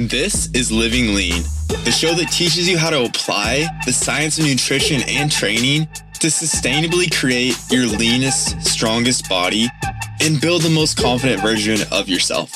This 0.00 0.48
is 0.54 0.70
Living 0.70 1.12
Lean, 1.16 1.42
the 1.84 1.90
show 1.90 2.14
that 2.14 2.30
teaches 2.30 2.68
you 2.68 2.78
how 2.78 2.88
to 2.88 3.02
apply 3.02 3.66
the 3.84 3.92
science 3.92 4.38
of 4.38 4.44
nutrition 4.44 5.02
and 5.08 5.28
training 5.28 5.88
to 6.20 6.28
sustainably 6.28 7.12
create 7.12 7.56
your 7.68 7.84
leanest, 7.84 8.62
strongest 8.62 9.28
body 9.28 9.66
and 10.22 10.40
build 10.40 10.62
the 10.62 10.70
most 10.70 10.98
confident 10.98 11.42
version 11.42 11.80
of 11.90 12.08
yourself. 12.08 12.52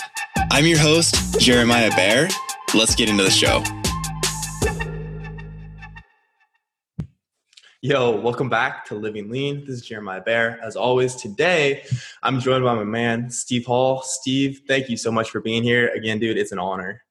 I'm 0.53 0.67
your 0.67 0.79
host, 0.79 1.41
Jeremiah 1.41 1.91
Bear. 1.97 2.29
Let's 2.77 2.95
get 2.95 3.11
into 3.11 3.25
the 3.25 3.31
show. 3.31 3.65
Yo, 7.81 8.21
welcome 8.21 8.49
back 8.49 8.85
to 8.85 8.95
Living 8.95 9.29
Lean. 9.29 9.63
This 9.63 9.71
is 9.71 9.83
Jeremiah 9.83 10.21
Bear. 10.21 10.61
As 10.63 10.77
always, 10.77 11.17
today 11.17 11.83
I'm 12.23 12.39
joined 12.39 12.63
by 12.63 12.77
my 12.77 12.85
man, 12.85 13.31
Steve 13.31 13.67
Hall. 13.67 14.01
Steve, 14.03 14.61
thank 14.69 14.89
you 14.89 14.97
so 14.97 15.11
much 15.11 15.31
for 15.31 15.41
being 15.41 15.65
here. 15.65 15.89
Again, 15.89 16.21
dude, 16.21 16.39
it's 16.39 16.53
an 16.53 16.61
honor. 16.61 17.03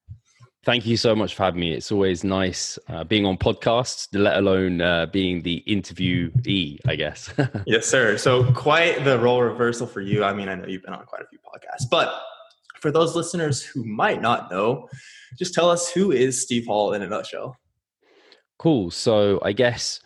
Thank 0.64 0.86
you 0.86 0.96
so 0.96 1.16
much 1.16 1.34
for 1.34 1.44
having 1.44 1.60
me. 1.60 1.74
It's 1.74 1.92
always 1.92 2.24
nice 2.24 2.78
uh, 2.88 3.04
being 3.04 3.26
on 3.26 3.36
podcasts, 3.36 4.08
let 4.14 4.38
alone 4.38 4.80
uh, 4.80 5.08
being 5.08 5.42
the 5.42 5.64
interviewee, 5.68 6.78
I 6.88 6.96
guess. 6.96 7.34
yes, 7.66 7.88
sir. 7.88 8.16
So, 8.18 8.52
quite 8.54 9.04
the 9.04 9.18
role 9.18 9.42
reversal 9.42 9.88
for 9.88 10.02
you. 10.02 10.24
I 10.24 10.34
mean, 10.34 10.50
I 10.50 10.56
know 10.56 10.68
you've 10.68 10.84
been 10.84 10.94
on 10.94 11.04
quite 11.06 11.24
a 11.24 11.28
few 11.28 11.40
podcasts, 11.40 11.90
but 11.90 12.14
for 12.80 12.92
those 12.92 13.16
listeners 13.16 13.64
who 13.64 13.84
might 13.84 14.22
not 14.22 14.52
know, 14.52 14.88
just 15.36 15.56
tell 15.56 15.68
us 15.68 15.90
who 15.90 16.12
is 16.12 16.40
Steve 16.40 16.68
Hall 16.68 16.94
in 16.94 17.02
a 17.02 17.08
nutshell. 17.08 17.58
Cool. 18.60 18.92
So, 18.92 19.40
I 19.44 19.54
guess 19.54 20.00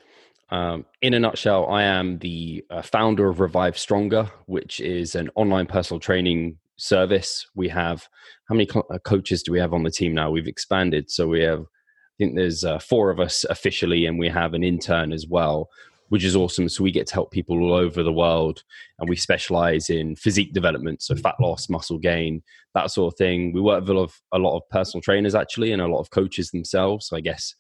um, 0.52 0.86
in 1.02 1.14
a 1.14 1.20
nutshell, 1.20 1.68
I 1.68 1.84
am 1.84 2.20
the 2.20 2.64
uh, 2.70 2.82
founder 2.82 3.28
of 3.28 3.42
Revive 3.42 3.78
Stronger, 3.78 4.32
which 4.46 4.80
is 4.80 5.16
an 5.16 5.30
online 5.36 5.66
personal 5.66 6.00
training 6.00 6.60
service. 6.78 7.46
We 7.56 7.70
have 7.70 8.08
how 8.48 8.56
many 8.56 8.66
co- 8.66 8.88
uh, 8.92 9.00
coaches 9.00 9.44
do 9.44 9.52
we 9.52 9.60
have 9.60 9.74
on 9.74 9.84
the 9.84 9.92
team 9.92 10.14
now? 10.14 10.32
We've 10.32 10.48
expanded, 10.48 11.10
so 11.10 11.28
we 11.28 11.42
have. 11.42 11.62
I 11.62 12.18
think 12.18 12.36
there's 12.36 12.64
uh, 12.64 12.80
four 12.80 13.10
of 13.12 13.20
us 13.20 13.44
officially, 13.50 14.06
and 14.06 14.18
we 14.18 14.30
have 14.30 14.54
an 14.54 14.64
intern 14.64 15.12
as 15.12 15.28
well, 15.28 15.68
which 16.10 16.24
is 16.24 16.36
awesome. 16.36 16.70
So 16.70 16.82
we 16.82 16.92
get 16.92 17.08
to 17.08 17.14
help 17.14 17.32
people 17.32 17.62
all 17.62 17.74
over 17.74 18.04
the 18.04 18.14
world, 18.14 18.64
and 19.00 19.10
we 19.10 19.18
specialize 19.18 19.90
in 19.90 20.16
physique 20.16 20.54
development, 20.54 21.02
so 21.02 21.16
fat 21.16 21.36
loss, 21.42 21.70
muscle 21.70 22.00
gain, 22.00 22.42
that 22.74 22.92
sort 22.92 23.14
of 23.14 23.18
thing. 23.18 23.52
We 23.52 23.60
work 23.60 23.82
with 23.82 23.90
a 23.90 23.94
lot 23.94 24.04
of, 24.04 24.22
a 24.32 24.40
lot 24.40 24.56
of 24.56 24.62
personal 24.70 25.02
trainers 25.02 25.36
actually, 25.36 25.74
and 25.74 25.82
a 25.82 25.88
lot 25.88 26.00
of 26.00 26.10
coaches 26.12 26.52
themselves. 26.52 27.08
So 27.08 27.18
I 27.18 27.22
guess 27.22 27.54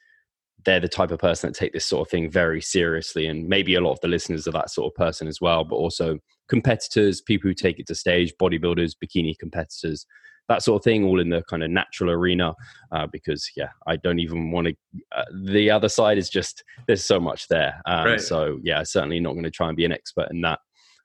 they're 0.65 0.79
the 0.79 0.87
type 0.87 1.11
of 1.11 1.19
person 1.19 1.49
that 1.49 1.57
take 1.57 1.73
this 1.73 1.85
sort 1.85 2.07
of 2.07 2.11
thing 2.11 2.29
very 2.29 2.61
seriously 2.61 3.27
and 3.27 3.47
maybe 3.47 3.75
a 3.75 3.81
lot 3.81 3.91
of 3.91 4.01
the 4.01 4.07
listeners 4.07 4.47
are 4.47 4.51
that 4.51 4.69
sort 4.69 4.91
of 4.91 4.95
person 4.95 5.27
as 5.27 5.39
well 5.39 5.63
but 5.63 5.75
also 5.75 6.17
competitors 6.47 7.21
people 7.21 7.49
who 7.49 7.53
take 7.53 7.79
it 7.79 7.87
to 7.87 7.95
stage 7.95 8.33
bodybuilders 8.41 8.93
bikini 9.03 9.37
competitors 9.37 10.05
that 10.47 10.61
sort 10.61 10.79
of 10.79 10.83
thing 10.83 11.03
all 11.03 11.19
in 11.19 11.29
the 11.29 11.41
kind 11.49 11.63
of 11.63 11.71
natural 11.71 12.11
arena 12.11 12.53
uh, 12.91 13.07
because 13.11 13.49
yeah 13.55 13.69
i 13.87 13.95
don't 13.95 14.19
even 14.19 14.51
want 14.51 14.67
to 14.67 14.75
uh, 15.15 15.23
the 15.45 15.71
other 15.71 15.89
side 15.89 16.17
is 16.17 16.29
just 16.29 16.63
there's 16.87 17.05
so 17.05 17.19
much 17.19 17.47
there. 17.47 17.81
Um, 17.85 18.05
right. 18.05 18.21
so 18.21 18.59
yeah 18.63 18.83
certainly 18.83 19.19
not 19.19 19.33
going 19.33 19.43
to 19.43 19.51
try 19.51 19.67
and 19.67 19.77
be 19.77 19.85
an 19.85 19.91
expert 19.91 20.27
in 20.31 20.41
that. 20.41 20.59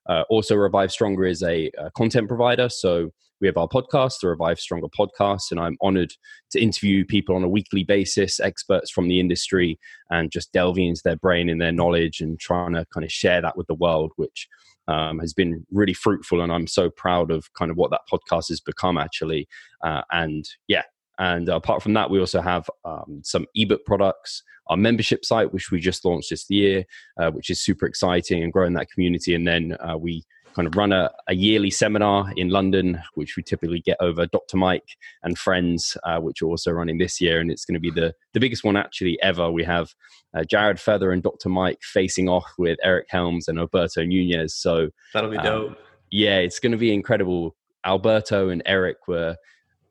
Uh, 0.09 0.25
also 0.31 0.57
revive 0.57 0.91
stronger 0.91 1.25
is 1.25 1.43
a, 1.43 1.71
a 1.79 1.91
content 1.93 2.27
provider. 2.27 2.69
So 2.69 3.11
we 3.41 3.47
have 3.47 3.57
our 3.57 3.69
podcast, 3.69 4.21
the 4.21 4.29
Revive 4.29 4.61
Stronger 4.61 4.89
podcast, 4.89 5.51
and 5.51 5.59
I'm 5.59 5.77
honored 5.81 6.13
to 6.51 6.61
interview 6.61 7.05
people 7.05 7.35
on 7.37 7.45
a 7.45 7.49
weekly 7.49 7.85
basis, 7.85 8.39
experts 8.39 8.91
from 8.91 9.09
the 9.09 9.19
industry, 9.19 9.79
and 10.11 10.31
just 10.31 10.53
delving 10.53 10.89
into 10.89 11.03
their 11.05 11.17
brain 11.17 11.49
and 11.49 11.61
their 11.61 11.73
knowledge 11.73 12.21
and 12.21 12.39
trying 12.39 12.75
to 12.75 12.85
kind 12.93 13.05
of 13.05 13.11
share 13.11 13.41
that 13.41 13.57
with 13.57 13.67
the 13.67 13.75
world, 13.75 14.13
which 14.17 14.47
um, 14.91 15.19
has 15.21 15.33
been 15.33 15.65
really 15.71 15.95
fruitful. 15.95 16.43
And 16.43 16.53
I'm 16.53 16.67
so 16.67 16.91
proud 16.91 17.31
of 17.31 17.53
kind 17.55 17.71
of 17.71 17.77
what 17.77 17.91
that 17.93 18.03
podcast 18.13 18.49
has 18.49 18.61
become, 18.61 18.99
actually. 18.99 19.49
Uh, 19.83 20.03
and 20.11 20.45
yeah, 20.67 20.83
and 21.19 21.49
apart 21.49 21.83
from 21.83 21.95
that, 21.95 22.11
we 22.11 22.19
also 22.19 22.41
have 22.41 22.69
um, 22.85 23.21
some 23.23 23.47
ebook 23.55 23.85
products, 23.85 24.43
our 24.69 24.77
membership 24.77 25.25
site, 25.25 25.53
which 25.53 25.71
we 25.71 25.79
just 25.79 26.05
launched 26.05 26.31
this 26.31 26.49
year, 26.49 26.85
uh, 27.21 27.31
which 27.31 27.51
is 27.51 27.63
super 27.63 27.87
exciting 27.87 28.43
and 28.43 28.53
growing 28.53 28.73
that 28.73 28.91
community. 28.91 29.35
And 29.35 29.47
then 29.47 29.77
uh, 29.81 29.97
we 29.99 30.25
kind 30.55 30.67
of 30.67 30.77
run 30.77 30.93
a, 30.93 31.11
a, 31.29 31.35
yearly 31.35 31.71
seminar 31.71 32.33
in 32.37 32.49
London, 32.49 33.01
which 33.15 33.37
we 33.37 33.43
typically 33.43 33.81
get 33.81 33.97
over 34.01 34.27
Dr. 34.27 34.57
Mike 34.57 34.97
and 35.23 35.39
friends, 35.39 35.97
uh, 36.05 36.19
which 36.19 36.43
are 36.43 36.47
also 36.47 36.73
running 36.73 36.99
this 36.99 37.21
year. 37.21 37.41
And 37.41 37.51
it's 37.51 37.65
going 37.65 37.75
to 37.75 37.81
be 37.81 37.91
the, 37.91 38.15
the 38.33 38.41
biggest 38.41 38.65
one 38.65 38.77
actually 38.77 39.21
ever. 39.23 39.51
We 39.51 39.65
have 39.65 39.95
uh, 40.35 40.45
Jared 40.45 40.81
Feather 40.81 41.13
and 41.13 41.23
Dr. 41.23 41.49
Mike 41.49 41.83
facing 41.83 42.29
off 42.29 42.47
with 42.59 42.79
Eric 42.83 43.07
Helms 43.11 43.49
and 43.49 43.59
Alberto 43.59 44.05
Nunez. 44.05 44.55
So 44.55 44.91
that'll 45.15 45.31
be 45.31 45.39
um, 45.39 45.45
dope. 45.45 45.79
yeah, 46.11 46.39
it's 46.39 46.59
going 46.59 46.73
to 46.73 46.79
be 46.79 46.93
incredible. 46.93 47.57
Alberto 47.85 48.49
and 48.49 48.63
Eric 48.67 49.09
were 49.09 49.37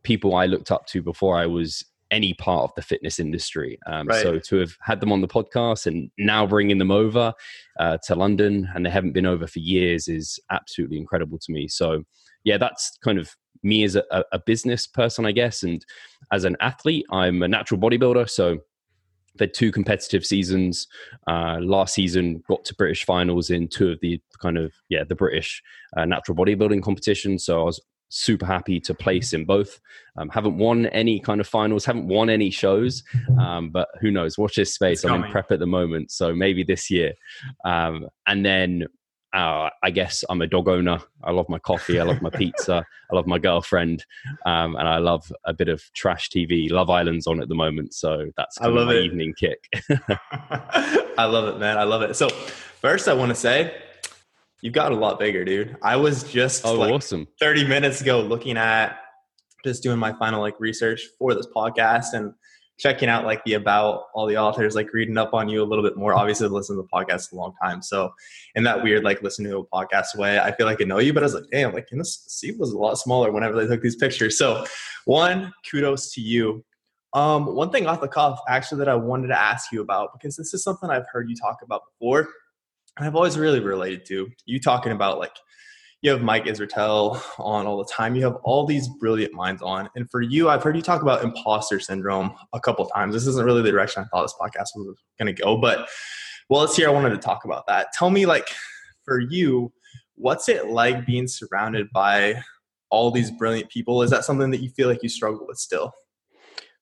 people 0.04 0.36
I 0.36 0.46
looked 0.46 0.72
up 0.72 0.86
to 0.88 1.02
before 1.02 1.38
I 1.38 1.46
was 1.46 1.84
any 2.12 2.34
part 2.34 2.64
of 2.64 2.72
the 2.76 2.82
fitness 2.82 3.20
industry. 3.20 3.80
Um, 3.86 4.08
right. 4.08 4.22
So 4.22 4.40
to 4.40 4.58
have 4.58 4.76
had 4.82 5.00
them 5.00 5.12
on 5.12 5.22
the 5.22 5.28
podcast 5.28 5.86
and 5.86 6.10
now 6.18 6.46
bringing 6.46 6.78
them 6.78 6.92
over 6.92 7.34
uh, 7.80 7.98
to 8.06 8.16
London, 8.16 8.70
and 8.74 8.86
they 8.86 8.90
haven't 8.90 9.14
been 9.14 9.26
over 9.26 9.48
for 9.48 9.60
years, 9.60 10.08
is 10.08 10.40
absolutely 10.52 10.98
incredible 10.98 11.38
to 11.40 11.52
me. 11.52 11.68
So 11.68 12.04
yeah, 12.44 12.58
that's 12.58 12.98
kind 13.04 13.20
of 13.20 13.36
me 13.62 13.84
as 13.84 13.96
a, 13.96 14.04
a 14.32 14.40
business 14.40 14.88
person, 14.88 15.26
I 15.26 15.32
guess, 15.32 15.64
and 15.64 15.86
as 16.32 16.46
an 16.46 16.56
athlete, 16.62 17.06
I'm 17.12 17.44
a 17.44 17.48
natural 17.48 17.80
bodybuilder. 17.80 18.30
So 18.30 18.60
had 19.40 19.54
two 19.54 19.72
competitive 19.72 20.26
seasons. 20.26 20.88
Uh, 21.28 21.58
last 21.62 21.94
season, 21.94 22.44
got 22.48 22.66
to 22.66 22.76
British 22.76 23.06
finals 23.06 23.50
in 23.50 23.68
two 23.68 23.92
of 23.92 24.00
the 24.02 24.22
kind 24.42 24.58
of 24.58 24.74
yeah 24.90 25.04
the 25.04 25.16
British 25.16 25.64
uh, 25.98 26.06
natural 26.06 26.36
bodybuilding 26.36 26.84
competition. 26.84 27.40
So 27.40 27.62
I 27.62 27.64
was 27.64 27.82
super 28.10 28.46
happy 28.46 28.80
to 28.82 28.94
place 28.94 29.34
in 29.34 29.46
both. 29.46 29.80
Um, 30.18 30.30
haven't 30.30 30.58
won 30.58 30.88
any 30.88 31.20
kind 31.20 31.40
of 31.40 31.48
finals, 31.48 31.86
haven't 31.86 32.08
won 32.08 32.30
any 32.30 32.50
shows, 32.50 33.04
um, 33.40 33.70
but 33.70 33.88
who 34.02 34.12
knows? 34.12 34.38
Watch 34.38 34.56
this 34.56 34.74
space. 34.74 35.06
I'm 35.06 35.24
in 35.24 35.32
prep 35.32 35.52
at 35.52 35.60
the 35.60 35.68
moment, 35.68 36.12
so 36.12 36.34
maybe 36.36 36.64
this 36.64 36.92
year. 36.92 37.14
Um, 37.64 38.08
and 38.28 38.46
then 38.46 38.88
uh, 39.34 39.70
I 39.84 39.92
guess 39.92 40.24
I'm 40.30 40.42
a 40.42 40.48
dog 40.48 40.68
owner. 40.68 41.00
I 41.24 41.32
love 41.32 41.48
my 41.50 41.60
coffee. 41.60 42.00
I 42.00 42.04
love 42.04 42.22
my 42.22 42.32
pizza. 42.32 42.84
I 43.12 43.16
love 43.16 43.28
my 43.28 43.38
girlfriend, 43.38 44.04
um, 44.46 44.76
and 44.76 44.88
I 44.88 44.98
love 44.98 45.32
a 45.46 45.54
bit 45.54 45.70
of 45.70 45.84
trash 45.94 46.30
TV. 46.30 46.72
Love 46.72 46.90
Island's 46.90 47.28
on 47.28 47.42
at 47.42 47.48
the 47.48 47.56
moment, 47.56 47.94
so 47.94 48.32
that's 48.38 48.60
I 48.60 48.68
love 48.68 48.88
my 48.88 48.94
it. 48.94 49.06
evening 49.06 49.34
kick. 49.38 49.64
I 51.18 51.26
love 51.26 51.56
it, 51.56 51.60
man. 51.60 51.78
I 51.78 51.84
love 51.84 52.02
it. 52.02 52.16
So 52.16 52.30
first, 52.30 53.08
I 53.08 53.14
want 53.14 53.30
to 53.30 53.36
say 53.36 53.76
You've 54.62 54.74
got 54.74 54.92
a 54.92 54.96
lot 54.96 55.20
bigger, 55.20 55.46
dude. 55.46 55.78
I 55.82 55.96
was 55.96 56.24
just 56.24 56.66
oh, 56.66 56.74
like 56.74 56.94
awesome. 56.94 57.28
30 57.40 57.68
minutes 57.68 58.02
ago 58.02 58.20
looking 58.20 58.58
at 58.58 58.98
just 59.64 59.84
doing 59.84 59.98
my 59.98 60.14
final 60.14 60.42
like 60.42 60.60
research 60.60 61.02
for 61.18 61.34
this 61.34 61.48
podcast 61.48 62.14
and 62.14 62.34
checking 62.78 63.10
out 63.10 63.26
like 63.26 63.44
the 63.46 63.54
about 63.54 64.06
all 64.14 64.26
the 64.26 64.38
authors, 64.38 64.76
like 64.76 64.92
reading 64.92 65.18
up 65.18 65.34
on 65.34 65.48
you 65.48 65.64
a 65.64 65.66
little 65.66 65.84
bit 65.84 65.98
more. 65.98 66.14
Obviously, 66.14 66.46
I've 66.46 66.52
listened 66.52 66.78
to 66.78 66.82
the 66.82 66.88
podcast 66.88 67.32
a 67.32 67.36
long 67.36 67.54
time. 67.62 67.82
So 67.82 68.12
in 68.56 68.64
that 68.64 68.84
weird 68.84 69.04
like 69.04 69.22
listening 69.22 69.52
to 69.52 69.60
a 69.60 69.66
podcast 69.66 70.16
way, 70.16 70.40
I 70.40 70.52
feel 70.54 70.66
like 70.66 70.82
I 70.82 70.86
know 70.86 71.00
you, 71.00 71.14
but 71.14 71.24
I 71.24 71.28
was 71.28 71.36
like, 71.36 71.50
damn, 71.52 71.74
like 71.74 71.88
this 71.92 72.24
seat 72.28 72.58
was 72.60 72.72
a 72.72 72.78
lot 72.78 72.96
smaller 72.96 73.32
whenever 73.32 73.56
they 73.56 73.68
took 73.68 73.82
these 73.82 73.96
pictures. 73.96 74.38
So 74.38 74.66
one, 75.06 75.54
kudos 75.70 76.14
to 76.14 76.22
you. 76.22 76.66
Um, 77.14 77.56
one 77.56 77.72
thing 77.72 77.88
off 77.88 78.02
the 78.02 78.08
cuff 78.08 78.40
actually 78.48 78.80
that 78.80 78.90
I 78.90 78.96
wanted 78.96 79.28
to 79.28 79.40
ask 79.40 79.72
you 79.72 79.82
about 79.82 80.12
because 80.14 80.36
this 80.36 80.54
is 80.54 80.64
something 80.64 80.90
I've 80.90 81.08
heard 81.12 81.30
you 81.30 81.36
talk 81.36 81.58
about 81.64 81.84
before 81.94 82.30
I've 83.00 83.16
always 83.16 83.38
really 83.38 83.60
related 83.60 84.06
to. 84.08 84.30
You 84.46 84.60
talking 84.60 84.92
about 84.92 85.20
like 85.20 85.36
you 86.02 86.12
have 86.12 86.22
Mike 86.22 86.46
Israetel 86.46 87.22
on 87.40 87.68
all 87.68 87.78
the 87.78 87.92
time. 87.92 88.16
You 88.16 88.24
have 88.24 88.36
all 88.44 88.66
these 88.66 88.88
brilliant 89.00 89.34
minds 89.34 89.62
on. 89.62 89.90
And 89.96 90.10
for 90.10 90.22
you, 90.22 90.50
I've 90.50 90.64
heard 90.64 90.76
you 90.76 90.82
talk 90.82 91.02
about 91.02 91.24
imposter 91.24 91.80
syndrome 91.80 92.34
a 92.54 92.60
couple 92.60 92.86
times. 92.86 93.14
This 93.14 93.28
isn't 93.28 93.46
really 93.46 93.62
the 93.62 93.72
direction 93.72 94.04
I 94.04 94.08
thought 94.08 94.24
this 94.24 94.36
podcast 94.40 94.70
was 94.76 94.98
going 95.18 95.34
to 95.34 95.42
go, 95.42 95.58
but 95.58 95.90
well, 96.50 96.62
let's 96.62 96.76
hear. 96.76 96.88
I 96.90 96.92
wanted 96.92 97.10
to 97.10 97.18
talk 97.18 97.46
about 97.46 97.68
that. 97.68 97.88
Tell 97.94 98.10
me, 98.10 98.26
like, 98.26 98.48
for 99.04 99.20
you, 99.20 99.72
what's 100.16 100.50
it 100.50 100.68
like 100.68 101.06
being 101.06 101.28
surrounded 101.28 101.88
by 101.94 102.42
all 102.90 103.12
these 103.12 103.30
brilliant 103.30 103.70
people? 103.70 104.02
Is 104.02 104.10
that 104.10 104.26
something 104.26 104.50
that 104.52 104.62
you 104.62 104.70
feel 104.70 104.88
like 104.88 105.04
you 105.04 105.10
struggle 105.10 105.46
with 105.48 105.58
still? 105.58 105.92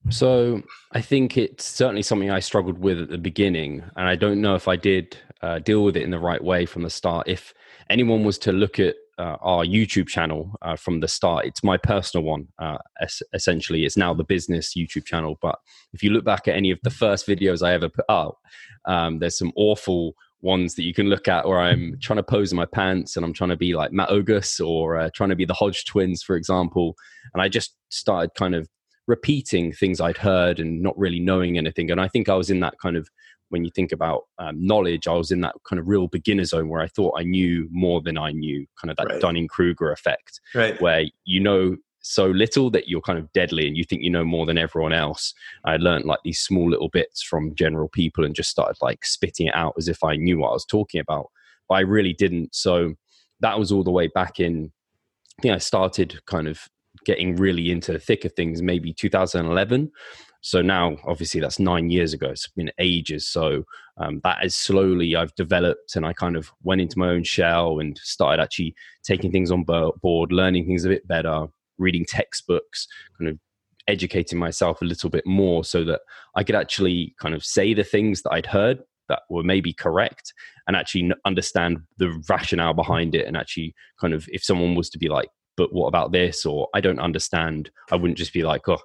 So 0.09 0.61
I 0.93 1.01
think 1.01 1.37
it's 1.37 1.65
certainly 1.65 2.01
something 2.01 2.31
I 2.31 2.39
struggled 2.39 2.77
with 2.77 3.01
at 3.01 3.09
the 3.09 3.17
beginning, 3.17 3.83
and 3.97 4.07
I 4.07 4.15
don't 4.15 4.41
know 4.41 4.55
if 4.55 4.67
I 4.69 4.77
did 4.77 5.17
uh, 5.41 5.59
deal 5.59 5.83
with 5.83 5.95
it 5.97 6.03
in 6.03 6.11
the 6.11 6.19
right 6.19 6.43
way 6.43 6.65
from 6.65 6.83
the 6.83 6.89
start. 6.89 7.27
If 7.27 7.53
anyone 7.89 8.23
was 8.23 8.37
to 8.39 8.51
look 8.51 8.79
at 8.79 8.95
uh, 9.19 9.37
our 9.41 9.63
YouTube 9.63 10.07
channel 10.07 10.55
uh, 10.61 10.75
from 10.75 10.99
the 10.99 11.07
start, 11.07 11.45
it's 11.45 11.63
my 11.63 11.77
personal 11.77 12.25
one. 12.25 12.47
Uh, 12.59 12.77
es- 13.01 13.21
essentially, 13.33 13.85
it's 13.85 13.97
now 13.97 14.13
the 14.13 14.23
business 14.23 14.73
YouTube 14.75 15.05
channel. 15.05 15.37
But 15.41 15.57
if 15.93 16.03
you 16.03 16.11
look 16.11 16.25
back 16.25 16.47
at 16.47 16.55
any 16.55 16.71
of 16.71 16.79
the 16.83 16.89
first 16.89 17.27
videos 17.27 17.65
I 17.65 17.73
ever 17.73 17.89
put 17.89 18.05
out, 18.09 18.37
um, 18.85 19.19
there's 19.19 19.37
some 19.37 19.51
awful 19.55 20.13
ones 20.41 20.75
that 20.75 20.83
you 20.83 20.93
can 20.93 21.07
look 21.07 21.27
at 21.27 21.47
where 21.47 21.59
I'm 21.59 21.97
trying 22.01 22.17
to 22.17 22.23
pose 22.23 22.51
in 22.51 22.57
my 22.57 22.65
pants 22.65 23.15
and 23.15 23.25
I'm 23.25 23.33
trying 23.33 23.49
to 23.49 23.57
be 23.57 23.73
like 23.73 23.91
Matt 23.91 24.09
Ogus 24.09 24.59
or 24.65 24.97
uh, 24.97 25.09
trying 25.13 25.29
to 25.29 25.35
be 25.35 25.45
the 25.45 25.53
Hodge 25.53 25.85
twins, 25.85 26.23
for 26.23 26.35
example. 26.35 26.95
And 27.33 27.41
I 27.41 27.49
just 27.49 27.75
started 27.89 28.31
kind 28.35 28.55
of 28.55 28.67
repeating 29.07 29.71
things 29.71 30.01
I'd 30.01 30.17
heard 30.17 30.59
and 30.59 30.81
not 30.81 30.97
really 30.97 31.19
knowing 31.19 31.57
anything. 31.57 31.89
And 31.89 31.99
I 31.99 32.07
think 32.07 32.29
I 32.29 32.35
was 32.35 32.49
in 32.49 32.59
that 32.59 32.75
kind 32.81 32.97
of 32.97 33.09
when 33.49 33.63
you 33.63 33.71
think 33.71 33.91
about 33.91 34.23
um, 34.39 34.65
knowledge, 34.65 35.07
I 35.07 35.13
was 35.13 35.31
in 35.31 35.41
that 35.41 35.55
kind 35.67 35.79
of 35.79 35.87
real 35.87 36.07
beginner 36.07 36.45
zone 36.45 36.69
where 36.69 36.81
I 36.81 36.87
thought 36.87 37.19
I 37.19 37.23
knew 37.23 37.67
more 37.71 38.01
than 38.01 38.17
I 38.17 38.31
knew, 38.31 38.65
kind 38.79 38.91
of 38.91 38.97
that 38.97 39.07
right. 39.07 39.21
Dunning 39.21 39.47
Kruger 39.47 39.91
effect, 39.91 40.41
right. 40.53 40.79
where 40.81 41.05
you 41.25 41.39
know 41.39 41.77
so 42.01 42.27
little 42.27 42.69
that 42.71 42.87
you're 42.87 43.01
kind 43.01 43.19
of 43.19 43.31
deadly 43.33 43.67
and 43.67 43.75
you 43.75 43.83
think 43.83 44.01
you 44.01 44.09
know 44.09 44.23
more 44.23 44.45
than 44.45 44.57
everyone 44.57 44.93
else. 44.93 45.33
I 45.65 45.77
learned 45.77 46.05
like 46.05 46.19
these 46.23 46.39
small 46.39 46.69
little 46.69 46.89
bits 46.89 47.21
from 47.21 47.55
general 47.55 47.89
people 47.89 48.23
and 48.23 48.35
just 48.35 48.49
started 48.49 48.77
like 48.81 49.05
spitting 49.05 49.47
it 49.47 49.55
out 49.55 49.73
as 49.77 49.87
if 49.87 50.03
I 50.03 50.15
knew 50.15 50.39
what 50.39 50.49
I 50.49 50.53
was 50.53 50.65
talking 50.65 51.01
about, 51.01 51.27
but 51.67 51.75
I 51.75 51.81
really 51.81 52.13
didn't. 52.13 52.55
So 52.55 52.93
that 53.41 53.59
was 53.59 53.71
all 53.71 53.83
the 53.83 53.91
way 53.91 54.07
back 54.07 54.39
in. 54.39 54.71
I 55.39 55.41
think 55.41 55.53
I 55.53 55.59
started 55.59 56.19
kind 56.25 56.47
of 56.47 56.61
getting 57.05 57.35
really 57.35 57.71
into 57.71 57.93
the 57.93 57.99
thick 57.99 58.25
of 58.25 58.33
things 58.33 58.61
maybe 58.61 58.93
2011 58.93 59.91
so 60.47 60.61
now 60.61 60.97
obviously 61.05 61.41
that's 61.41 61.59
nine 61.59 61.89
years 61.89 62.13
ago. 62.13 62.29
It's 62.29 62.47
been 62.47 62.71
ages. 62.79 63.27
So 63.27 63.65
um, 63.97 64.21
that 64.23 64.43
is 64.43 64.55
slowly 64.55 65.15
i've 65.15 65.33
developed 65.35 65.95
and 65.95 66.05
i 66.05 66.13
kind 66.13 66.35
of 66.35 66.51
went 66.63 66.81
into 66.81 66.99
my 66.99 67.09
own 67.09 67.23
shell 67.23 67.79
and 67.79 67.97
started 67.97 68.41
actually 68.41 68.75
taking 69.03 69.31
things 69.31 69.51
on 69.51 69.63
board 69.63 70.31
learning 70.31 70.65
things 70.65 70.85
a 70.85 70.89
bit 70.89 71.07
better 71.07 71.47
reading 71.77 72.05
textbooks 72.05 72.87
kind 73.17 73.29
of 73.29 73.39
educating 73.87 74.37
myself 74.37 74.81
a 74.81 74.85
little 74.85 75.09
bit 75.09 75.25
more 75.25 75.63
so 75.63 75.83
that 75.83 76.01
i 76.35 76.43
could 76.43 76.55
actually 76.55 77.15
kind 77.19 77.33
of 77.33 77.43
say 77.43 77.73
the 77.73 77.83
things 77.83 78.21
that 78.21 78.31
i'd 78.33 78.45
heard 78.45 78.79
that 79.09 79.21
were 79.29 79.43
maybe 79.43 79.71
correct 79.71 80.33
and 80.67 80.75
actually 80.75 81.09
understand 81.25 81.77
the 81.97 82.21
rationale 82.29 82.73
behind 82.73 83.15
it 83.15 83.25
and 83.25 83.37
actually 83.37 83.73
kind 83.99 84.13
of 84.13 84.27
if 84.31 84.43
someone 84.43 84.75
was 84.75 84.89
to 84.89 84.97
be 84.97 85.07
like 85.07 85.29
but 85.55 85.73
what 85.73 85.87
about 85.87 86.11
this? 86.11 86.45
or 86.45 86.67
i 86.75 86.81
don't 86.81 86.99
understand 86.99 87.71
i 87.91 87.95
wouldn't 87.95 88.17
just 88.17 88.33
be 88.33 88.43
like 88.43 88.67
oh 88.67 88.81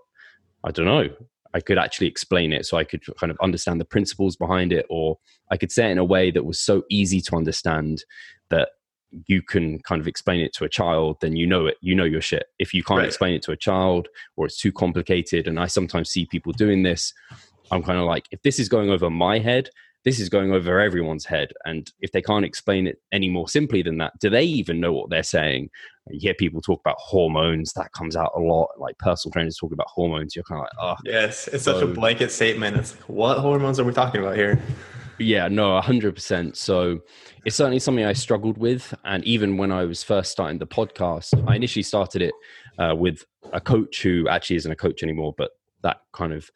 i 0.65 0.71
don't 0.71 0.87
know 0.87 1.09
i 1.55 1.61
could 1.61 1.79
actually 1.79 2.07
explain 2.07 2.53
it 2.53 2.67
so 2.67 2.77
i 2.77 2.85
could 2.85 3.03
kind 3.19 3.31
of 3.31 3.39
understand 3.43 3.81
the 3.81 3.85
principles 3.85 4.37
behind 4.37 4.73
it 4.73 4.87
or 4.89 5.19
i 5.51 5.57
could 5.57 5.73
say 5.73 5.89
it 5.89 5.93
in 5.93 5.99
a 5.99 6.05
way 6.05 6.31
that 6.31 6.45
was 6.45 6.59
so 6.59 6.83
easy 6.91 7.21
to 7.21 7.37
understand 7.37 8.05
that 8.51 8.71
you 9.27 9.43
can 9.43 9.79
kind 9.81 10.01
of 10.01 10.09
explain 10.09 10.41
it 10.41 10.53
to 10.55 10.65
a 10.65 10.69
child 10.69 11.17
then 11.21 11.37
you 11.37 11.47
know 11.47 11.67
it 11.67 11.77
you 11.81 11.95
know 11.95 12.05
your 12.05 12.21
shit 12.21 12.47
if 12.59 12.73
you 12.73 12.83
can't 12.83 12.99
right. 12.99 13.07
explain 13.07 13.35
it 13.35 13.43
to 13.43 13.53
a 13.53 13.57
child 13.57 14.09
or 14.37 14.47
it's 14.47 14.59
too 14.59 14.73
complicated 14.73 15.47
and 15.47 15.61
i 15.61 15.67
sometimes 15.67 16.09
see 16.09 16.25
people 16.27 16.53
doing 16.53 16.83
this 16.83 17.13
i'm 17.71 17.83
kind 17.83 17.99
of 17.99 18.07
like 18.07 18.27
if 18.31 18.41
this 18.43 18.59
is 18.59 18.69
going 18.69 18.91
over 18.91 19.11
my 19.11 19.39
head 19.39 19.69
this 20.05 20.19
is 20.19 20.29
going 20.29 20.53
over 20.53 20.81
everyone's 20.81 21.25
head. 21.25 21.53
And 21.65 21.91
if 22.01 22.13
they 22.13 22.23
can't 22.23 22.45
explain 22.45 22.87
it 22.87 22.99
any 23.13 23.29
more 23.29 23.49
simply 23.49 23.83
than 23.83 23.99
that, 23.99 24.13
do 24.21 24.31
they 24.31 24.45
even 24.45 24.81
know 24.81 24.93
what 24.93 25.11
they're 25.11 25.23
saying? 25.23 25.71
You 26.11 26.19
hear 26.21 26.35
people 26.35 26.61
talk 26.61 26.81
about 26.81 26.97
hormones, 26.99 27.73
that 27.75 27.93
comes 27.93 28.17
out 28.17 28.33
a 28.35 28.41
lot. 28.41 28.71
Like 28.79 28.99
personal 28.99 29.33
trainers 29.33 29.57
talk 29.57 29.73
about 29.73 29.87
hormones, 29.89 30.35
you're 30.35 30.45
kind 30.45 30.61
of 30.61 30.65
like, 30.65 30.99
oh. 30.99 31.01
Yes, 31.05 31.49
it's 31.49 31.65
so, 31.65 31.75
such 31.75 31.83
a 31.83 31.87
blanket 31.87 32.33
statement. 32.33 32.77
It's 32.77 32.95
like, 32.95 33.09
what 33.09 33.39
hormones 33.39 33.79
are 33.79 33.85
we 33.85 33.93
talking 33.93 34.21
about 34.21 34.37
here? 34.37 34.61
Yeah, 35.19 35.47
no, 35.49 35.81
100%. 35.81 36.57
So 36.57 37.01
it's 37.45 37.55
certainly 37.55 37.79
something 37.79 38.05
I 38.05 38.13
struggled 38.13 38.59
with. 38.59 38.93
And 39.05 39.23
even 39.25 39.57
when 39.57 39.71
I 39.71 39.85
was 39.85 40.03
first 40.03 40.33
starting 40.33 40.59
the 40.59 40.67
podcast, 40.67 41.49
I 41.49 41.55
initially 41.55 41.85
started 41.85 42.23
it 42.23 42.35
uh, 42.79 42.95
with 42.97 43.25
a 43.53 43.61
coach 43.61 44.03
who 44.03 44.29
actually 44.29 44.57
isn't 44.57 44.73
a 44.73 44.77
coach 44.77 45.03
anymore, 45.03 45.35
but 45.37 45.53
that 45.83 45.99
kind 46.13 46.33
of 46.33 46.51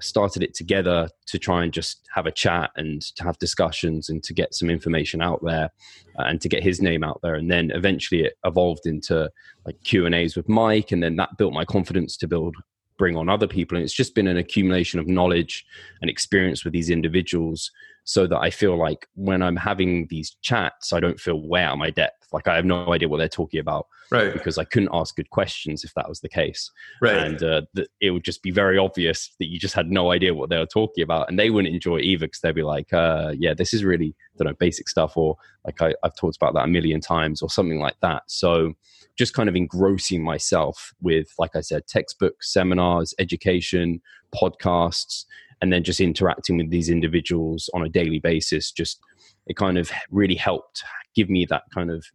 started 0.00 0.42
it 0.42 0.54
together 0.54 1.08
to 1.26 1.38
try 1.38 1.62
and 1.62 1.72
just 1.72 2.08
have 2.14 2.26
a 2.26 2.32
chat 2.32 2.70
and 2.76 3.02
to 3.16 3.24
have 3.24 3.38
discussions 3.38 4.08
and 4.08 4.22
to 4.22 4.32
get 4.32 4.54
some 4.54 4.70
information 4.70 5.20
out 5.20 5.40
there 5.42 5.70
uh, 6.18 6.24
and 6.24 6.40
to 6.40 6.48
get 6.48 6.62
his 6.62 6.80
name 6.80 7.04
out 7.04 7.20
there. 7.22 7.34
And 7.34 7.50
then 7.50 7.70
eventually 7.72 8.22
it 8.22 8.34
evolved 8.44 8.86
into 8.86 9.30
like 9.66 9.82
q 9.84 10.06
and 10.06 10.14
a's 10.14 10.36
with 10.36 10.48
mike 10.48 10.92
and 10.92 11.02
then 11.02 11.16
that 11.16 11.36
built 11.36 11.52
my 11.52 11.64
confidence 11.64 12.16
to 12.18 12.28
build 12.28 12.56
bring 12.98 13.16
on 13.16 13.28
other 13.28 13.46
people. 13.46 13.76
And 13.76 13.84
it's 13.84 13.94
just 13.94 14.14
been 14.14 14.28
an 14.28 14.36
accumulation 14.36 15.00
of 15.00 15.08
knowledge 15.08 15.64
and 16.00 16.10
experience 16.10 16.64
with 16.64 16.72
these 16.72 16.90
individuals 16.90 17.70
so 18.04 18.26
that 18.26 18.38
i 18.38 18.50
feel 18.50 18.76
like 18.76 19.06
when 19.14 19.42
i'm 19.42 19.56
having 19.56 20.06
these 20.08 20.36
chats 20.42 20.92
i 20.92 21.00
don't 21.00 21.20
feel 21.20 21.40
way 21.40 21.62
out 21.62 21.74
of 21.74 21.78
my 21.78 21.90
depth 21.90 22.21
like 22.32 22.48
i 22.48 22.56
have 22.56 22.64
no 22.64 22.92
idea 22.92 23.08
what 23.08 23.18
they're 23.18 23.28
talking 23.28 23.60
about 23.60 23.86
right. 24.10 24.32
because 24.32 24.58
i 24.58 24.64
couldn't 24.64 24.88
ask 24.92 25.16
good 25.16 25.30
questions 25.30 25.84
if 25.84 25.92
that 25.94 26.08
was 26.08 26.20
the 26.20 26.28
case. 26.28 26.70
Right. 27.00 27.16
And 27.16 27.42
uh, 27.42 27.62
th- 27.76 27.88
it 28.00 28.10
would 28.10 28.24
just 28.24 28.42
be 28.42 28.50
very 28.50 28.78
obvious 28.78 29.34
that 29.38 29.48
you 29.48 29.58
just 29.58 29.74
had 29.74 29.90
no 29.90 30.10
idea 30.10 30.34
what 30.34 30.50
they 30.50 30.58
were 30.58 30.66
talking 30.66 31.02
about 31.02 31.28
and 31.28 31.38
they 31.38 31.50
wouldn't 31.50 31.74
enjoy 31.74 31.98
it 31.98 32.04
either 32.04 32.26
because 32.26 32.40
they'd 32.40 32.54
be 32.54 32.62
like 32.62 32.92
uh, 32.92 33.34
yeah 33.38 33.54
this 33.54 33.74
is 33.74 33.84
really 33.84 34.14
I 34.34 34.38
don't 34.38 34.52
know 34.52 34.56
basic 34.58 34.88
stuff 34.88 35.16
or 35.16 35.36
like 35.64 35.80
I, 35.80 35.94
i've 36.02 36.16
talked 36.16 36.36
about 36.36 36.54
that 36.54 36.64
a 36.64 36.68
million 36.68 37.00
times 37.00 37.42
or 37.42 37.50
something 37.50 37.78
like 37.78 37.96
that. 38.00 38.22
So 38.26 38.74
just 39.16 39.34
kind 39.34 39.48
of 39.48 39.56
engrossing 39.56 40.24
myself 40.24 40.94
with 41.00 41.28
like 41.38 41.54
i 41.54 41.60
said 41.60 41.86
textbooks 41.86 42.52
seminars 42.52 43.14
education 43.18 44.00
podcasts 44.34 45.24
and 45.60 45.72
then 45.72 45.84
just 45.84 46.00
interacting 46.00 46.56
with 46.56 46.70
these 46.70 46.88
individuals 46.88 47.68
on 47.74 47.82
a 47.82 47.88
daily 47.88 48.18
basis 48.18 48.72
just 48.72 49.00
it 49.46 49.56
kind 49.56 49.76
of 49.76 49.90
really 50.10 50.34
helped 50.34 50.82
give 51.14 51.28
me 51.28 51.44
that 51.44 51.64
kind 51.74 51.90
of 51.90 52.06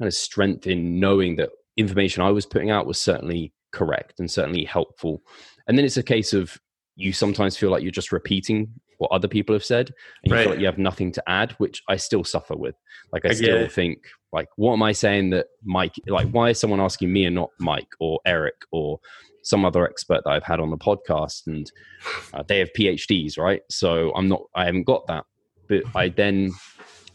kind 0.00 0.08
of 0.08 0.14
strength 0.14 0.66
in 0.66 0.98
knowing 0.98 1.36
that 1.36 1.50
information 1.76 2.22
I 2.22 2.30
was 2.30 2.46
putting 2.46 2.70
out 2.70 2.86
was 2.86 3.00
certainly 3.00 3.52
correct 3.72 4.18
and 4.18 4.30
certainly 4.30 4.64
helpful. 4.64 5.22
And 5.68 5.76
then 5.76 5.84
it's 5.84 5.98
a 5.98 6.02
case 6.02 6.32
of 6.32 6.58
you 6.96 7.12
sometimes 7.12 7.56
feel 7.56 7.70
like 7.70 7.82
you're 7.82 7.92
just 7.92 8.12
repeating 8.12 8.68
what 8.98 9.10
other 9.12 9.28
people 9.28 9.54
have 9.54 9.64
said 9.64 9.90
and 10.22 10.30
you 10.30 10.34
right. 10.34 10.42
feel 10.42 10.50
like 10.52 10.60
you 10.60 10.66
have 10.66 10.78
nothing 10.78 11.12
to 11.12 11.22
add, 11.28 11.52
which 11.52 11.82
I 11.88 11.96
still 11.96 12.24
suffer 12.24 12.56
with. 12.56 12.74
Like 13.12 13.24
I, 13.24 13.30
I 13.30 13.32
still 13.32 13.68
think 13.68 13.98
like 14.32 14.48
what 14.56 14.72
am 14.72 14.82
I 14.82 14.92
saying 14.92 15.30
that 15.30 15.46
Mike 15.64 15.94
like 16.06 16.30
why 16.30 16.50
is 16.50 16.58
someone 16.58 16.80
asking 16.80 17.12
me 17.12 17.24
and 17.24 17.34
not 17.34 17.50
Mike 17.58 17.88
or 17.98 18.20
Eric 18.26 18.56
or 18.72 19.00
some 19.42 19.64
other 19.64 19.86
expert 19.86 20.22
that 20.24 20.30
I've 20.30 20.44
had 20.44 20.60
on 20.60 20.70
the 20.70 20.76
podcast 20.76 21.46
and 21.46 21.70
uh, 22.34 22.42
they 22.46 22.58
have 22.58 22.70
PhDs, 22.76 23.38
right? 23.38 23.62
So 23.70 24.12
I'm 24.14 24.28
not 24.28 24.42
I 24.54 24.64
haven't 24.66 24.84
got 24.84 25.06
that. 25.08 25.24
But 25.68 25.84
I 25.94 26.08
then 26.08 26.50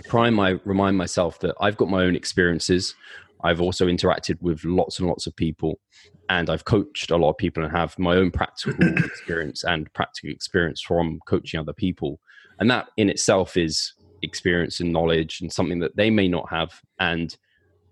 prime 0.07 0.39
I 0.39 0.59
remind 0.65 0.97
myself 0.97 1.39
that 1.39 1.55
I've 1.59 1.77
got 1.77 1.89
my 1.89 2.03
own 2.03 2.15
experiences. 2.15 2.95
I've 3.43 3.61
also 3.61 3.87
interacted 3.87 4.41
with 4.41 4.63
lots 4.63 4.99
and 4.99 5.07
lots 5.07 5.27
of 5.27 5.35
people, 5.35 5.79
and 6.29 6.49
I've 6.49 6.65
coached 6.65 7.11
a 7.11 7.17
lot 7.17 7.31
of 7.31 7.37
people 7.37 7.63
and 7.63 7.71
have 7.71 7.97
my 7.99 8.15
own 8.15 8.31
practical 8.31 8.75
experience 9.05 9.63
and 9.63 9.91
practical 9.93 10.31
experience 10.31 10.81
from 10.81 11.19
coaching 11.27 11.59
other 11.59 11.73
people. 11.73 12.19
And 12.59 12.71
that 12.71 12.87
in 12.97 13.09
itself 13.09 13.57
is 13.57 13.93
experience 14.21 14.79
and 14.79 14.91
knowledge 14.91 15.41
and 15.41 15.51
something 15.51 15.79
that 15.79 15.95
they 15.95 16.09
may 16.09 16.27
not 16.27 16.49
have. 16.49 16.81
And 16.99 17.35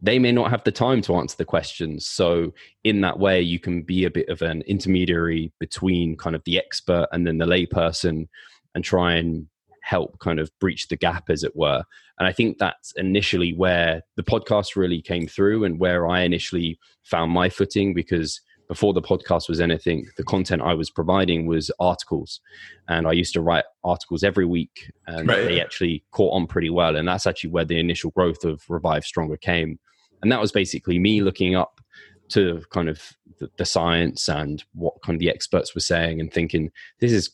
they 0.02 0.20
may 0.20 0.32
not 0.32 0.50
have 0.50 0.64
the 0.64 0.72
time 0.72 1.02
to 1.04 1.16
answer 1.16 1.38
the 1.38 1.46
questions. 1.46 2.06
So, 2.06 2.54
in 2.84 3.02
that 3.02 3.20
way, 3.20 3.42
you 3.42 3.60
can 3.60 3.84
be 3.84 4.04
a 4.04 4.12
bit 4.12 4.28
of 4.28 4.42
an 4.42 4.62
intermediary 4.64 5.52
between 5.60 6.18
kind 6.18 6.36
of 6.36 6.44
the 6.44 6.58
expert 6.58 7.08
and 7.12 7.26
then 7.26 7.38
the 7.38 7.46
layperson 7.46 8.28
and 8.76 8.84
try 8.84 9.14
and 9.14 9.48
help 9.84 10.18
kind 10.20 10.40
of 10.40 10.50
breach 10.60 10.88
the 10.88 10.96
gap, 10.96 11.30
as 11.30 11.44
it 11.44 11.56
were. 11.56 11.84
And 12.18 12.28
I 12.28 12.32
think 12.32 12.58
that's 12.58 12.94
initially 12.96 13.54
where 13.54 14.02
the 14.16 14.24
podcast 14.24 14.76
really 14.76 15.02
came 15.02 15.28
through 15.28 15.66
and 15.66 15.80
where 15.80 16.08
I 16.08 16.22
initially 16.22 16.80
found 17.04 17.32
my 17.32 17.50
footing 17.50 17.94
because 17.94 18.40
before 18.70 18.94
the 18.94 19.02
podcast 19.02 19.50
was 19.50 19.60
anything, 19.60 20.08
the 20.16 20.24
content 20.24 20.62
I 20.62 20.74
was 20.74 20.90
providing 20.90 21.48
was 21.48 21.70
articles. 21.80 22.40
And 22.88 23.06
I 23.06 23.12
used 23.12 23.34
to 23.34 23.42
write 23.42 23.66
articles 23.84 24.24
every 24.24 24.46
week 24.46 24.90
and 25.06 25.28
right. 25.28 25.44
they 25.44 25.62
actually 25.62 26.04
caught 26.12 26.34
on 26.34 26.48
pretty 26.48 26.70
well. 26.70 26.96
And 26.96 27.08
that's 27.08 27.28
actually 27.28 27.50
where 27.50 27.66
the 27.66 27.80
initial 27.80 28.12
growth 28.12 28.46
of 28.46 28.64
Revive 28.70 29.04
Stronger 29.04 29.38
came. 29.38 29.80
And 30.22 30.32
that 30.32 30.40
was 30.40 30.54
basically 30.54 30.98
me 30.98 31.22
looking 31.22 31.56
up 31.56 31.82
to 32.30 32.64
kind 32.72 32.88
of 32.88 33.02
the, 33.40 33.50
the 33.58 33.66
science 33.66 34.30
and 34.30 34.64
what 34.74 34.94
kind 35.04 35.18
of 35.18 35.20
the 35.20 35.30
experts 35.30 35.76
were 35.76 35.82
saying 35.82 36.22
and 36.22 36.32
thinking, 36.32 36.72
this 37.00 37.12
is 37.12 37.32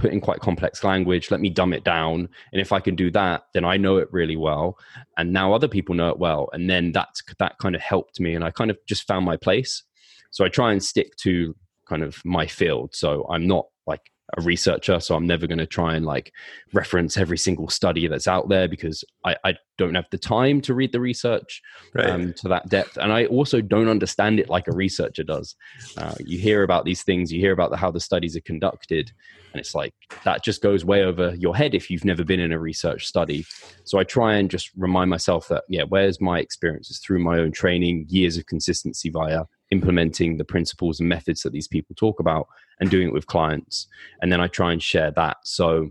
put 0.00 0.12
in 0.12 0.20
quite 0.20 0.40
complex 0.40 0.82
language 0.82 1.30
let 1.30 1.40
me 1.40 1.50
dumb 1.50 1.72
it 1.72 1.84
down. 1.84 2.28
And 2.52 2.60
if 2.60 2.72
i 2.72 2.80
can 2.80 2.96
do 2.96 3.10
that 3.12 3.44
then 3.54 3.64
i 3.64 3.76
know 3.76 3.96
it 3.98 4.08
really 4.12 4.36
well. 4.36 4.78
And 5.16 5.32
now 5.32 5.52
other 5.52 5.68
people 5.68 5.94
know 5.94 6.08
it 6.10 6.18
well. 6.18 6.48
And 6.52 6.68
then 6.68 6.92
that 6.92 7.08
that 7.38 7.58
kind 7.58 7.74
of 7.74 7.80
helped 7.80 8.20
me. 8.20 8.34
And 8.34 8.44
i 8.44 8.50
kind 8.50 8.70
of 8.70 8.78
just 8.86 9.06
found 9.06 9.24
my 9.24 9.36
place. 9.36 9.82
So 10.30 10.44
i 10.44 10.48
try 10.48 10.72
and 10.72 10.82
stick 10.82 11.16
to 11.16 11.54
kind 11.88 12.02
of 12.02 12.20
my 12.24 12.46
field. 12.46 12.94
So 12.94 13.26
i'm 13.30 13.46
not 13.46 13.66
like 13.86 14.10
a 14.36 14.42
researcher, 14.42 15.00
so 15.00 15.14
I'm 15.14 15.26
never 15.26 15.46
going 15.46 15.58
to 15.58 15.66
try 15.66 15.94
and 15.94 16.04
like 16.04 16.32
reference 16.72 17.16
every 17.16 17.38
single 17.38 17.68
study 17.68 18.06
that's 18.06 18.28
out 18.28 18.48
there 18.48 18.68
because 18.68 19.04
I, 19.24 19.36
I 19.44 19.54
don't 19.78 19.94
have 19.94 20.06
the 20.10 20.18
time 20.18 20.60
to 20.62 20.74
read 20.74 20.92
the 20.92 21.00
research 21.00 21.62
right. 21.94 22.10
um, 22.10 22.34
to 22.34 22.48
that 22.48 22.68
depth, 22.68 22.96
and 22.96 23.12
I 23.12 23.26
also 23.26 23.60
don't 23.60 23.88
understand 23.88 24.40
it 24.40 24.48
like 24.48 24.68
a 24.68 24.72
researcher 24.72 25.24
does. 25.24 25.56
Uh, 25.96 26.14
you 26.24 26.38
hear 26.38 26.62
about 26.62 26.84
these 26.84 27.02
things, 27.02 27.32
you 27.32 27.40
hear 27.40 27.52
about 27.52 27.70
the, 27.70 27.76
how 27.76 27.90
the 27.90 28.00
studies 28.00 28.36
are 28.36 28.42
conducted, 28.42 29.10
and 29.52 29.60
it's 29.60 29.74
like 29.74 29.94
that 30.24 30.44
just 30.44 30.62
goes 30.62 30.84
way 30.84 31.02
over 31.02 31.34
your 31.36 31.56
head 31.56 31.74
if 31.74 31.90
you've 31.90 32.04
never 32.04 32.24
been 32.24 32.40
in 32.40 32.52
a 32.52 32.58
research 32.58 33.06
study. 33.06 33.44
So 33.84 33.98
I 33.98 34.04
try 34.04 34.34
and 34.34 34.50
just 34.50 34.70
remind 34.76 35.10
myself 35.10 35.48
that 35.48 35.64
yeah, 35.68 35.82
where's 35.88 36.20
my 36.20 36.38
experiences 36.38 36.98
through 36.98 37.20
my 37.20 37.38
own 37.38 37.52
training, 37.52 38.06
years 38.08 38.36
of 38.36 38.46
consistency 38.46 39.10
via 39.10 39.44
implementing 39.70 40.36
the 40.36 40.44
principles 40.44 41.00
and 41.00 41.08
methods 41.08 41.42
that 41.42 41.52
these 41.52 41.68
people 41.68 41.94
talk 41.94 42.20
about 42.20 42.48
and 42.80 42.90
doing 42.90 43.08
it 43.08 43.14
with 43.14 43.26
clients. 43.26 43.86
And 44.20 44.32
then 44.32 44.40
I 44.40 44.48
try 44.48 44.72
and 44.72 44.82
share 44.82 45.10
that. 45.12 45.38
So, 45.44 45.90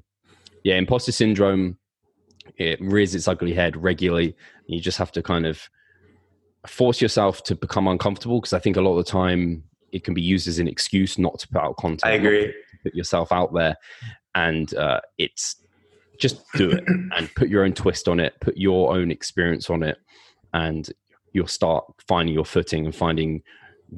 yeah, 0.63 0.75
imposter 0.75 1.11
syndrome, 1.11 1.77
it 2.57 2.79
rears 2.81 3.15
its 3.15 3.27
ugly 3.27 3.53
head 3.53 3.77
regularly. 3.77 4.35
You 4.67 4.81
just 4.81 4.97
have 4.97 5.11
to 5.13 5.23
kind 5.23 5.45
of 5.45 5.69
force 6.67 7.01
yourself 7.01 7.43
to 7.43 7.55
become 7.55 7.87
uncomfortable 7.87 8.41
because 8.41 8.53
I 8.53 8.59
think 8.59 8.75
a 8.75 8.81
lot 8.81 8.97
of 8.97 9.05
the 9.05 9.11
time 9.11 9.63
it 9.91 10.03
can 10.03 10.13
be 10.13 10.21
used 10.21 10.47
as 10.47 10.59
an 10.59 10.67
excuse 10.67 11.17
not 11.17 11.39
to 11.39 11.47
put 11.47 11.61
out 11.61 11.77
content. 11.77 12.11
I 12.11 12.15
agree. 12.15 12.53
Put 12.83 12.93
yourself 12.93 13.31
out 13.31 13.53
there. 13.53 13.75
And 14.35 14.73
uh, 14.75 15.01
it's 15.17 15.55
just 16.19 16.41
do 16.53 16.69
it 16.69 16.83
and 16.87 17.33
put 17.35 17.49
your 17.49 17.63
own 17.63 17.73
twist 17.73 18.07
on 18.07 18.19
it, 18.19 18.33
put 18.41 18.57
your 18.57 18.93
own 18.93 19.09
experience 19.09 19.69
on 19.69 19.83
it. 19.83 19.97
And 20.53 20.89
you'll 21.33 21.47
start 21.47 21.85
finding 22.07 22.33
your 22.33 22.45
footing 22.45 22.85
and 22.85 22.95
finding 22.95 23.41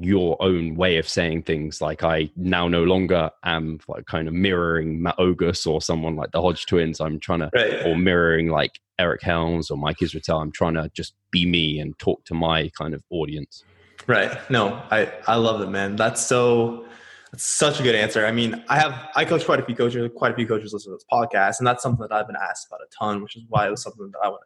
your 0.00 0.36
own 0.40 0.74
way 0.74 0.96
of 0.96 1.08
saying 1.08 1.42
things. 1.42 1.80
Like 1.80 2.02
I 2.02 2.30
now 2.36 2.68
no 2.68 2.84
longer 2.84 3.30
am 3.44 3.78
like 3.88 4.06
kind 4.06 4.28
of 4.28 4.34
mirroring 4.34 5.02
Matt 5.02 5.18
Ogus 5.18 5.66
or 5.66 5.82
someone 5.82 6.16
like 6.16 6.32
the 6.32 6.40
Hodge 6.40 6.66
twins. 6.66 7.00
I'm 7.00 7.20
trying 7.20 7.40
to, 7.40 7.50
right. 7.54 7.86
or 7.86 7.96
mirroring 7.96 8.48
like 8.48 8.80
Eric 8.98 9.22
Helms 9.22 9.70
or 9.70 9.76
Mike 9.76 9.98
Israetel. 9.98 10.40
I'm 10.40 10.52
trying 10.52 10.74
to 10.74 10.90
just 10.94 11.14
be 11.30 11.46
me 11.46 11.78
and 11.78 11.98
talk 11.98 12.24
to 12.26 12.34
my 12.34 12.70
kind 12.78 12.94
of 12.94 13.02
audience. 13.10 13.64
Right. 14.06 14.36
No, 14.50 14.82
I, 14.90 15.12
I 15.26 15.36
love 15.36 15.60
it, 15.60 15.68
man. 15.68 15.96
That's 15.96 16.24
so, 16.24 16.86
that's 17.30 17.44
such 17.44 17.80
a 17.80 17.82
good 17.82 17.94
answer. 17.94 18.26
I 18.26 18.32
mean, 18.32 18.64
I 18.68 18.78
have, 18.78 19.10
I 19.14 19.24
coach 19.24 19.44
quite 19.44 19.60
a 19.60 19.64
few 19.64 19.74
coaches, 19.74 20.10
quite 20.16 20.32
a 20.32 20.34
few 20.34 20.46
coaches 20.46 20.72
listen 20.72 20.92
to 20.92 20.96
this 20.96 21.04
podcast, 21.10 21.58
and 21.58 21.66
that's 21.66 21.82
something 21.82 22.06
that 22.08 22.12
I've 22.12 22.26
been 22.26 22.36
asked 22.36 22.66
about 22.66 22.80
a 22.80 22.86
ton, 22.98 23.22
which 23.22 23.36
is 23.36 23.44
why 23.48 23.66
it 23.66 23.70
was 23.70 23.82
something 23.82 24.10
that 24.10 24.18
I 24.22 24.28
would 24.28 24.40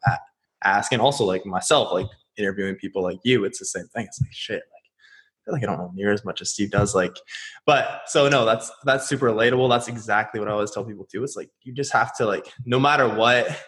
ask. 0.62 0.92
And 0.92 1.00
also 1.00 1.24
like 1.24 1.46
myself, 1.46 1.92
like 1.92 2.06
interviewing 2.36 2.76
people 2.76 3.02
like 3.02 3.18
you, 3.24 3.44
it's 3.44 3.58
the 3.58 3.64
same 3.64 3.86
thing. 3.88 4.06
It's 4.06 4.20
like, 4.20 4.32
shit, 4.32 4.62
feel 5.46 5.54
like 5.54 5.62
I 5.62 5.66
don't 5.66 5.78
know 5.78 5.92
near 5.94 6.12
as 6.12 6.24
much 6.24 6.42
as 6.42 6.50
Steve 6.50 6.70
does. 6.70 6.94
Like, 6.94 7.16
but 7.64 8.02
so 8.06 8.28
no, 8.28 8.44
that's 8.44 8.70
that's 8.84 9.08
super 9.08 9.26
relatable. 9.26 9.70
That's 9.70 9.88
exactly 9.88 10.40
what 10.40 10.48
I 10.48 10.52
always 10.52 10.72
tell 10.72 10.84
people 10.84 11.06
too. 11.06 11.24
It's 11.24 11.36
like 11.36 11.50
you 11.62 11.72
just 11.72 11.92
have 11.92 12.14
to 12.16 12.26
like, 12.26 12.52
no 12.64 12.78
matter 12.78 13.08
what, 13.08 13.64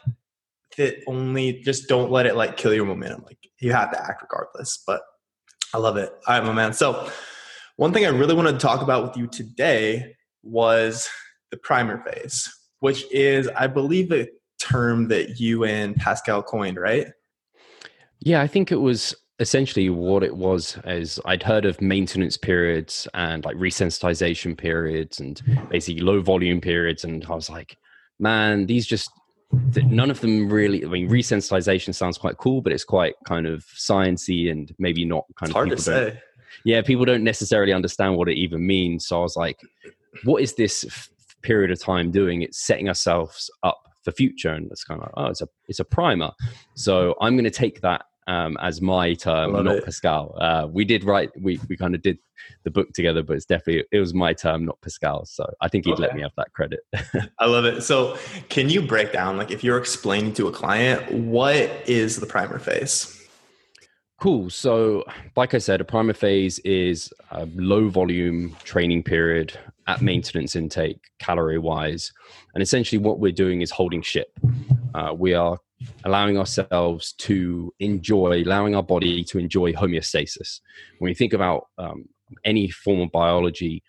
it 0.76 1.02
only 1.06 1.60
just 1.60 1.88
don't 1.88 2.10
let 2.10 2.26
it 2.26 2.36
like 2.36 2.56
kill 2.56 2.74
your 2.74 2.84
momentum. 2.84 3.22
Like 3.24 3.38
you 3.60 3.72
have 3.72 3.92
to 3.92 4.02
act 4.02 4.22
regardless. 4.22 4.82
But 4.86 5.02
I 5.72 5.78
love 5.78 5.96
it. 5.96 6.12
All 6.26 6.38
right, 6.38 6.44
my 6.44 6.52
man. 6.52 6.72
So 6.72 7.10
one 7.76 7.92
thing 7.92 8.04
I 8.04 8.10
really 8.10 8.34
wanted 8.34 8.52
to 8.52 8.58
talk 8.58 8.82
about 8.82 9.04
with 9.04 9.16
you 9.16 9.28
today 9.28 10.14
was 10.42 11.08
the 11.50 11.56
primer 11.56 12.02
phase, 12.04 12.52
which 12.80 13.04
is, 13.12 13.48
I 13.48 13.68
believe, 13.68 14.12
a 14.12 14.28
term 14.60 15.08
that 15.08 15.38
you 15.38 15.64
and 15.64 15.94
Pascal 15.96 16.42
coined, 16.42 16.78
right? 16.78 17.08
Yeah, 18.20 18.40
I 18.40 18.48
think 18.48 18.72
it 18.72 18.76
was 18.76 19.14
essentially 19.40 19.88
what 19.88 20.22
it 20.22 20.36
was 20.36 20.78
is 20.84 21.20
I'd 21.24 21.42
heard 21.42 21.64
of 21.64 21.80
maintenance 21.80 22.36
periods 22.36 23.06
and 23.14 23.44
like 23.44 23.56
resensitization 23.56 24.56
periods 24.56 25.20
and 25.20 25.40
basically 25.70 26.00
low 26.00 26.20
volume 26.20 26.60
periods. 26.60 27.04
And 27.04 27.24
I 27.26 27.34
was 27.34 27.48
like, 27.48 27.76
man, 28.18 28.66
these 28.66 28.86
just 28.86 29.10
none 29.86 30.10
of 30.10 30.20
them 30.20 30.48
really 30.52 30.84
i 30.84 30.88
mean 30.88 31.08
resensitization 31.08 31.94
sounds 31.94 32.18
quite 32.18 32.36
cool 32.36 32.60
but 32.60 32.70
it's 32.70 32.84
quite 32.84 33.14
kind 33.24 33.46
of 33.46 33.64
sciency 33.76 34.50
and 34.50 34.74
maybe 34.78 35.06
not 35.06 35.24
kind 35.38 35.48
it's 35.48 35.50
of 35.50 35.54
hard 35.54 35.70
to 35.70 35.78
say 35.78 36.20
yeah 36.64 36.82
people 36.82 37.06
don't 37.06 37.24
necessarily 37.24 37.72
understand 37.72 38.14
what 38.14 38.28
it 38.28 38.36
even 38.36 38.66
means 38.66 39.06
so 39.06 39.20
i 39.20 39.22
was 39.22 39.36
like 39.36 39.58
what 40.24 40.42
is 40.42 40.54
this 40.54 40.84
f- 40.84 41.08
period 41.40 41.70
of 41.70 41.80
time 41.80 42.10
doing 42.10 42.42
it's 42.42 42.66
setting 42.66 42.88
ourselves 42.88 43.50
up 43.62 43.80
for 44.02 44.12
future 44.12 44.50
and 44.50 44.70
it's 44.70 44.84
kind 44.84 45.00
of 45.00 45.06
like, 45.06 45.14
oh 45.16 45.30
it's 45.30 45.40
a 45.40 45.48
it's 45.66 45.80
a 45.80 45.84
primer 45.84 46.30
so 46.74 47.14
i'm 47.22 47.34
going 47.34 47.44
to 47.44 47.50
take 47.50 47.80
that 47.80 48.04
um, 48.28 48.58
as 48.60 48.80
my 48.80 49.14
term, 49.14 49.52
not 49.52 49.66
it. 49.66 49.84
Pascal. 49.84 50.36
Uh, 50.38 50.68
we 50.70 50.84
did 50.84 51.02
write, 51.02 51.30
we, 51.40 51.58
we 51.68 51.76
kind 51.76 51.94
of 51.94 52.02
did 52.02 52.18
the 52.62 52.70
book 52.70 52.92
together, 52.92 53.22
but 53.22 53.36
it's 53.36 53.46
definitely, 53.46 53.84
it 53.90 53.98
was 53.98 54.12
my 54.12 54.34
term, 54.34 54.66
not 54.66 54.80
Pascal. 54.82 55.24
So 55.24 55.50
I 55.62 55.68
think 55.68 55.86
he'd 55.86 55.94
okay. 55.94 56.02
let 56.02 56.14
me 56.14 56.20
have 56.20 56.32
that 56.36 56.52
credit. 56.52 56.80
I 57.38 57.46
love 57.46 57.64
it. 57.64 57.82
So 57.82 58.18
can 58.50 58.68
you 58.68 58.82
break 58.82 59.12
down, 59.12 59.38
like 59.38 59.50
if 59.50 59.64
you're 59.64 59.78
explaining 59.78 60.34
to 60.34 60.46
a 60.46 60.52
client, 60.52 61.10
what 61.10 61.70
is 61.88 62.20
the 62.20 62.26
primer 62.26 62.58
phase? 62.58 63.14
Cool. 64.20 64.50
So, 64.50 65.04
like 65.36 65.54
I 65.54 65.58
said, 65.58 65.80
a 65.80 65.84
primer 65.84 66.12
phase 66.12 66.58
is 66.60 67.12
a 67.30 67.46
low 67.54 67.88
volume 67.88 68.56
training 68.64 69.04
period 69.04 69.56
at 69.86 70.02
maintenance 70.02 70.56
intake, 70.56 71.00
calorie 71.20 71.58
wise. 71.58 72.12
And 72.52 72.60
essentially, 72.60 72.98
what 72.98 73.20
we're 73.20 73.30
doing 73.30 73.62
is 73.62 73.70
holding 73.70 74.02
ship. 74.02 74.36
Uh, 74.92 75.14
we 75.16 75.34
are 75.34 75.58
allowing 76.04 76.38
ourselves 76.38 77.12
to 77.12 77.72
enjoy, 77.80 78.42
allowing 78.42 78.74
our 78.74 78.82
body 78.82 79.24
to 79.24 79.38
enjoy 79.38 79.72
homeostasis. 79.72 80.60
When 80.98 81.10
we 81.10 81.14
think 81.14 81.32
about 81.32 81.68
um, 81.78 82.08
any 82.44 82.68
form 82.70 83.00
of 83.00 83.12
biology, 83.12 83.82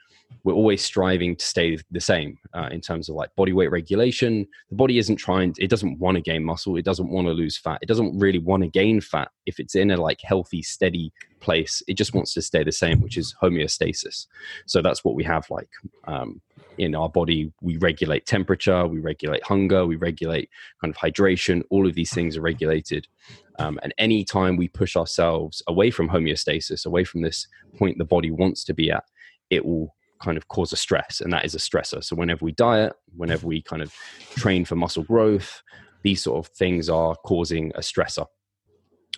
we're 0.43 0.53
always 0.53 0.83
striving 0.83 1.35
to 1.35 1.45
stay 1.45 1.77
the 1.91 1.99
same 1.99 2.37
uh, 2.53 2.69
in 2.71 2.81
terms 2.81 3.09
of 3.09 3.15
like 3.15 3.35
body 3.35 3.51
weight 3.51 3.71
regulation. 3.71 4.47
The 4.69 4.75
body 4.75 4.97
isn't 4.97 5.17
trying, 5.17 5.53
it 5.57 5.69
doesn't 5.69 5.99
want 5.99 6.15
to 6.15 6.21
gain 6.21 6.43
muscle. 6.43 6.77
It 6.77 6.85
doesn't 6.85 7.09
want 7.09 7.27
to 7.27 7.33
lose 7.33 7.57
fat. 7.57 7.79
It 7.81 7.87
doesn't 7.87 8.17
really 8.17 8.39
want 8.39 8.63
to 8.63 8.69
gain 8.69 9.01
fat. 9.01 9.29
If 9.45 9.59
it's 9.59 9.75
in 9.75 9.91
a 9.91 9.97
like 9.97 10.21
healthy, 10.21 10.61
steady 10.61 11.11
place, 11.39 11.81
it 11.87 11.95
just 11.95 12.13
wants 12.13 12.33
to 12.35 12.41
stay 12.41 12.63
the 12.63 12.71
same, 12.71 13.01
which 13.01 13.17
is 13.17 13.35
homeostasis. 13.41 14.27
So 14.65 14.81
that's 14.81 15.03
what 15.03 15.15
we 15.15 15.23
have 15.23 15.49
like 15.49 15.69
um, 16.07 16.41
in 16.79 16.95
our 16.95 17.09
body. 17.09 17.51
We 17.61 17.77
regulate 17.77 18.25
temperature, 18.25 18.87
we 18.87 18.99
regulate 18.99 19.43
hunger, 19.43 19.85
we 19.85 19.97
regulate 19.97 20.49
kind 20.81 20.93
of 20.93 20.97
hydration. 20.97 21.63
All 21.69 21.87
of 21.87 21.93
these 21.93 22.11
things 22.11 22.37
are 22.37 22.41
regulated. 22.41 23.07
Um, 23.59 23.79
and 23.83 23.93
anytime 23.97 24.55
we 24.55 24.69
push 24.69 24.95
ourselves 24.95 25.61
away 25.67 25.91
from 25.91 26.09
homeostasis, 26.09 26.85
away 26.85 27.03
from 27.03 27.21
this 27.21 27.47
point 27.77 27.97
the 27.97 28.05
body 28.05 28.31
wants 28.31 28.63
to 28.63 28.73
be 28.73 28.89
at, 28.89 29.03
it 29.49 29.65
will 29.65 29.93
kind 30.21 30.37
of 30.37 30.47
cause 30.47 30.73
a 30.73 30.77
stress, 30.77 31.21
and 31.21 31.31
that 31.31 31.45
is 31.45 31.55
a 31.55 31.59
stressor. 31.59 32.03
So 32.03 32.15
whenever 32.15 32.43
we 32.43 32.51
diet, 32.53 32.93
whenever 33.15 33.47
we 33.47 33.61
kind 33.61 33.81
of 33.81 33.93
train 34.35 34.65
for 34.65 34.75
muscle 34.75 35.03
growth, 35.03 35.61
these 36.03 36.23
sort 36.23 36.45
of 36.45 36.51
things 36.53 36.89
are 36.89 37.15
causing 37.25 37.71
a 37.75 37.79
stressor. 37.79 38.25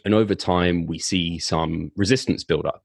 And 0.05 0.13
over 0.13 0.35
time, 0.35 0.85
we 0.85 0.99
see 0.99 1.37
some 1.39 1.91
resistance 1.95 2.43
build 2.43 2.65
up. 2.65 2.83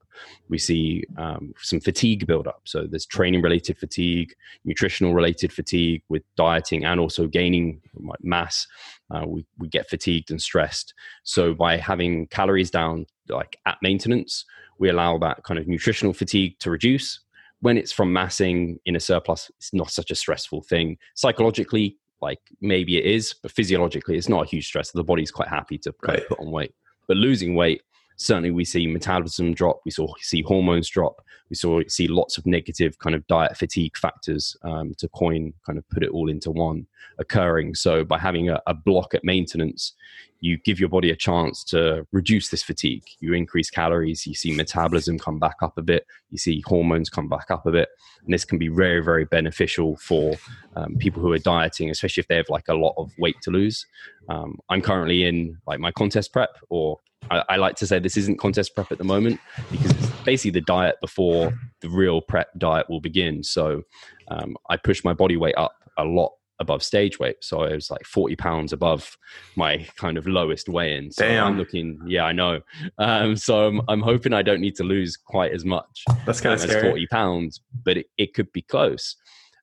We 0.48 0.58
see 0.58 1.04
um, 1.18 1.52
some 1.60 1.80
fatigue 1.80 2.26
build 2.26 2.46
up. 2.46 2.62
So 2.64 2.86
there's 2.86 3.06
training 3.06 3.42
related 3.42 3.78
fatigue, 3.78 4.34
nutritional 4.64 5.14
related 5.14 5.52
fatigue 5.52 6.02
with 6.08 6.22
dieting 6.36 6.84
and 6.84 6.98
also 6.98 7.26
gaining 7.26 7.80
mass. 8.22 8.66
Uh, 9.10 9.24
we, 9.26 9.46
we 9.58 9.68
get 9.68 9.88
fatigued 9.88 10.30
and 10.30 10.40
stressed. 10.40 10.94
So 11.24 11.54
by 11.54 11.76
having 11.76 12.28
calories 12.28 12.70
down, 12.70 13.06
like 13.28 13.58
at 13.66 13.76
maintenance, 13.82 14.44
we 14.78 14.88
allow 14.88 15.18
that 15.18 15.42
kind 15.44 15.58
of 15.58 15.68
nutritional 15.68 16.14
fatigue 16.14 16.58
to 16.60 16.70
reduce 16.70 17.20
when 17.60 17.78
it's 17.78 17.92
from 17.92 18.12
massing 18.12 18.78
in 18.84 18.96
a 18.96 19.00
surplus, 19.00 19.50
it's 19.58 19.72
not 19.72 19.90
such 19.90 20.10
a 20.10 20.14
stressful 20.14 20.62
thing. 20.62 20.98
Psychologically, 21.14 21.96
like 22.20 22.38
maybe 22.60 22.98
it 22.98 23.04
is, 23.04 23.34
but 23.42 23.50
physiologically, 23.50 24.16
it's 24.16 24.28
not 24.28 24.44
a 24.44 24.48
huge 24.48 24.66
stress. 24.66 24.90
The 24.90 25.04
body's 25.04 25.30
quite 25.30 25.48
happy 25.48 25.78
to 25.78 25.94
right. 26.02 26.26
put 26.28 26.38
on 26.38 26.50
weight. 26.50 26.74
But 27.08 27.16
losing 27.16 27.54
weight, 27.54 27.82
certainly 28.16 28.50
we 28.50 28.64
see 28.64 28.86
metabolism 28.86 29.54
drop, 29.54 29.80
we 29.84 29.90
saw 29.90 30.12
see 30.20 30.42
hormones 30.42 30.88
drop, 30.88 31.22
we 31.50 31.56
saw 31.56 31.80
see 31.86 32.08
lots 32.08 32.38
of 32.38 32.46
negative 32.46 32.98
kind 32.98 33.14
of 33.14 33.26
diet 33.26 33.56
fatigue 33.56 33.96
factors 33.96 34.56
um, 34.62 34.94
to 34.98 35.08
coin 35.08 35.52
kind 35.64 35.78
of 35.78 35.88
put 35.90 36.02
it 36.02 36.10
all 36.10 36.28
into 36.28 36.50
one 36.50 36.86
occurring. 37.18 37.74
So 37.74 38.04
by 38.04 38.18
having 38.18 38.50
a, 38.50 38.60
a, 38.66 38.74
block 38.74 39.14
at 39.14 39.24
maintenance, 39.24 39.94
you 40.40 40.58
give 40.58 40.78
your 40.78 40.88
body 40.88 41.10
a 41.10 41.16
chance 41.16 41.64
to 41.64 42.06
reduce 42.12 42.50
this 42.50 42.62
fatigue. 42.62 43.04
You 43.20 43.32
increase 43.32 43.70
calories, 43.70 44.26
you 44.26 44.34
see 44.34 44.54
metabolism 44.54 45.18
come 45.18 45.38
back 45.38 45.56
up 45.62 45.78
a 45.78 45.82
bit, 45.82 46.06
you 46.30 46.38
see 46.38 46.62
hormones 46.66 47.08
come 47.08 47.28
back 47.28 47.50
up 47.50 47.66
a 47.66 47.72
bit, 47.72 47.88
and 48.24 48.34
this 48.34 48.44
can 48.44 48.58
be 48.58 48.68
very 48.68 49.02
very 49.02 49.24
beneficial 49.24 49.96
for 49.96 50.34
um, 50.74 50.96
people 50.98 51.22
who 51.22 51.32
are 51.32 51.38
dieting, 51.38 51.90
especially 51.90 52.20
if 52.20 52.28
they 52.28 52.36
have 52.36 52.50
like 52.50 52.68
a 52.68 52.74
lot 52.74 52.94
of 52.98 53.12
weight 53.18 53.36
to 53.42 53.50
lose. 53.50 53.86
Um, 54.28 54.58
I'm 54.68 54.82
currently 54.82 55.24
in 55.24 55.58
like 55.66 55.80
my 55.80 55.92
contest 55.92 56.32
prep 56.32 56.50
or 56.68 56.98
I, 57.30 57.44
I, 57.50 57.56
like 57.56 57.76
to 57.76 57.86
say 57.86 57.98
this 57.98 58.16
isn't 58.16 58.38
contest 58.38 58.74
prep 58.74 58.92
at 58.92 58.98
the 58.98 59.04
moment 59.04 59.40
because 59.70 59.90
it's 59.90 60.06
basically 60.24 60.52
the 60.52 60.62
diet 60.62 60.96
before 61.00 61.52
the 61.80 61.88
real 61.88 62.20
prep 62.20 62.48
diet 62.58 62.88
will 62.88 63.00
begin. 63.00 63.42
So 63.42 63.82
um, 64.28 64.56
I 64.70 64.76
push 64.76 65.04
my 65.04 65.12
body 65.12 65.36
weight 65.36 65.56
up 65.56 65.74
a 65.98 66.04
lot 66.04 66.32
above 66.58 66.82
stage 66.82 67.18
weight. 67.18 67.36
So 67.42 67.62
I 67.62 67.74
was 67.74 67.90
like 67.90 68.04
40 68.04 68.36
pounds 68.36 68.72
above 68.72 69.16
my 69.56 69.86
kind 69.96 70.16
of 70.16 70.26
lowest 70.26 70.68
weigh 70.68 70.96
in. 70.96 71.10
So 71.10 71.26
Damn. 71.26 71.46
I'm 71.46 71.58
looking, 71.58 72.00
yeah, 72.06 72.24
I 72.24 72.32
know. 72.32 72.60
Um, 72.98 73.36
so 73.36 73.66
I'm, 73.66 73.80
I'm 73.88 74.00
hoping 74.00 74.32
I 74.32 74.42
don't 74.42 74.60
need 74.60 74.76
to 74.76 74.84
lose 74.84 75.16
quite 75.16 75.52
as 75.52 75.64
much. 75.64 76.04
That's 76.24 76.40
kind 76.40 76.58
um, 76.58 76.70
of 76.70 76.82
40 76.82 77.06
pounds, 77.08 77.60
but 77.84 77.98
it, 77.98 78.06
it 78.16 78.34
could 78.34 78.50
be 78.52 78.62
close. 78.62 79.16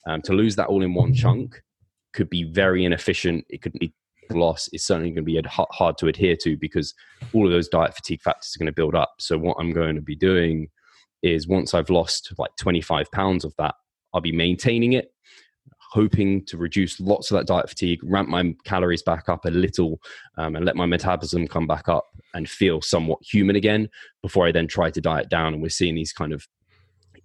Um, 0.06 0.22
to 0.24 0.34
lose 0.34 0.56
that 0.58 0.68
all 0.68 0.84
in 0.84 0.94
one 0.94 1.14
chunk 1.14 1.62
could 2.14 2.30
be 2.30 2.44
very 2.44 2.86
inefficient. 2.86 3.46
It 3.50 3.62
could 3.62 3.74
be 3.74 3.94
loss 4.32 4.70
is 4.74 4.86
certainly 4.86 5.10
going 5.10 5.26
to 5.26 5.42
be 5.42 5.42
hard 5.48 5.98
to 5.98 6.08
adhere 6.08 6.36
to 6.38 6.58
because 6.58 6.94
all 7.34 7.46
of 7.46 7.52
those 7.52 7.68
diet 7.68 7.96
fatigue 7.96 8.22
factors 8.22 8.56
are 8.56 8.60
going 8.60 8.68
to 8.68 8.74
build 8.74 8.96
up. 8.96 9.14
So 9.20 9.38
what 9.38 9.58
I'm 9.60 9.72
going 9.72 9.96
to 9.96 10.02
be 10.02 10.16
doing 10.16 10.70
is 11.22 11.48
once 11.48 11.74
I've 11.74 11.90
lost 11.90 12.34
like 12.38 12.56
25 12.58 13.12
pounds 13.12 13.46
of 13.46 13.54
that, 13.58 13.76
I'll 14.14 14.22
be 14.22 14.32
maintaining 14.32 14.94
it, 14.94 15.12
hoping 15.92 16.46
to 16.46 16.58
reduce 16.58 17.00
lots 17.00 17.32
of 17.32 17.38
that 17.38 17.48
diet 17.48 17.70
fatigue, 17.70 18.00
ramp 18.04 18.30
my 18.30 18.54
calories 18.66 19.02
back 19.02 19.30
up 19.30 19.46
a 19.46 19.50
little, 19.50 20.00
um, 20.38 20.56
and 20.56 20.66
let 20.66 20.76
my 20.76 20.86
metabolism 20.86 21.48
come 21.48 21.66
back 21.66 21.88
up 21.88 22.06
and 22.34 22.50
feel 22.50 22.82
somewhat 22.82 23.20
human 23.24 23.56
again 23.56 23.90
before 24.22 24.46
I 24.46 24.52
then 24.52 24.68
try 24.68 24.92
to 24.92 25.02
diet 25.02 25.30
down. 25.30 25.54
And 25.54 25.62
we're 25.62 25.70
seeing 25.70 25.96
these 25.96 26.14
kind 26.14 26.34
of 26.34 26.48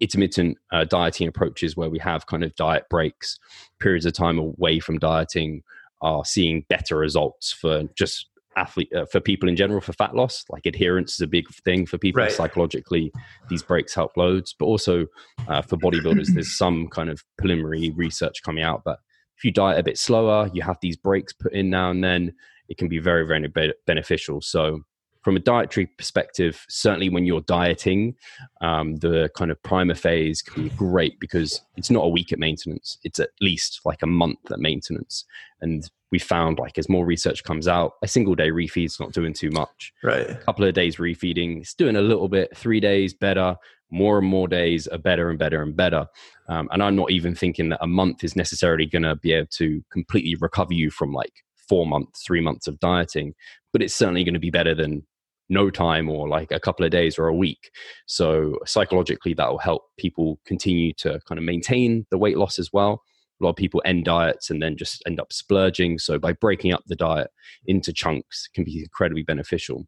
intermittent 0.01 0.57
uh, 0.73 0.85
dieting 0.85 1.29
approaches 1.29 1.77
where 1.77 1.91
we 1.91 1.99
have 1.99 2.27
kind 2.27 2.45
of 2.45 2.55
diet 2.55 2.85
breaks, 2.89 3.39
periods 3.81 4.07
of 4.07 4.13
time 4.13 4.39
away 4.39 4.81
from 4.81 4.99
dieting 4.99 5.63
are 6.01 6.25
seeing 6.25 6.65
better 6.69 6.97
results 6.97 7.53
for 7.53 7.85
just 7.97 8.27
athlete 8.57 8.93
uh, 8.95 9.05
for 9.07 9.21
people 9.21 9.49
in 9.49 9.57
general 9.57 9.81
for 9.81 9.93
fat 9.93 10.15
loss. 10.15 10.45
Like 10.51 10.67
adherence 10.67 11.15
is 11.15 11.21
a 11.21 11.27
big 11.27 11.49
thing 11.65 11.87
for 11.87 11.99
people. 11.99 12.23
Right. 12.23 12.33
psychologically 12.33 13.13
these 13.49 13.63
breaks 13.63 13.95
help 13.95 14.17
loads 14.17 14.55
but 14.59 14.67
also 14.67 15.07
uh, 15.47 15.63
for 15.63 15.77
bodybuilders 15.77 16.29
there's 16.35 16.57
some 16.57 16.89
kind 16.89 17.09
of 17.11 17.23
preliminary 17.39 17.91
research 17.91 18.43
coming 18.43 18.65
out 18.65 18.83
that 18.85 18.99
if 19.37 19.45
you 19.45 19.53
diet 19.53 19.79
a 19.79 19.83
bit 19.83 19.99
slower 19.99 20.51
you 20.53 20.63
have 20.63 20.79
these 20.83 20.97
breaks 20.97 21.33
put 21.33 21.53
in 21.53 21.71
now 21.71 21.91
and 21.91 22.03
then 22.03 22.33
it 22.69 22.77
can 22.77 22.89
be 22.89 22.99
very 22.99 23.27
very 23.27 23.49
beneficial. 23.87 24.41
So 24.41 24.83
from 25.29 25.37
a 25.37 25.41
dietary 25.41 25.85
perspective, 25.85 26.65
certainly 26.71 27.11
when 27.11 27.27
you're 27.27 27.43
dieting, 27.43 28.15
um, 28.63 28.97
the 28.97 29.29
kind 29.37 29.51
of 29.51 29.63
primer 29.63 29.95
phase 29.95 30.41
can 30.41 30.63
be 30.63 30.71
great 30.71 31.21
because 31.21 31.61
it's 31.77 31.91
not 31.91 32.07
a 32.07 32.09
week 32.09 32.33
at 32.33 32.39
maintenance; 32.39 32.97
it's 33.05 33.21
at 33.21 33.29
least 33.43 33.83
like 33.85 34.03
a 34.03 34.07
month 34.07 34.51
at 34.51 34.59
maintenance. 34.59 35.27
And 35.61 35.87
we 36.11 36.19
found 36.19 36.59
like 36.59 36.79
as 36.79 36.89
more 36.89 37.05
research 37.05 37.45
comes 37.45 37.69
out, 37.69 37.93
a 38.03 38.09
single 38.09 38.35
day 38.35 38.51
refeed's 38.51 38.99
not 38.99 39.13
doing 39.13 39.35
too 39.35 39.51
much. 39.51 39.93
Right. 40.03 40.31
A 40.31 40.37
couple 40.37 40.65
of 40.65 40.73
days 40.73 40.97
refeeding, 40.97 41.61
it's 41.61 41.75
doing 41.75 41.97
a 41.97 42.01
little 42.01 42.31
bit. 42.31 42.57
Three 42.57 42.81
days 42.81 43.13
better. 43.13 43.55
More 43.91 44.17
and 44.17 44.27
more 44.27 44.49
days 44.49 44.89
are 44.89 44.97
better 44.97 45.29
and 45.29 45.39
better 45.39 45.61
and 45.61 45.77
better. 45.77 46.07
Um, 46.49 46.71
and 46.73 46.83
I'm 46.83 46.97
not 46.97 47.11
even 47.11 47.35
thinking 47.35 47.69
that 47.69 47.81
a 47.83 47.87
month 47.87 48.25
is 48.25 48.35
necessarily 48.35 48.87
going 48.87 49.03
to 49.03 49.17
be 49.17 49.35
able 49.35 49.49
to 49.59 49.85
completely 49.93 50.37
recover 50.41 50.73
you 50.73 50.91
from 50.91 51.13
like 51.13 51.35
four 51.69 51.87
months, 51.87 52.23
three 52.27 52.41
months 52.41 52.67
of 52.67 52.81
dieting, 52.81 53.35
but 53.73 53.83
it's 53.83 53.95
certainly 53.95 54.25
going 54.25 54.35
to 54.35 54.41
be 54.41 54.51
better 54.51 54.75
than 54.75 55.07
no 55.49 55.71
time 55.71 56.09
or 56.09 56.29
like 56.29 56.53
a 56.53 56.61
couple 56.61 56.85
of 56.85 56.91
days 56.91 57.19
or 57.19 57.29
a 57.29 57.35
week. 57.35 57.71
So 58.07 58.59
psychologically, 58.67 59.35
that 59.35 59.51
will 59.51 59.59
help 59.59 59.83
people 59.97 60.39
continue 60.45 60.93
to 60.95 61.21
kind 61.27 61.39
of 61.39 61.45
maintain 61.45 62.07
the 62.11 62.19
weight 62.19 62.37
loss 62.37 62.59
as 62.59 62.71
well. 62.73 63.03
A 63.41 63.45
lot 63.45 63.51
of 63.51 63.57
people 63.57 63.81
end 63.85 64.05
diets 64.05 64.51
and 64.51 64.61
then 64.61 64.77
just 64.77 65.03
end 65.07 65.21
up 65.21 65.33
splurging. 65.33 65.99
So 65.99 66.19
by 66.19 66.33
breaking 66.33 66.73
up 66.73 66.83
the 66.87 66.97
diet 66.97 67.31
into 67.67 67.93
chunks 67.93 68.49
can 68.53 68.65
be 68.65 68.81
incredibly 68.81 69.23
beneficial. 69.23 69.87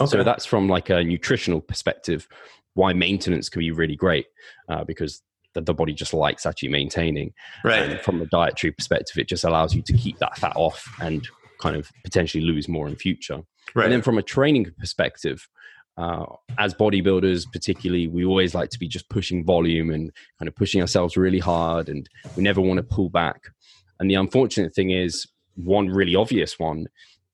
Okay. 0.00 0.06
So 0.06 0.24
that's 0.24 0.46
from 0.46 0.68
like 0.68 0.90
a 0.90 1.04
nutritional 1.04 1.60
perspective, 1.60 2.26
why 2.74 2.92
maintenance 2.92 3.48
can 3.48 3.60
be 3.60 3.70
really 3.70 3.96
great 3.96 4.26
uh, 4.68 4.84
because 4.84 5.22
the, 5.54 5.60
the, 5.60 5.74
body 5.74 5.92
just 5.92 6.14
likes 6.14 6.46
actually 6.46 6.70
maintaining. 6.70 7.32
Right. 7.62 7.82
And 7.82 8.00
from 8.00 8.20
a 8.22 8.26
dietary 8.26 8.72
perspective, 8.72 9.18
it 9.18 9.28
just 9.28 9.44
allows 9.44 9.74
you 9.74 9.82
to 9.82 9.92
keep 9.92 10.18
that 10.18 10.38
fat 10.38 10.54
off 10.56 10.82
and 11.00 11.26
kind 11.60 11.76
of 11.76 11.90
potentially 12.04 12.42
lose 12.42 12.68
more 12.68 12.88
in 12.88 12.96
future. 12.96 13.42
Right. 13.74 13.84
And 13.84 13.92
then 13.92 14.02
from 14.02 14.18
a 14.18 14.22
training 14.22 14.70
perspective, 14.78 15.48
uh, 15.96 16.24
as 16.58 16.74
bodybuilders, 16.74 17.50
particularly, 17.52 18.08
we 18.08 18.24
always 18.24 18.54
like 18.54 18.70
to 18.70 18.78
be 18.78 18.88
just 18.88 19.08
pushing 19.08 19.44
volume 19.44 19.90
and 19.90 20.10
kind 20.38 20.48
of 20.48 20.56
pushing 20.56 20.80
ourselves 20.80 21.16
really 21.16 21.38
hard, 21.38 21.88
and 21.88 22.08
we 22.36 22.42
never 22.42 22.60
want 22.60 22.78
to 22.78 22.82
pull 22.82 23.10
back. 23.10 23.50
And 24.00 24.10
the 24.10 24.14
unfortunate 24.14 24.74
thing 24.74 24.90
is, 24.90 25.26
one 25.54 25.88
really 25.88 26.16
obvious 26.16 26.58
one 26.58 26.86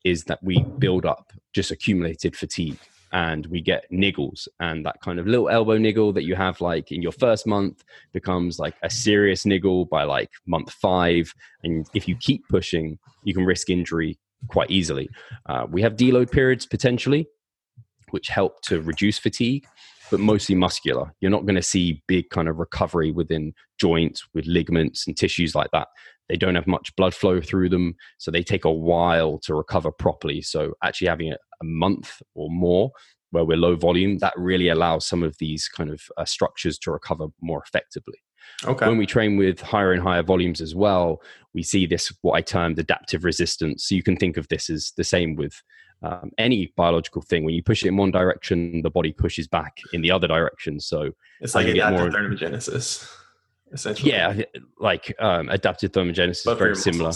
is 0.04 0.24
that 0.24 0.42
we 0.42 0.62
build 0.78 1.06
up 1.06 1.32
just 1.52 1.70
accumulated 1.70 2.36
fatigue 2.36 2.78
and 3.12 3.46
we 3.46 3.60
get 3.60 3.90
niggles 3.90 4.46
and 4.60 4.84
that 4.84 5.00
kind 5.02 5.18
of 5.18 5.26
little 5.26 5.48
elbow 5.48 5.78
niggle 5.78 6.12
that 6.12 6.24
you 6.24 6.34
have 6.34 6.60
like 6.60 6.92
in 6.92 7.00
your 7.00 7.12
first 7.12 7.46
month 7.46 7.82
becomes 8.12 8.58
like 8.58 8.74
a 8.82 8.90
serious 8.90 9.46
niggle 9.46 9.86
by 9.86 10.04
like 10.04 10.30
month 10.46 10.70
five 10.72 11.32
and 11.64 11.88
if 11.94 12.06
you 12.06 12.14
keep 12.16 12.46
pushing 12.48 12.98
you 13.24 13.32
can 13.32 13.44
risk 13.44 13.70
injury 13.70 14.18
quite 14.48 14.70
easily. 14.70 15.08
Uh, 15.46 15.66
we 15.68 15.82
have 15.82 15.96
deload 15.96 16.30
periods 16.30 16.66
potentially 16.66 17.26
which 18.10 18.28
help 18.28 18.62
to 18.62 18.80
reduce 18.80 19.18
fatigue 19.18 19.66
but 20.10 20.20
mostly 20.20 20.54
muscular. 20.54 21.12
You're 21.20 21.30
not 21.30 21.44
going 21.44 21.56
to 21.56 21.62
see 21.62 22.02
big 22.06 22.30
kind 22.30 22.48
of 22.48 22.58
recovery 22.58 23.10
within 23.10 23.52
joints 23.78 24.26
with 24.32 24.46
ligaments 24.46 25.06
and 25.06 25.16
tissues 25.16 25.54
like 25.54 25.70
that. 25.72 25.88
They 26.28 26.36
don't 26.36 26.54
have 26.54 26.66
much 26.66 26.94
blood 26.96 27.14
flow 27.14 27.40
through 27.40 27.68
them 27.68 27.94
so 28.18 28.30
they 28.30 28.42
take 28.42 28.64
a 28.64 28.72
while 28.72 29.38
to 29.40 29.54
recover 29.54 29.90
properly. 29.92 30.42
So 30.42 30.72
actually 30.82 31.08
having 31.08 31.32
a, 31.32 31.36
a 31.60 31.64
month 31.64 32.22
or 32.34 32.48
more 32.50 32.90
where 33.30 33.44
we're 33.44 33.58
low 33.58 33.76
volume 33.76 34.18
that 34.18 34.32
really 34.36 34.68
allows 34.68 35.06
some 35.06 35.22
of 35.22 35.36
these 35.38 35.68
kind 35.68 35.90
of 35.90 36.00
uh, 36.16 36.24
structures 36.24 36.78
to 36.78 36.90
recover 36.90 37.26
more 37.42 37.62
effectively 37.66 38.18
okay 38.64 38.86
when 38.86 38.98
we 38.98 39.06
train 39.06 39.36
with 39.36 39.60
higher 39.60 39.92
and 39.92 40.02
higher 40.02 40.22
volumes 40.22 40.60
as 40.60 40.74
well 40.74 41.20
we 41.54 41.62
see 41.62 41.86
this 41.86 42.12
what 42.22 42.34
i 42.34 42.40
termed 42.40 42.78
adaptive 42.78 43.24
resistance 43.24 43.84
so 43.84 43.94
you 43.94 44.02
can 44.02 44.16
think 44.16 44.36
of 44.36 44.48
this 44.48 44.68
as 44.70 44.92
the 44.96 45.04
same 45.04 45.36
with 45.36 45.62
um, 46.00 46.30
any 46.38 46.72
biological 46.76 47.22
thing 47.22 47.44
when 47.44 47.54
you 47.54 47.62
push 47.62 47.82
it 47.82 47.88
in 47.88 47.96
one 47.96 48.12
direction 48.12 48.82
the 48.82 48.90
body 48.90 49.12
pushes 49.12 49.48
back 49.48 49.78
in 49.92 50.00
the 50.00 50.10
other 50.10 50.28
direction 50.28 50.78
so 50.78 51.10
it's 51.40 51.56
like 51.56 51.66
adaptive 51.66 52.12
thermogenesis 52.12 53.08
essentially. 53.72 54.12
Yeah, 54.12 54.40
like 54.78 55.14
um, 55.18 55.48
adaptive 55.48 55.92
thermogenesis 55.92 56.44
but 56.44 56.52
is 56.52 56.58
very 56.58 56.76
similar. 56.76 57.12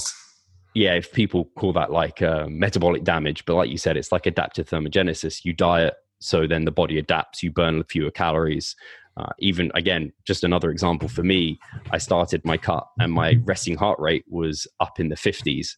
Yeah, 0.74 0.94
if 0.94 1.12
people 1.12 1.46
call 1.56 1.72
that 1.74 1.92
like 1.92 2.22
uh, 2.22 2.46
metabolic 2.48 3.04
damage, 3.04 3.44
but 3.44 3.54
like 3.54 3.70
you 3.70 3.78
said, 3.78 3.96
it's 3.96 4.12
like 4.12 4.26
adaptive 4.26 4.68
thermogenesis. 4.68 5.44
You 5.44 5.52
diet, 5.52 5.94
so 6.20 6.46
then 6.46 6.64
the 6.64 6.70
body 6.70 6.98
adapts. 6.98 7.42
You 7.42 7.50
burn 7.50 7.84
fewer 7.84 8.10
calories. 8.10 8.74
Uh, 9.16 9.28
even 9.38 9.70
again, 9.74 10.12
just 10.24 10.42
another 10.42 10.70
example 10.70 11.08
for 11.08 11.22
me, 11.22 11.58
I 11.90 11.98
started 11.98 12.42
my 12.44 12.56
cut 12.56 12.86
and 12.98 13.12
my 13.12 13.38
resting 13.44 13.76
heart 13.76 13.98
rate 14.00 14.24
was 14.28 14.66
up 14.80 14.98
in 14.98 15.10
the 15.10 15.16
50s, 15.16 15.76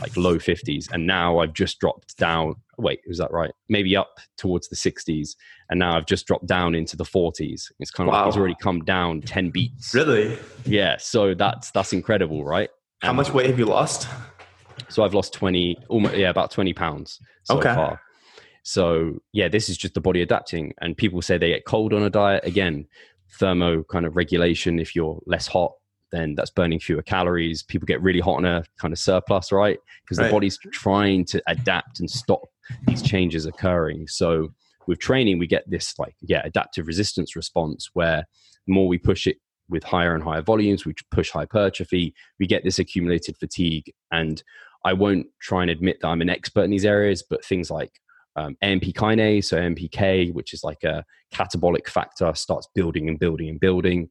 like 0.00 0.16
low 0.16 0.36
50s. 0.36 0.90
And 0.92 1.06
now 1.06 1.38
I've 1.38 1.54
just 1.54 1.80
dropped 1.80 2.16
down. 2.18 2.56
Wait, 2.76 3.00
is 3.06 3.18
that 3.18 3.30
right? 3.32 3.52
Maybe 3.70 3.96
up 3.96 4.18
towards 4.36 4.68
the 4.68 4.76
60s. 4.76 5.30
And 5.70 5.78
now 5.78 5.96
I've 5.96 6.06
just 6.06 6.26
dropped 6.26 6.46
down 6.46 6.74
into 6.74 6.96
the 6.96 7.04
40s. 7.04 7.72
It's 7.78 7.90
kind 7.90 8.08
of 8.08 8.12
wow. 8.12 8.20
like 8.20 8.28
it's 8.28 8.36
already 8.36 8.56
come 8.60 8.84
down 8.84 9.22
10 9.22 9.50
beats. 9.50 9.94
Really? 9.94 10.38
Yeah. 10.66 10.96
So 10.98 11.34
that's, 11.34 11.70
that's 11.70 11.94
incredible, 11.94 12.44
right? 12.44 12.68
How 13.00 13.14
much 13.14 13.32
weight 13.32 13.46
have 13.46 13.58
you 13.58 13.66
lost? 13.66 14.08
So 14.88 15.04
I've 15.04 15.14
lost 15.14 15.32
20, 15.32 15.78
almost, 15.88 16.16
yeah, 16.16 16.28
about 16.28 16.50
20 16.50 16.74
pounds 16.74 17.18
so 17.44 17.58
okay. 17.58 17.74
far. 17.74 18.00
So 18.64 19.18
yeah, 19.32 19.48
this 19.48 19.68
is 19.68 19.76
just 19.76 19.94
the 19.94 20.00
body 20.00 20.22
adapting. 20.22 20.74
And 20.80 20.96
people 20.96 21.22
say 21.22 21.38
they 21.38 21.50
get 21.50 21.66
cold 21.66 21.92
on 21.92 22.02
a 22.02 22.10
diet. 22.10 22.44
Again, 22.44 22.86
thermo 23.38 23.84
kind 23.84 24.06
of 24.06 24.16
regulation. 24.16 24.78
If 24.80 24.96
you're 24.96 25.20
less 25.26 25.46
hot, 25.46 25.72
then 26.10 26.34
that's 26.34 26.50
burning 26.50 26.80
fewer 26.80 27.02
calories. 27.02 27.62
People 27.62 27.86
get 27.86 28.02
really 28.02 28.20
hot 28.20 28.36
on 28.36 28.44
a 28.44 28.64
kind 28.78 28.92
of 28.92 28.98
surplus, 28.98 29.52
right? 29.52 29.78
Because 30.02 30.18
right. 30.18 30.26
the 30.26 30.32
body's 30.32 30.58
trying 30.72 31.24
to 31.26 31.42
adapt 31.46 32.00
and 32.00 32.10
stop 32.10 32.42
these 32.86 33.02
changes 33.02 33.46
occurring. 33.46 34.06
So 34.08 34.54
with 34.86 34.98
training, 34.98 35.38
we 35.38 35.46
get 35.46 35.68
this 35.68 35.98
like, 35.98 36.14
yeah, 36.22 36.42
adaptive 36.44 36.86
resistance 36.86 37.36
response 37.36 37.90
where 37.92 38.24
the 38.66 38.72
more 38.72 38.88
we 38.88 38.98
push 38.98 39.26
it 39.26 39.36
with 39.68 39.82
higher 39.82 40.14
and 40.14 40.22
higher 40.22 40.42
volumes, 40.42 40.86
we 40.86 40.94
push 41.10 41.30
hypertrophy, 41.30 42.14
we 42.38 42.46
get 42.46 42.64
this 42.64 42.78
accumulated 42.78 43.36
fatigue. 43.36 43.92
And 44.10 44.42
I 44.84 44.92
won't 44.92 45.26
try 45.40 45.62
and 45.62 45.70
admit 45.70 45.98
that 46.00 46.08
I'm 46.08 46.22
an 46.22 46.30
expert 46.30 46.62
in 46.62 46.70
these 46.70 46.84
areas, 46.84 47.22
but 47.28 47.44
things 47.44 47.70
like 47.70 47.92
um, 48.36 48.56
AMP 48.62 48.82
kinase, 48.82 49.44
so 49.44 49.56
AMPK, 49.56 50.32
which 50.32 50.52
is 50.52 50.64
like 50.64 50.82
a 50.84 51.04
catabolic 51.32 51.88
factor, 51.88 52.32
starts 52.34 52.68
building 52.74 53.08
and 53.08 53.18
building 53.18 53.48
and 53.48 53.60
building. 53.60 54.10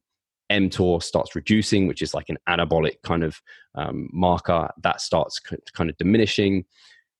mTOR 0.50 1.02
starts 1.02 1.34
reducing, 1.34 1.86
which 1.86 2.02
is 2.02 2.14
like 2.14 2.28
an 2.28 2.38
anabolic 2.48 3.02
kind 3.02 3.22
of 3.22 3.40
um, 3.74 4.08
marker 4.12 4.70
that 4.82 5.00
starts 5.00 5.40
kind 5.40 5.90
of 5.90 5.96
diminishing. 5.98 6.64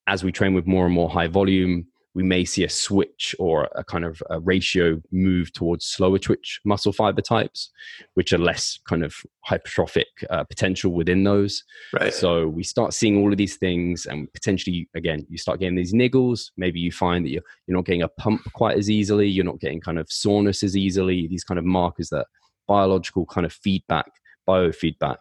As 0.06 0.22
we 0.22 0.32
train 0.32 0.54
with 0.54 0.66
more 0.66 0.84
and 0.84 0.94
more 0.94 1.08
high 1.08 1.28
volume, 1.28 1.86
we 2.14 2.22
may 2.22 2.44
see 2.44 2.64
a 2.64 2.68
switch 2.68 3.34
or 3.38 3.68
a 3.74 3.82
kind 3.82 4.04
of 4.04 4.22
a 4.30 4.38
ratio 4.40 5.00
move 5.10 5.52
towards 5.52 5.84
slower 5.84 6.18
twitch 6.18 6.60
muscle 6.64 6.92
fiber 6.92 7.20
types, 7.20 7.70
which 8.14 8.32
are 8.32 8.38
less 8.38 8.78
kind 8.88 9.04
of 9.04 9.14
hypertrophic 9.48 10.04
uh, 10.30 10.44
potential 10.44 10.92
within 10.92 11.24
those. 11.24 11.64
Right. 11.92 12.14
So 12.14 12.46
we 12.46 12.62
start 12.62 12.94
seeing 12.94 13.18
all 13.18 13.32
of 13.32 13.38
these 13.38 13.56
things, 13.56 14.06
and 14.06 14.32
potentially, 14.32 14.88
again, 14.94 15.26
you 15.28 15.38
start 15.38 15.60
getting 15.60 15.76
these 15.76 15.92
niggles. 15.92 16.50
Maybe 16.56 16.78
you 16.78 16.92
find 16.92 17.24
that 17.24 17.30
you're, 17.30 17.42
you're 17.66 17.76
not 17.76 17.86
getting 17.86 18.02
a 18.02 18.08
pump 18.08 18.42
quite 18.52 18.78
as 18.78 18.88
easily. 18.88 19.28
You're 19.28 19.44
not 19.44 19.60
getting 19.60 19.80
kind 19.80 19.98
of 19.98 20.10
soreness 20.10 20.62
as 20.62 20.76
easily. 20.76 21.26
These 21.26 21.44
kind 21.44 21.58
of 21.58 21.64
markers 21.64 22.10
that 22.10 22.26
biological 22.68 23.26
kind 23.26 23.44
of 23.44 23.52
feedback, 23.52 24.10
biofeedback 24.48 25.18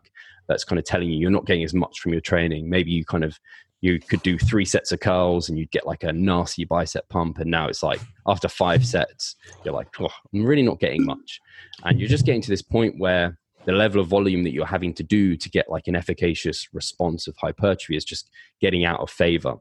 that's 0.48 0.64
kind 0.64 0.80
of 0.80 0.86
telling 0.86 1.10
you 1.10 1.18
you're 1.18 1.32
not 1.32 1.46
getting 1.46 1.64
as 1.64 1.74
much 1.74 2.00
from 2.00 2.12
your 2.12 2.22
training. 2.22 2.70
Maybe 2.70 2.92
you 2.92 3.06
kind 3.06 3.24
of 3.24 3.40
you 3.84 4.00
could 4.00 4.22
do 4.22 4.40
three 4.40 4.64
sets 4.64 4.94
of 4.94 5.02
curls 5.02 5.50
and 5.50 5.60
you'd 5.60 5.70
get 5.72 5.86
like 5.86 6.04
a 6.04 6.14
nasty 6.14 6.64
bicep 6.64 7.08
pump. 7.10 7.40
And 7.40 7.52
now 7.52 7.68
it's 7.68 7.84
like 7.84 8.00
after 8.26 8.48
five 8.48 8.86
sets, 8.86 9.36
you're 9.66 9.74
like, 9.74 9.90
oh, 10.00 10.08
I'm 10.34 10.46
really 10.46 10.62
not 10.62 10.80
getting 10.80 11.04
much. 11.04 11.42
And 11.84 12.00
you're 12.00 12.08
just 12.08 12.26
getting 12.26 12.42
to 12.44 12.50
this 12.50 12.62
point 12.62 12.98
where 12.98 13.38
the 13.66 13.74
level 13.74 14.00
of 14.00 14.08
volume 14.08 14.44
that 14.44 14.54
you're 14.54 14.66
having 14.66 14.94
to 14.94 15.04
do 15.04 15.36
to 15.36 15.50
get 15.50 15.70
like 15.70 15.88
an 15.88 15.98
efficacious 15.98 16.70
response 16.72 17.28
of 17.28 17.36
hypertrophy 17.36 17.98
is 17.98 18.06
just 18.06 18.30
getting 18.62 18.86
out 18.86 19.02
of 19.02 19.10
favor. 19.10 19.56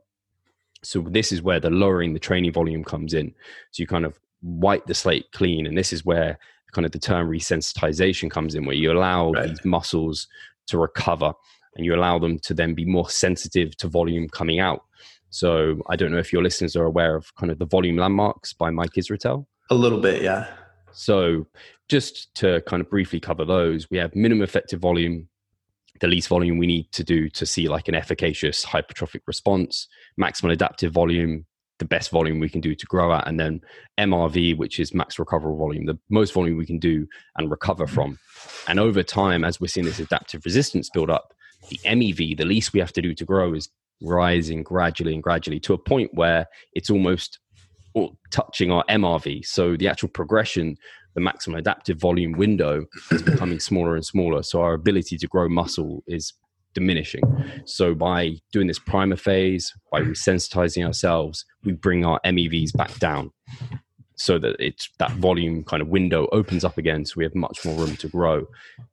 So 0.85 1.01
this 1.01 1.33
is 1.33 1.43
where 1.43 1.59
the 1.59 1.71
lowering 1.71 2.13
the 2.13 2.21
training 2.21 2.53
volume 2.53 2.85
comes 2.85 3.15
in. 3.15 3.35
So 3.73 3.81
you 3.81 3.89
kind 3.89 4.05
of 4.05 4.21
wipe 4.41 4.87
the 4.87 4.95
slate 4.95 5.33
clean. 5.33 5.67
And 5.67 5.77
this 5.77 5.93
is 5.93 6.05
where 6.05 6.39
kind 6.71 6.87
of 6.87 6.93
the 6.93 7.01
term 7.01 7.29
resensitization 7.29 8.31
comes 8.31 8.55
in, 8.55 8.67
where 8.67 8.77
you 8.77 8.93
allow 8.93 9.33
right. 9.33 9.49
these 9.49 9.65
muscles 9.65 10.29
to 10.69 10.79
recover 10.79 11.33
and 11.77 11.85
you 11.85 11.95
allow 11.95 12.19
them 12.19 12.39
to 12.41 12.55
then 12.55 12.75
be 12.75 12.85
more 12.85 13.09
sensitive 13.09 13.77
to 13.79 13.89
volume 13.89 14.29
coming 14.29 14.61
out. 14.61 14.83
So 15.31 15.81
I 15.89 15.97
don't 15.97 16.13
know 16.13 16.19
if 16.19 16.33
your 16.33 16.43
listeners 16.43 16.77
are 16.77 16.85
aware 16.85 17.17
of 17.17 17.35
kind 17.37 17.51
of 17.51 17.59
the 17.59 17.67
volume 17.67 17.97
landmarks 17.97 18.53
by 18.53 18.71
Mike 18.71 18.93
Israetel. 18.99 19.47
A 19.71 19.75
little 19.75 20.01
bit, 20.01 20.23
yeah. 20.23 20.47
So 20.93 21.47
just 21.89 22.35
to 22.37 22.61
kind 22.63 22.83
of 22.83 22.91
briefly 22.91 23.19
cover 23.21 23.45
those, 23.45 23.91
we 23.91 23.97
have 23.99 24.15
minimum 24.15 24.43
effective 24.43 24.81
volume, 24.81 25.29
the 26.01 26.07
least 26.07 26.29
volume 26.29 26.59
we 26.59 26.67
need 26.67 26.93
to 26.93 27.03
do 27.03 27.31
to 27.31 27.47
see 27.47 27.69
like 27.69 27.89
an 27.89 27.95
efficacious 27.95 28.65
hypertrophic 28.65 29.21
response, 29.27 29.89
maximal 30.21 30.53
adaptive 30.53 30.93
volume, 30.93 31.47
the 31.79 31.85
best 31.89 32.11
volume 32.11 32.39
we 32.39 32.49
can 32.49 32.61
do 32.61 32.75
to 32.75 32.87
grow 32.87 33.13
at, 33.13 33.27
and 33.27 33.41
then 33.41 33.61
MRV, 33.99 34.57
which 34.57 34.79
is 34.79 34.95
max 34.95 35.19
recoverable 35.19 35.59
volume, 35.59 35.87
the 35.87 35.99
most 36.11 36.33
volume 36.33 36.57
we 36.57 36.67
can 36.67 36.79
do 36.79 37.07
and 37.37 37.51
recover 37.51 37.87
from. 37.87 38.19
And 38.69 38.79
over 38.79 39.03
time, 39.03 39.45
as 39.45 39.61
we're 39.61 39.69
seeing 39.69 39.87
this 39.87 39.99
adaptive 39.99 40.45
resistance 40.45 40.91
build 40.91 41.11
up, 41.11 41.33
the 41.69 41.79
MEV, 41.85 42.37
the 42.37 42.45
least 42.45 42.73
we 42.73 42.81
have 42.81 42.93
to 42.93 43.03
do 43.03 43.15
to 43.15 43.25
grow, 43.25 43.55
is 43.55 43.69
rising 44.03 44.63
gradually 44.63 45.15
and 45.15 45.23
gradually 45.23 45.61
to 45.61 45.75
a 45.75 45.79
point 45.79 46.11
where 46.15 46.47
it's 46.73 46.91
almost 46.91 47.39
touching 48.31 48.71
our 48.71 48.85
MRV. 48.89 49.45
So 49.45 49.77
the 49.77 49.89
actual 49.89 50.09
progression, 50.09 50.77
the 51.15 51.21
maximum 51.21 51.59
adaptive 51.59 52.01
volume 52.01 52.33
window 52.33 52.87
is 53.11 53.23
becoming 53.23 53.61
smaller 53.61 53.95
and 53.95 54.05
smaller. 54.05 54.43
So 54.43 54.63
our 54.63 54.75
ability 54.75 55.19
to 55.19 55.27
grow 55.29 55.49
muscle 55.49 56.03
is 56.07 56.33
diminishing. 56.75 57.23
So 57.67 57.95
by 57.95 58.39
doing 58.51 58.67
this 58.67 58.79
primer 58.79 59.17
phase, 59.17 59.73
by 59.91 60.01
resensitizing 60.01 60.87
ourselves, 60.87 61.45
we 61.65 61.73
bring 61.73 62.05
our 62.05 62.19
MEVs 62.25 62.75
back 62.77 62.99
down 62.99 63.31
so 64.17 64.39
that 64.39 64.57
it's 64.59 64.89
that 64.99 65.13
volume 65.13 65.65
kind 65.65 65.83
of 65.83 65.89
window 65.89 66.29
opens 66.33 66.65
up 66.65 66.79
again 66.79 67.05
so 67.05 67.15
we 67.17 67.25
have 67.25 67.35
much 67.35 67.65
more 67.65 67.75
room 67.75 67.97
to 67.97 68.09
grow. 68.09 68.47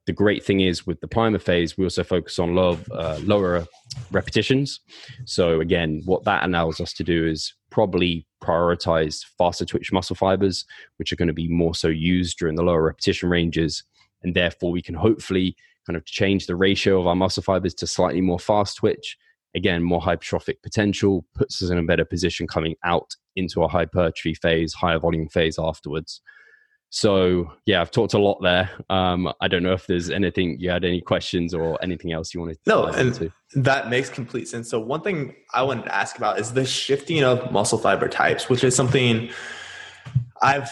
The 0.06 0.12
great 0.12 0.44
thing 0.44 0.60
is 0.60 0.86
with 0.86 1.00
the 1.00 1.08
primer 1.08 1.38
phase 1.38 1.76
we 1.76 1.84
also 1.84 2.04
focus 2.04 2.38
on 2.38 2.54
low, 2.54 2.78
uh, 2.92 3.20
lower 3.22 3.66
repetitions. 4.10 4.80
So 5.26 5.60
again 5.60 6.02
what 6.04 6.24
that 6.24 6.44
allows 6.44 6.80
us 6.80 6.92
to 6.94 7.04
do 7.04 7.26
is 7.26 7.54
probably 7.70 8.26
prioritize 8.42 9.24
faster 9.38 9.64
twitch 9.64 9.92
muscle 9.92 10.16
fibers 10.16 10.64
which 10.96 11.12
are 11.12 11.16
going 11.16 11.28
to 11.28 11.34
be 11.34 11.48
more 11.48 11.74
so 11.74 11.88
used 11.88 12.38
during 12.38 12.56
the 12.56 12.62
lower 12.62 12.82
repetition 12.82 13.28
ranges. 13.28 13.84
And 14.22 14.34
therefore 14.34 14.70
we 14.70 14.82
can 14.82 14.94
hopefully 14.94 15.56
kind 15.86 15.96
of 15.96 16.04
change 16.04 16.46
the 16.46 16.56
ratio 16.56 17.00
of 17.00 17.06
our 17.06 17.16
muscle 17.16 17.42
fibers 17.42 17.74
to 17.74 17.86
slightly 17.86 18.20
more 18.20 18.38
fast 18.38 18.78
twitch. 18.78 19.16
Again 19.54 19.82
more 19.82 20.00
hypertrophic 20.00 20.62
potential 20.62 21.24
puts 21.34 21.62
us 21.62 21.70
in 21.70 21.78
a 21.78 21.82
better 21.82 22.04
position 22.04 22.46
coming 22.46 22.76
out 22.84 23.14
into 23.36 23.62
a 23.62 23.68
hypertrophy 23.68 24.34
phase 24.34 24.74
higher 24.74 24.98
volume 24.98 25.28
phase 25.28 25.58
afterwards. 25.58 26.20
So 26.92 27.52
yeah 27.66 27.80
i've 27.80 27.90
talked 27.90 28.14
a 28.14 28.18
lot 28.18 28.40
there. 28.42 28.68
Um, 28.90 29.32
i 29.40 29.48
don't 29.48 29.62
know 29.62 29.72
if 29.72 29.86
there's 29.86 30.10
anything 30.10 30.56
you 30.58 30.70
had 30.70 30.84
any 30.84 31.00
questions 31.00 31.54
or 31.54 31.78
anything 31.82 32.12
else 32.12 32.34
you 32.34 32.40
wanted 32.40 32.54
to 32.54 32.60
no 32.66 32.86
and 32.86 33.08
into. 33.08 33.32
that 33.54 33.88
makes 33.88 34.08
complete 34.08 34.48
sense. 34.48 34.68
So 34.68 34.80
one 34.80 35.02
thing 35.02 35.34
i 35.54 35.62
wanted 35.62 35.84
to 35.84 35.94
ask 35.94 36.16
about 36.18 36.40
is 36.40 36.52
the 36.52 36.64
shifting 36.64 37.22
of 37.22 37.52
muscle 37.52 37.78
fiber 37.78 38.08
types 38.08 38.48
which 38.48 38.64
is 38.64 38.74
something 38.74 39.30
i've 40.42 40.70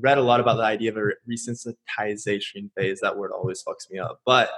read 0.00 0.18
a 0.18 0.22
lot 0.22 0.40
about 0.40 0.56
the 0.56 0.64
idea 0.64 0.90
of 0.90 0.96
a 0.96 1.10
resensitization 1.30 2.70
phase. 2.76 3.00
That 3.00 3.16
word 3.16 3.30
always 3.32 3.62
fucks 3.62 3.90
me 3.90 3.98
up. 3.98 4.20
But 4.26 4.50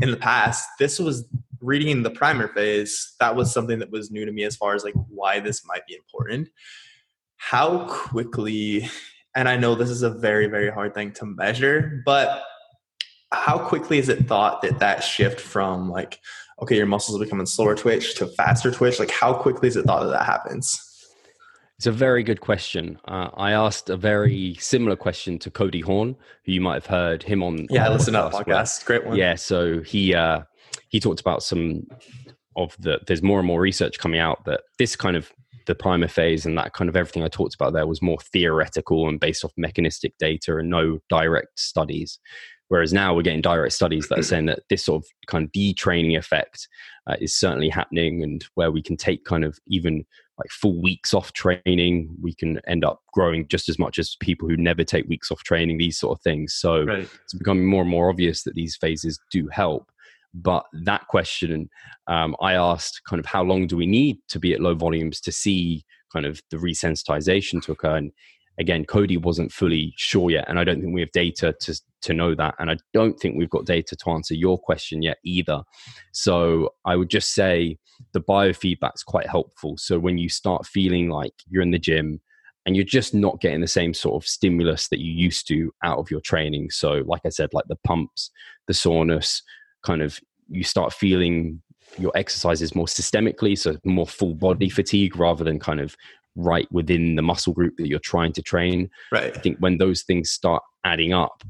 in 0.00 0.10
the 0.10 0.16
past 0.16 0.68
this 0.78 0.98
was 0.98 1.26
reading 1.62 2.02
the 2.02 2.10
primer 2.10 2.48
phase, 2.48 3.14
that 3.20 3.34
was 3.36 3.52
something 3.52 3.78
that 3.78 3.90
was 3.90 4.10
new 4.10 4.24
to 4.24 4.32
me 4.32 4.44
as 4.44 4.56
far 4.56 4.74
as 4.74 4.84
like 4.84 4.94
why 5.08 5.40
this 5.40 5.64
might 5.64 5.86
be 5.86 5.94
important. 5.94 6.48
How 7.36 7.86
quickly, 7.88 8.88
and 9.34 9.48
I 9.48 9.56
know 9.56 9.74
this 9.74 9.90
is 9.90 10.02
a 10.02 10.10
very, 10.10 10.46
very 10.46 10.70
hard 10.70 10.94
thing 10.94 11.12
to 11.12 11.26
measure, 11.26 12.02
but 12.04 12.42
how 13.32 13.58
quickly 13.58 13.98
is 13.98 14.08
it 14.08 14.26
thought 14.26 14.62
that 14.62 14.78
that 14.80 15.02
shift 15.02 15.40
from 15.40 15.90
like, 15.90 16.20
okay, 16.60 16.76
your 16.76 16.86
muscles 16.86 17.16
are 17.16 17.24
becoming 17.24 17.46
slower 17.46 17.74
twitch 17.74 18.14
to 18.16 18.26
faster 18.26 18.70
twitch? 18.70 18.98
Like, 18.98 19.10
how 19.10 19.32
quickly 19.32 19.68
is 19.68 19.76
it 19.76 19.84
thought 19.84 20.02
that 20.04 20.10
that 20.10 20.26
happens? 20.26 20.88
It's 21.78 21.86
a 21.88 21.90
very 21.90 22.22
good 22.22 22.40
question. 22.40 22.96
Uh, 23.06 23.30
I 23.34 23.52
asked 23.52 23.90
a 23.90 23.96
very 23.96 24.56
similar 24.60 24.94
question 24.94 25.36
to 25.40 25.50
Cody 25.50 25.80
Haun, 25.80 26.14
who 26.44 26.52
you 26.52 26.60
might 26.60 26.74
have 26.74 26.86
heard 26.86 27.24
him 27.24 27.42
on. 27.42 27.66
Yeah, 27.70 27.86
on 27.86 27.90
I 27.90 27.94
listened 27.94 28.14
to 28.14 28.22
that 28.22 28.32
podcast. 28.32 28.84
Great 28.84 29.04
one. 29.04 29.16
Yeah, 29.16 29.34
so 29.34 29.80
he 29.80 30.14
uh, 30.14 30.42
he 30.92 31.00
talked 31.00 31.20
about 31.20 31.42
some 31.42 31.86
of 32.56 32.76
the 32.78 33.00
there's 33.06 33.22
more 33.22 33.38
and 33.38 33.46
more 33.46 33.60
research 33.60 33.98
coming 33.98 34.20
out 34.20 34.44
that 34.44 34.60
this 34.78 34.94
kind 34.94 35.16
of 35.16 35.32
the 35.66 35.74
primer 35.74 36.08
phase 36.08 36.44
and 36.44 36.56
that 36.58 36.74
kind 36.74 36.88
of 36.88 36.96
everything 36.96 37.22
I 37.22 37.28
talked 37.28 37.54
about 37.54 37.72
there 37.72 37.86
was 37.86 38.02
more 38.02 38.18
theoretical 38.32 39.08
and 39.08 39.18
based 39.18 39.44
off 39.44 39.52
mechanistic 39.56 40.12
data 40.18 40.56
and 40.56 40.68
no 40.68 40.98
direct 41.08 41.58
studies. 41.58 42.18
Whereas 42.68 42.92
now 42.92 43.14
we're 43.14 43.22
getting 43.22 43.42
direct 43.42 43.74
studies 43.74 44.08
that 44.08 44.18
are 44.18 44.22
saying 44.22 44.46
that 44.46 44.60
this 44.70 44.84
sort 44.84 45.02
of 45.02 45.08
kind 45.26 45.44
of 45.44 45.52
detraining 45.52 46.16
effect 46.16 46.68
uh, 47.06 47.16
is 47.20 47.34
certainly 47.34 47.68
happening, 47.68 48.22
and 48.22 48.44
where 48.54 48.70
we 48.70 48.80
can 48.80 48.96
take 48.96 49.24
kind 49.24 49.44
of 49.44 49.58
even 49.66 50.06
like 50.38 50.50
full 50.50 50.80
weeks 50.80 51.12
off 51.12 51.34
training, 51.34 52.16
we 52.20 52.34
can 52.34 52.60
end 52.66 52.82
up 52.82 53.00
growing 53.12 53.46
just 53.48 53.68
as 53.68 53.78
much 53.78 53.98
as 53.98 54.16
people 54.20 54.48
who 54.48 54.56
never 54.56 54.84
take 54.84 55.06
weeks 55.06 55.30
off 55.30 55.42
training, 55.42 55.76
these 55.76 55.98
sort 55.98 56.18
of 56.18 56.22
things. 56.22 56.54
So 56.54 56.84
right. 56.84 57.08
it's 57.24 57.34
becoming 57.34 57.66
more 57.66 57.82
and 57.82 57.90
more 57.90 58.08
obvious 58.08 58.42
that 58.44 58.54
these 58.54 58.76
phases 58.76 59.20
do 59.30 59.48
help. 59.48 59.91
But 60.34 60.64
that 60.84 61.06
question, 61.08 61.68
um, 62.06 62.34
I 62.40 62.54
asked 62.54 63.02
kind 63.06 63.20
of 63.20 63.26
how 63.26 63.42
long 63.42 63.66
do 63.66 63.76
we 63.76 63.86
need 63.86 64.18
to 64.28 64.38
be 64.38 64.54
at 64.54 64.60
low 64.60 64.74
volumes 64.74 65.20
to 65.22 65.32
see 65.32 65.84
kind 66.12 66.26
of 66.26 66.40
the 66.50 66.56
resensitization 66.56 67.62
to 67.62 67.72
occur? 67.72 67.96
And 67.96 68.12
again, 68.58 68.84
Cody 68.84 69.16
wasn't 69.16 69.52
fully 69.52 69.92
sure 69.96 70.30
yet, 70.30 70.46
and 70.48 70.58
I 70.58 70.64
don't 70.64 70.80
think 70.80 70.94
we 70.94 71.00
have 71.00 71.12
data 71.12 71.54
to 71.60 71.80
to 72.02 72.14
know 72.14 72.34
that, 72.34 72.54
and 72.58 72.70
I 72.70 72.76
don't 72.92 73.18
think 73.18 73.36
we've 73.36 73.50
got 73.50 73.64
data 73.64 73.94
to 73.94 74.10
answer 74.10 74.34
your 74.34 74.58
question 74.58 75.02
yet 75.02 75.18
either. 75.24 75.62
So 76.12 76.70
I 76.84 76.96
would 76.96 77.10
just 77.10 77.34
say 77.34 77.78
the 78.12 78.20
biofeedback's 78.20 79.04
quite 79.04 79.28
helpful. 79.28 79.76
So 79.76 79.98
when 79.98 80.18
you 80.18 80.28
start 80.28 80.66
feeling 80.66 81.08
like 81.08 81.34
you're 81.48 81.62
in 81.62 81.70
the 81.70 81.78
gym 81.78 82.20
and 82.66 82.76
you're 82.76 82.84
just 82.84 83.14
not 83.14 83.40
getting 83.40 83.60
the 83.60 83.66
same 83.66 83.94
sort 83.94 84.22
of 84.22 84.28
stimulus 84.28 84.88
that 84.88 85.00
you 85.00 85.12
used 85.12 85.48
to 85.48 85.72
out 85.82 85.98
of 85.98 86.10
your 86.10 86.20
training. 86.20 86.70
So, 86.70 87.02
like 87.06 87.22
I 87.24 87.28
said, 87.28 87.50
like 87.52 87.66
the 87.68 87.78
pumps, 87.84 88.30
the 88.66 88.74
soreness, 88.74 89.42
kind 89.82 90.02
of 90.02 90.20
you 90.48 90.64
start 90.64 90.92
feeling 90.92 91.62
your 91.98 92.12
exercises 92.14 92.74
more 92.74 92.86
systemically, 92.86 93.58
so 93.58 93.76
more 93.84 94.06
full 94.06 94.34
body 94.34 94.68
fatigue 94.68 95.16
rather 95.16 95.44
than 95.44 95.58
kind 95.58 95.80
of 95.80 95.96
right 96.36 96.70
within 96.72 97.16
the 97.16 97.22
muscle 97.22 97.52
group 97.52 97.74
that 97.76 97.88
you're 97.88 97.98
trying 97.98 98.32
to 98.32 98.42
train. 98.42 98.88
Right. 99.10 99.36
I 99.36 99.40
think 99.40 99.58
when 99.58 99.78
those 99.78 100.02
things 100.02 100.30
start 100.30 100.62
adding 100.84 101.12
up, 101.12 101.42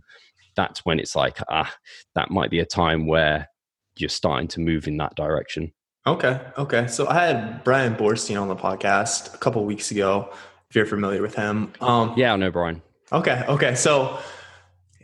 that's 0.56 0.84
when 0.84 0.98
it's 0.98 1.14
like, 1.14 1.38
ah, 1.48 1.72
that 2.14 2.30
might 2.30 2.50
be 2.50 2.58
a 2.58 2.66
time 2.66 3.06
where 3.06 3.48
you're 3.96 4.08
starting 4.08 4.48
to 4.48 4.60
move 4.60 4.86
in 4.86 4.96
that 4.98 5.14
direction. 5.14 5.72
Okay. 6.06 6.40
Okay. 6.58 6.88
So 6.88 7.06
I 7.08 7.26
had 7.26 7.64
Brian 7.64 7.94
Borstein 7.94 8.40
on 8.40 8.48
the 8.48 8.56
podcast 8.56 9.34
a 9.34 9.38
couple 9.38 9.64
weeks 9.64 9.90
ago. 9.90 10.30
If 10.68 10.76
you're 10.76 10.86
familiar 10.86 11.20
with 11.20 11.34
him. 11.34 11.72
Um, 11.80 12.14
yeah, 12.16 12.32
I 12.32 12.36
know 12.36 12.50
Brian. 12.50 12.82
Okay. 13.12 13.44
Okay. 13.46 13.74
So 13.74 14.18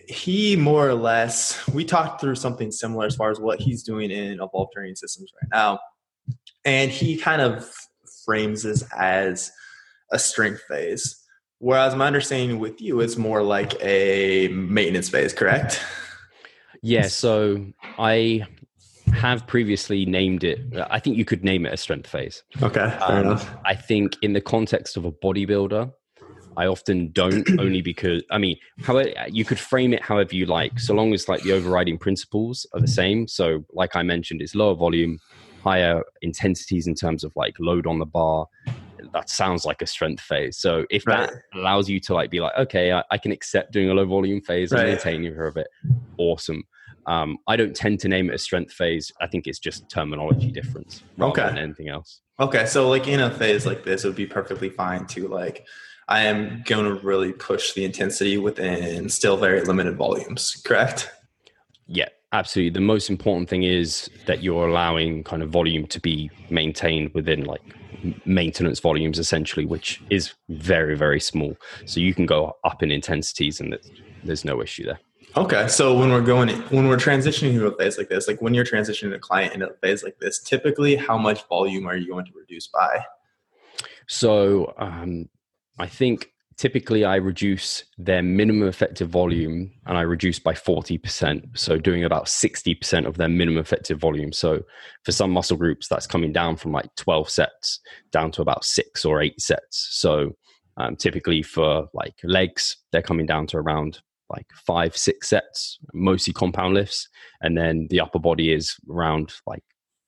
he 0.08 0.56
more 0.56 0.88
or 0.88 0.94
less 0.94 1.66
we 1.68 1.84
talked 1.84 2.20
through 2.20 2.34
something 2.34 2.70
similar 2.72 3.04
as 3.04 3.14
far 3.14 3.30
as 3.30 3.38
what 3.38 3.60
he's 3.60 3.82
doing 3.82 4.10
in 4.10 4.40
evolved 4.40 4.72
training 4.72 4.96
systems 4.96 5.30
right 5.40 5.48
now. 5.52 5.78
And 6.64 6.90
he 6.90 7.16
kind 7.16 7.42
of 7.42 7.70
frames 8.24 8.62
this 8.62 8.84
as 8.98 9.52
a 10.10 10.18
strength 10.18 10.62
phase. 10.68 11.22
Whereas 11.58 11.94
my 11.94 12.06
understanding 12.06 12.58
with 12.58 12.80
you 12.80 13.00
is 13.00 13.18
more 13.18 13.42
like 13.42 13.74
a 13.82 14.48
maintenance 14.48 15.08
phase 15.08 15.32
correct? 15.32 15.82
Yeah 16.82 17.08
so 17.08 17.66
i 17.98 18.46
have 19.12 19.46
previously 19.46 20.04
named 20.04 20.44
it 20.44 20.60
i 20.90 21.00
think 21.00 21.16
you 21.16 21.24
could 21.24 21.42
name 21.42 21.66
it 21.66 21.72
a 21.72 21.76
strength 21.76 22.08
phase. 22.08 22.44
Okay 22.62 22.88
fair 23.00 23.02
um, 23.02 23.26
enough. 23.26 23.50
I 23.64 23.74
think 23.74 24.16
in 24.22 24.32
the 24.32 24.40
context 24.40 24.96
of 24.96 25.04
a 25.04 25.10
bodybuilder 25.10 25.92
I 26.58 26.66
often 26.66 27.12
don't 27.12 27.48
only 27.60 27.80
because 27.80 28.22
I 28.30 28.38
mean, 28.38 28.56
however 28.82 29.10
you 29.28 29.44
could 29.44 29.58
frame 29.58 29.94
it 29.94 30.02
however 30.02 30.34
you 30.34 30.44
like, 30.44 30.78
so 30.80 30.92
long 30.92 31.14
as 31.14 31.28
like 31.28 31.42
the 31.42 31.52
overriding 31.52 31.96
principles 31.96 32.66
are 32.74 32.80
the 32.80 32.88
same. 32.88 33.28
So, 33.28 33.64
like 33.72 33.94
I 33.94 34.02
mentioned, 34.02 34.42
it's 34.42 34.54
lower 34.54 34.74
volume, 34.74 35.20
higher 35.62 36.02
intensities 36.20 36.88
in 36.88 36.94
terms 36.94 37.22
of 37.22 37.32
like 37.36 37.54
load 37.60 37.86
on 37.86 38.00
the 38.00 38.06
bar. 38.06 38.46
That 39.12 39.30
sounds 39.30 39.64
like 39.64 39.80
a 39.80 39.86
strength 39.86 40.20
phase. 40.20 40.58
So 40.58 40.84
if 40.90 41.06
right. 41.06 41.30
that 41.30 41.58
allows 41.58 41.88
you 41.88 42.00
to 42.00 42.14
like 42.14 42.30
be 42.30 42.40
like, 42.40 42.54
okay, 42.58 42.92
I, 42.92 43.04
I 43.10 43.16
can 43.16 43.32
accept 43.32 43.72
doing 43.72 43.88
a 43.88 43.94
low 43.94 44.04
volume 44.04 44.42
phase 44.42 44.72
and 44.72 44.82
right. 44.82 44.88
maintaining 44.88 45.34
for 45.34 45.46
a 45.46 45.52
bit, 45.52 45.68
awesome. 46.18 46.64
Um, 47.06 47.38
I 47.46 47.56
don't 47.56 47.74
tend 47.74 48.00
to 48.00 48.08
name 48.08 48.28
it 48.28 48.34
a 48.34 48.38
strength 48.38 48.72
phase. 48.72 49.10
I 49.20 49.28
think 49.28 49.46
it's 49.46 49.60
just 49.60 49.88
terminology 49.88 50.50
difference 50.50 51.04
rather 51.16 51.30
okay. 51.30 51.48
than 51.48 51.58
anything 51.58 51.88
else. 51.88 52.20
Okay, 52.40 52.66
so 52.66 52.88
like 52.88 53.08
in 53.08 53.20
a 53.20 53.30
phase 53.30 53.64
like 53.64 53.82
this, 53.82 54.04
it 54.04 54.08
would 54.08 54.16
be 54.16 54.26
perfectly 54.26 54.68
fine 54.68 55.06
to 55.06 55.26
like 55.26 55.66
I 56.08 56.22
am 56.22 56.62
going 56.64 56.86
to 56.86 56.94
really 57.06 57.32
push 57.32 57.74
the 57.74 57.84
intensity 57.84 58.38
within 58.38 59.08
still 59.10 59.36
very 59.36 59.60
limited 59.60 59.96
volumes, 59.96 60.60
correct? 60.64 61.10
Yeah, 61.86 62.08
absolutely. 62.32 62.70
The 62.70 62.80
most 62.80 63.10
important 63.10 63.50
thing 63.50 63.62
is 63.62 64.08
that 64.26 64.42
you're 64.42 64.66
allowing 64.66 65.22
kind 65.24 65.42
of 65.42 65.50
volume 65.50 65.86
to 65.88 66.00
be 66.00 66.30
maintained 66.48 67.12
within 67.12 67.44
like 67.44 67.60
maintenance 68.24 68.80
volumes 68.80 69.18
essentially, 69.18 69.66
which 69.66 70.00
is 70.08 70.32
very, 70.48 70.96
very 70.96 71.20
small. 71.20 71.56
So 71.84 72.00
you 72.00 72.14
can 72.14 72.24
go 72.24 72.56
up 72.64 72.82
in 72.82 72.90
intensities 72.90 73.60
and 73.60 73.78
there's 74.24 74.46
no 74.46 74.62
issue 74.62 74.86
there. 74.86 75.00
Okay, 75.36 75.68
so 75.68 75.96
when 75.96 76.10
we're 76.10 76.22
going, 76.22 76.48
when 76.70 76.88
we're 76.88 76.96
transitioning 76.96 77.52
to 77.58 77.66
a 77.66 77.76
phase 77.76 77.98
like 77.98 78.08
this, 78.08 78.26
like 78.26 78.40
when 78.40 78.54
you're 78.54 78.64
transitioning 78.64 79.14
a 79.14 79.18
client 79.18 79.52
into 79.52 79.68
a 79.68 79.74
phase 79.74 80.02
like 80.02 80.18
this, 80.20 80.38
typically 80.40 80.96
how 80.96 81.18
much 81.18 81.46
volume 81.48 81.86
are 81.86 81.96
you 81.96 82.08
going 82.08 82.24
to 82.24 82.32
reduce 82.34 82.66
by? 82.66 83.04
So 84.06 84.72
um, 84.78 85.28
I 85.78 85.86
think 85.86 86.32
typically 86.58 87.04
I 87.04 87.16
reduce 87.16 87.84
their 87.96 88.22
minimum 88.22 88.68
effective 88.68 89.08
volume 89.08 89.70
and 89.86 89.96
I 89.96 90.02
reduce 90.02 90.40
by 90.40 90.54
40%. 90.54 91.56
So 91.56 91.78
doing 91.78 92.04
about 92.04 92.26
60% 92.26 93.06
of 93.06 93.16
their 93.16 93.28
minimum 93.28 93.60
effective 93.60 93.98
volume. 93.98 94.32
So 94.32 94.62
for 95.04 95.12
some 95.12 95.30
muscle 95.30 95.56
groups, 95.56 95.86
that's 95.86 96.06
coming 96.06 96.32
down 96.32 96.56
from 96.56 96.72
like 96.72 96.92
12 96.96 97.30
sets 97.30 97.80
down 98.10 98.32
to 98.32 98.42
about 98.42 98.64
six 98.64 99.04
or 99.04 99.22
eight 99.22 99.40
sets. 99.40 99.88
So 99.92 100.36
um, 100.76 100.96
typically 100.96 101.42
for 101.42 101.88
like 101.94 102.16
legs, 102.24 102.76
they're 102.90 103.02
coming 103.02 103.26
down 103.26 103.46
to 103.48 103.58
around 103.58 104.00
like 104.28 104.46
five, 104.54 104.96
six 104.96 105.28
sets, 105.28 105.78
mostly 105.94 106.32
compound 106.32 106.74
lifts. 106.74 107.08
And 107.40 107.56
then 107.56 107.86
the 107.88 108.00
upper 108.00 108.18
body 108.18 108.52
is 108.52 108.76
around 108.90 109.32
like 109.46 109.62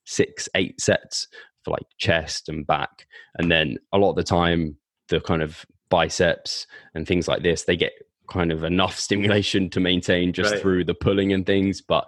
six, 0.05 0.49
eight 0.57 0.81
sets 0.81 1.29
for 1.65 1.71
like 1.71 1.87
chest 1.99 2.49
and 2.49 2.67
back. 2.67 3.07
And 3.37 3.51
then 3.51 3.79
a 3.93 3.99
lot 3.99 4.11
of 4.11 4.17
the 4.17 4.25
time, 4.25 4.77
the 5.11 5.21
kind 5.21 5.43
of 5.43 5.67
biceps 5.91 6.67
and 6.95 7.07
things 7.07 7.29
like 7.29 7.43
this, 7.43 7.65
they 7.65 7.77
get 7.77 7.93
kind 8.31 8.51
of 8.51 8.65
enough 8.65 8.99
stimulation 8.99 9.69
to 9.71 9.81
maintain 9.81 10.33
just 10.33 10.53
right. 10.53 10.61
through 10.61 10.85
the 10.85 10.95
pulling 10.95 11.33
and 11.33 11.45
things. 11.45 11.83
But 11.83 12.07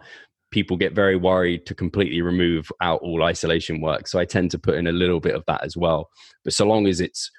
people 0.51 0.77
get 0.77 0.95
very 0.95 1.17
worried 1.17 1.67
to 1.67 1.75
completely 1.75 2.23
remove 2.23 2.71
out 2.81 3.01
all 3.03 3.25
isolation 3.25 3.81
work. 3.81 4.07
So 4.07 4.19
I 4.19 4.25
tend 4.25 4.51
to 4.53 4.59
put 4.59 4.77
in 4.77 4.87
a 4.87 4.93
little 4.93 5.21
bit 5.21 5.35
of 5.35 5.45
that 5.47 5.65
as 5.65 5.77
well. 5.77 6.11
But 6.45 6.53
so 6.53 6.67
long 6.67 6.87
as 6.87 7.01
it's 7.01 7.31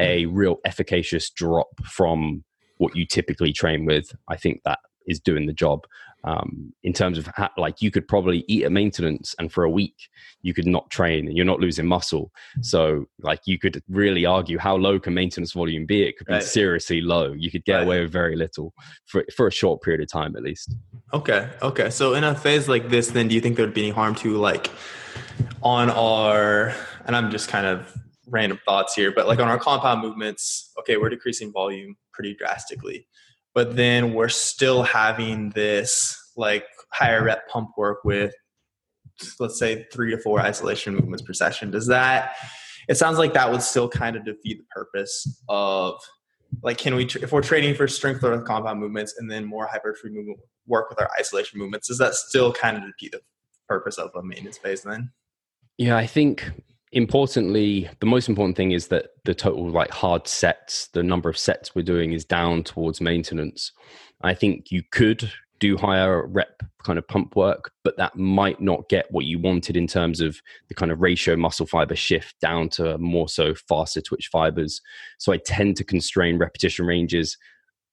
a 0.00 0.26
real 0.30 0.56
efficacious 0.64 1.30
drop 1.30 1.68
from 1.84 2.44
what 2.78 2.96
you 2.96 3.06
typically 3.06 3.52
train 3.52 3.84
with, 3.84 4.10
I 4.28 4.36
think 4.36 4.62
that 4.64 4.80
is 5.06 5.20
doing 5.20 5.46
the 5.46 5.52
job 5.52 5.86
um, 6.24 6.72
in 6.82 6.92
terms 6.92 7.18
of 7.18 7.28
how, 7.34 7.50
like 7.56 7.82
you 7.82 7.90
could 7.90 8.06
probably 8.06 8.44
eat 8.48 8.64
at 8.64 8.72
maintenance 8.72 9.34
and 9.38 9.52
for 9.52 9.64
a 9.64 9.70
week 9.70 10.08
you 10.42 10.54
could 10.54 10.66
not 10.66 10.88
train 10.90 11.26
and 11.26 11.36
you're 11.36 11.46
not 11.46 11.60
losing 11.60 11.86
muscle. 11.86 12.32
So 12.60 13.06
like 13.20 13.40
you 13.44 13.58
could 13.58 13.82
really 13.88 14.24
argue 14.24 14.58
how 14.58 14.76
low 14.76 14.98
can 14.98 15.14
maintenance 15.14 15.52
volume 15.52 15.86
be? 15.86 16.02
It 16.02 16.16
could 16.16 16.26
be 16.26 16.34
right. 16.34 16.42
seriously 16.42 17.00
low. 17.00 17.32
You 17.32 17.50
could 17.50 17.64
get 17.64 17.76
right. 17.76 17.82
away 17.86 18.00
with 18.00 18.12
very 18.12 18.36
little 18.36 18.72
for, 19.06 19.24
for 19.36 19.46
a 19.46 19.52
short 19.52 19.82
period 19.82 20.00
of 20.00 20.08
time 20.08 20.36
at 20.36 20.42
least. 20.42 20.74
Okay 21.12 21.48
okay. 21.62 21.90
So 21.90 22.14
in 22.14 22.24
a 22.24 22.34
phase 22.34 22.68
like 22.68 22.88
this 22.88 23.08
then 23.08 23.28
do 23.28 23.34
you 23.34 23.40
think 23.40 23.56
there'd 23.56 23.74
be 23.74 23.82
any 23.82 23.90
harm 23.90 24.14
to 24.16 24.36
like 24.36 24.70
on 25.62 25.90
our 25.90 26.74
and 27.06 27.14
i'm 27.14 27.30
just 27.30 27.48
kind 27.48 27.66
of 27.66 27.92
random 28.26 28.58
thoughts 28.64 28.94
here 28.94 29.12
but 29.12 29.26
like 29.26 29.38
on 29.38 29.48
our 29.48 29.58
compound 29.58 30.00
movements 30.00 30.72
okay 30.78 30.96
we're 30.96 31.08
decreasing 31.08 31.52
volume 31.52 31.96
pretty 32.12 32.34
drastically 32.34 33.06
but 33.54 33.76
then 33.76 34.14
we're 34.14 34.28
still 34.28 34.82
having 34.82 35.50
this 35.50 36.32
like 36.36 36.64
higher 36.92 37.24
rep 37.24 37.48
pump 37.48 37.70
work 37.76 38.04
with 38.04 38.34
let's 39.38 39.58
say 39.58 39.86
three 39.92 40.10
to 40.10 40.18
four 40.18 40.40
isolation 40.40 40.94
movements 40.94 41.22
per 41.22 41.32
session. 41.32 41.70
Does 41.70 41.86
that 41.86 42.34
it 42.88 42.96
sounds 42.96 43.18
like 43.18 43.34
that 43.34 43.50
would 43.50 43.62
still 43.62 43.88
kind 43.88 44.16
of 44.16 44.24
defeat 44.24 44.58
the 44.58 44.64
purpose 44.74 45.42
of 45.48 46.00
like 46.62 46.78
can 46.78 46.94
we 46.94 47.04
if 47.04 47.32
we're 47.32 47.42
training 47.42 47.74
for 47.74 47.86
strength 47.88 48.22
or 48.24 48.40
compound 48.42 48.80
movements 48.80 49.14
and 49.18 49.30
then 49.30 49.44
more 49.44 49.66
hypertrophy 49.66 50.14
movement 50.14 50.38
work 50.66 50.90
with 50.90 51.00
our 51.00 51.10
isolation 51.18 51.58
movements 51.58 51.88
does 51.88 51.98
that 51.98 52.14
still 52.14 52.52
kind 52.52 52.76
of 52.76 52.82
defeat 52.84 53.12
the 53.12 53.20
purpose 53.68 53.98
of 53.98 54.10
a 54.14 54.22
maintenance 54.22 54.58
phase 54.58 54.82
then? 54.82 55.10
Yeah 55.78 55.96
i 55.96 56.06
think 56.06 56.50
importantly 56.92 57.88
the 58.00 58.06
most 58.06 58.28
important 58.28 58.56
thing 58.56 58.72
is 58.72 58.88
that 58.88 59.06
the 59.24 59.34
total 59.34 59.68
like 59.70 59.90
hard 59.90 60.28
sets 60.28 60.88
the 60.88 61.02
number 61.02 61.28
of 61.28 61.38
sets 61.38 61.74
we're 61.74 61.82
doing 61.82 62.12
is 62.12 62.24
down 62.24 62.62
towards 62.62 63.00
maintenance. 63.00 63.72
I 64.22 64.34
think 64.34 64.70
you 64.70 64.82
could 64.92 65.30
do 65.58 65.76
higher 65.76 66.26
rep 66.26 66.62
kind 66.84 66.98
of 66.98 67.06
pump 67.08 67.34
work 67.34 67.70
but 67.82 67.96
that 67.96 68.16
might 68.16 68.60
not 68.60 68.88
get 68.88 69.06
what 69.10 69.24
you 69.24 69.38
wanted 69.38 69.76
in 69.76 69.86
terms 69.86 70.20
of 70.20 70.40
the 70.68 70.74
kind 70.74 70.90
of 70.92 71.00
ratio 71.00 71.36
muscle 71.36 71.66
fiber 71.66 71.96
shift 71.96 72.38
down 72.40 72.68
to 72.68 72.98
more 72.98 73.28
so 73.28 73.54
faster 73.54 74.00
twitch 74.00 74.28
fibers. 74.30 74.80
So 75.18 75.32
i 75.32 75.38
tend 75.38 75.76
to 75.78 75.84
constrain 75.84 76.36
repetition 76.38 76.86
ranges 76.86 77.38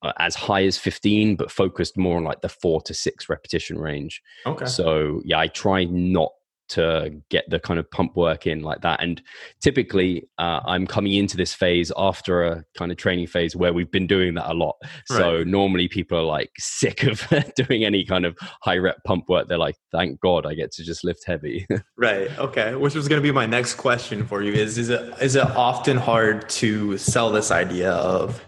uh, 0.01 0.13
as 0.19 0.35
high 0.35 0.63
as 0.65 0.77
15 0.77 1.38
but 1.38 1.51
focused 1.51 1.97
more 1.97 2.17
on 2.17 2.23
like 2.23 2.41
the 2.41 2.49
4 2.49 2.81
to 2.81 2.93
6 2.93 3.29
repetition 3.29 3.79
range. 3.79 4.21
Okay. 4.45 4.65
So 4.65 5.21
yeah 5.23 5.39
i 5.39 5.47
try 5.47 5.85
not 5.85 6.31
to 6.69 7.12
get 7.29 7.49
the 7.49 7.60
kind 7.60 7.79
of 7.79 7.89
pump 7.91 8.15
work 8.15 8.47
in 8.47 8.62
like 8.62 8.82
that. 8.82 9.01
And 9.01 9.21
typically, 9.62 10.27
uh, 10.38 10.62
I'm 10.65 10.88
coming 10.88 11.13
into 11.13 11.38
this 11.38 11.53
phase 11.53 11.91
after 11.97 12.43
a 12.43 12.63
kind 12.77 12.91
of 12.91 12.97
training 12.97 13.27
phase 13.27 13.55
where 13.55 13.73
we've 13.73 13.91
been 13.91 14.08
doing 14.08 14.36
that 14.36 14.49
a 14.49 14.53
lot. 14.53 14.75
So 15.05 15.38
right. 15.38 15.47
normally 15.47 15.88
people 15.88 16.19
are 16.19 16.23
like 16.23 16.51
sick 16.58 17.03
of 17.03 17.27
doing 17.55 17.84
any 17.84 18.05
kind 18.05 18.25
of 18.25 18.38
high 18.62 18.77
rep 18.77 19.03
pump 19.05 19.25
work. 19.29 19.47
They're 19.47 19.58
like, 19.58 19.75
thank 19.91 20.19
God 20.19 20.45
I 20.45 20.53
get 20.53 20.71
to 20.73 20.84
just 20.84 21.03
lift 21.03 21.25
heavy. 21.25 21.67
right. 21.97 22.38
Okay. 22.39 22.75
Which 22.75 22.95
was 22.95 23.08
going 23.08 23.21
to 23.21 23.27
be 23.27 23.32
my 23.34 23.45
next 23.45 23.75
question 23.75 24.25
for 24.25 24.41
you 24.41 24.53
is, 24.53 24.77
is 24.77 24.89
it, 24.89 25.13
is 25.21 25.36
it 25.36 25.45
often 25.45 25.97
hard 25.97 26.49
to 26.49 26.97
sell 26.97 27.32
this 27.32 27.51
idea 27.51 27.91
of, 27.91 28.45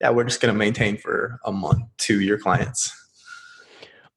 yeah, 0.00 0.10
we're 0.10 0.24
just 0.24 0.40
going 0.40 0.52
to 0.52 0.58
maintain 0.58 0.96
for 0.98 1.38
a 1.44 1.52
month 1.52 1.82
to 1.98 2.20
your 2.20 2.38
clients? 2.38 2.99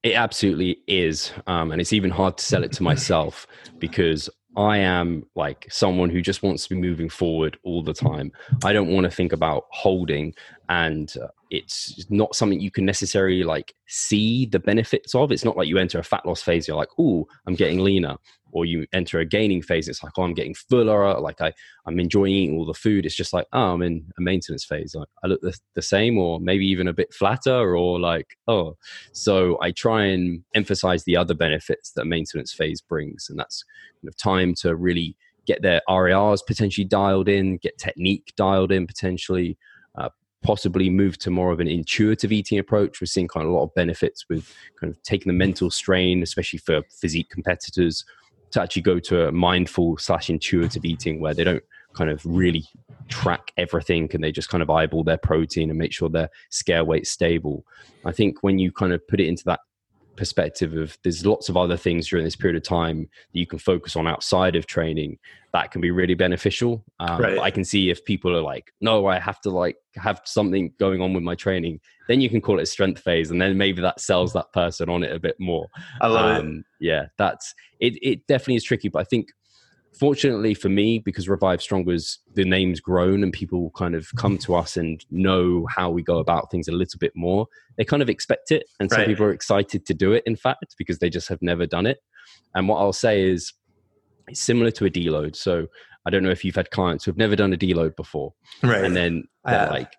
It 0.03 0.15
absolutely 0.15 0.79
is. 0.87 1.31
Um, 1.47 1.71
and 1.71 1.79
it's 1.79 1.93
even 1.93 2.11
hard 2.11 2.37
to 2.37 2.43
sell 2.43 2.63
it 2.63 2.73
to 2.73 2.83
myself 2.83 3.47
because 3.79 4.29
I 4.55 4.77
am 4.77 5.25
like 5.35 5.65
someone 5.71 6.09
who 6.09 6.21
just 6.21 6.43
wants 6.43 6.63
to 6.63 6.75
be 6.75 6.81
moving 6.81 7.09
forward 7.09 7.57
all 7.63 7.81
the 7.81 7.93
time. 7.93 8.31
I 8.63 8.73
don't 8.73 8.89
want 8.89 9.05
to 9.05 9.09
think 9.09 9.33
about 9.33 9.65
holding, 9.71 10.35
and 10.69 11.11
uh, 11.21 11.27
it's 11.53 12.05
not 12.09 12.35
something 12.35 12.59
you 12.59 12.71
can 12.71 12.83
necessarily 12.83 13.43
like 13.43 13.75
see 13.87 14.47
the 14.47 14.59
benefits 14.59 15.13
of. 15.13 15.31
It's 15.31 15.45
not 15.45 15.55
like 15.55 15.67
you 15.67 15.77
enter 15.77 15.99
a 15.99 16.03
fat 16.03 16.25
loss 16.25 16.41
phase, 16.41 16.67
you're 16.67 16.75
like, 16.75 16.89
oh, 16.97 17.27
I'm 17.45 17.53
getting 17.53 17.79
leaner 17.79 18.17
or 18.53 18.65
you 18.65 18.85
enter 18.93 19.19
a 19.19 19.25
gaining 19.25 19.61
phase 19.61 19.87
it's 19.87 20.03
like 20.03 20.13
oh 20.17 20.23
i'm 20.23 20.33
getting 20.33 20.53
fuller 20.53 21.19
like 21.19 21.41
i 21.41 21.51
i'm 21.85 21.99
enjoying 21.99 22.33
eating 22.33 22.55
all 22.55 22.65
the 22.65 22.73
food 22.73 23.05
it's 23.05 23.15
just 23.15 23.33
like 23.33 23.47
oh 23.51 23.73
i'm 23.73 23.81
in 23.81 24.05
a 24.17 24.21
maintenance 24.21 24.63
phase 24.63 24.95
like, 24.95 25.07
i 25.23 25.27
look 25.27 25.41
the, 25.41 25.57
the 25.73 25.81
same 25.81 26.17
or 26.17 26.39
maybe 26.39 26.65
even 26.65 26.87
a 26.87 26.93
bit 26.93 27.13
flatter 27.13 27.75
or 27.75 27.99
like 27.99 28.37
oh 28.47 28.77
so 29.11 29.57
i 29.61 29.71
try 29.71 30.05
and 30.05 30.43
emphasize 30.55 31.03
the 31.03 31.17
other 31.17 31.33
benefits 31.33 31.91
that 31.93 32.05
maintenance 32.05 32.53
phase 32.53 32.79
brings 32.79 33.27
and 33.29 33.37
that's 33.37 33.65
kind 34.01 34.07
of 34.07 34.17
time 34.17 34.53
to 34.53 34.75
really 34.75 35.17
get 35.45 35.61
their 35.61 35.81
RIRs 35.89 36.41
potentially 36.45 36.85
dialed 36.85 37.27
in 37.27 37.57
get 37.57 37.77
technique 37.77 38.33
dialed 38.37 38.71
in 38.71 38.87
potentially 38.87 39.57
possibly 40.43 40.89
move 40.89 41.17
to 41.19 41.31
more 41.31 41.51
of 41.51 41.59
an 41.59 41.67
intuitive 41.67 42.31
eating 42.31 42.59
approach. 42.59 43.01
We're 43.01 43.07
seeing 43.07 43.27
kind 43.27 43.45
of 43.45 43.51
a 43.51 43.55
lot 43.55 43.63
of 43.63 43.73
benefits 43.73 44.25
with 44.29 44.53
kind 44.79 44.91
of 44.91 45.01
taking 45.03 45.29
the 45.29 45.37
mental 45.37 45.71
strain, 45.71 46.21
especially 46.21 46.59
for 46.59 46.83
physique 46.91 47.29
competitors, 47.29 48.05
to 48.51 48.61
actually 48.61 48.83
go 48.83 48.99
to 48.99 49.27
a 49.27 49.31
mindful 49.31 49.97
slash 49.97 50.29
intuitive 50.29 50.85
eating 50.85 51.19
where 51.19 51.33
they 51.33 51.43
don't 51.43 51.63
kind 51.93 52.09
of 52.09 52.21
really 52.25 52.65
track 53.07 53.51
everything 53.57 54.09
and 54.13 54.23
they 54.23 54.31
just 54.31 54.49
kind 54.49 54.61
of 54.61 54.69
eyeball 54.69 55.03
their 55.03 55.17
protein 55.17 55.69
and 55.69 55.79
make 55.79 55.93
sure 55.93 56.09
their 56.09 56.29
scale 56.49 56.85
weight 56.85 57.07
stable. 57.07 57.65
I 58.05 58.11
think 58.11 58.37
when 58.41 58.59
you 58.59 58.71
kind 58.71 58.93
of 58.93 59.07
put 59.07 59.19
it 59.19 59.27
into 59.27 59.43
that 59.45 59.61
perspective 60.15 60.73
of 60.75 60.97
there's 61.03 61.25
lots 61.25 61.49
of 61.49 61.57
other 61.57 61.77
things 61.77 62.07
during 62.07 62.23
this 62.25 62.35
period 62.35 62.55
of 62.55 62.63
time 62.63 63.09
that 63.33 63.39
you 63.39 63.47
can 63.47 63.59
focus 63.59 63.95
on 63.95 64.07
outside 64.07 64.55
of 64.55 64.65
training 64.65 65.17
that 65.53 65.71
can 65.71 65.81
be 65.81 65.91
really 65.91 66.15
beneficial. 66.15 66.83
Um, 66.99 67.21
right. 67.21 67.39
i 67.39 67.51
can 67.51 67.63
see 67.63 67.89
if 67.89 68.03
people 68.05 68.35
are 68.35 68.41
like 68.41 68.71
no 68.81 69.07
i 69.07 69.19
have 69.19 69.39
to 69.41 69.49
like 69.49 69.77
have 69.95 70.21
something 70.25 70.73
going 70.79 71.01
on 71.01 71.13
with 71.13 71.23
my 71.23 71.35
training 71.35 71.79
then 72.07 72.21
you 72.21 72.29
can 72.29 72.41
call 72.41 72.59
it 72.59 72.63
a 72.63 72.65
strength 72.65 73.01
phase 73.01 73.31
and 73.31 73.41
then 73.41 73.57
maybe 73.57 73.81
that 73.81 73.99
sells 73.99 74.33
that 74.33 74.51
person 74.53 74.89
on 74.89 75.03
it 75.03 75.11
a 75.13 75.19
bit 75.19 75.39
more. 75.39 75.67
I 76.01 76.07
love 76.07 76.39
um, 76.39 76.57
it 76.79 76.85
yeah 76.85 77.05
that's 77.17 77.53
it 77.79 77.97
it 78.01 78.27
definitely 78.27 78.55
is 78.55 78.63
tricky 78.63 78.89
but 78.89 78.99
i 78.99 79.03
think 79.03 79.27
fortunately 79.97 80.53
for 80.53 80.69
me, 80.69 80.99
because 80.99 81.29
Revive 81.29 81.61
Stronger's 81.61 82.19
the 82.33 82.45
name's 82.45 82.79
grown 82.79 83.23
and 83.23 83.31
people 83.31 83.71
kind 83.75 83.95
of 83.95 84.09
come 84.15 84.37
to 84.39 84.55
us 84.55 84.77
and 84.77 85.05
know 85.11 85.67
how 85.69 85.89
we 85.89 86.01
go 86.01 86.17
about 86.17 86.49
things 86.49 86.67
a 86.67 86.71
little 86.71 86.97
bit 86.97 87.11
more, 87.15 87.47
they 87.77 87.85
kind 87.85 88.01
of 88.01 88.09
expect 88.09 88.51
it. 88.51 88.65
And 88.79 88.91
right. 88.91 88.97
some 88.97 89.05
people 89.05 89.25
are 89.25 89.33
excited 89.33 89.85
to 89.85 89.93
do 89.93 90.11
it, 90.11 90.23
in 90.25 90.35
fact, 90.35 90.75
because 90.77 90.99
they 90.99 91.09
just 91.09 91.27
have 91.29 91.41
never 91.41 91.65
done 91.65 91.85
it. 91.85 91.99
And 92.55 92.67
what 92.67 92.77
I'll 92.77 92.93
say 92.93 93.23
is 93.23 93.53
it's 94.27 94.39
similar 94.39 94.71
to 94.71 94.85
a 94.85 94.89
deload. 94.89 95.35
So 95.35 95.67
I 96.05 96.09
don't 96.09 96.23
know 96.23 96.31
if 96.31 96.43
you've 96.43 96.55
had 96.55 96.71
clients 96.71 97.05
who've 97.05 97.17
never 97.17 97.35
done 97.35 97.53
a 97.53 97.57
deload 97.57 97.95
before. 97.95 98.33
Right. 98.61 98.83
And 98.83 98.95
then 98.95 99.25
they're 99.45 99.69
like, 99.69 99.93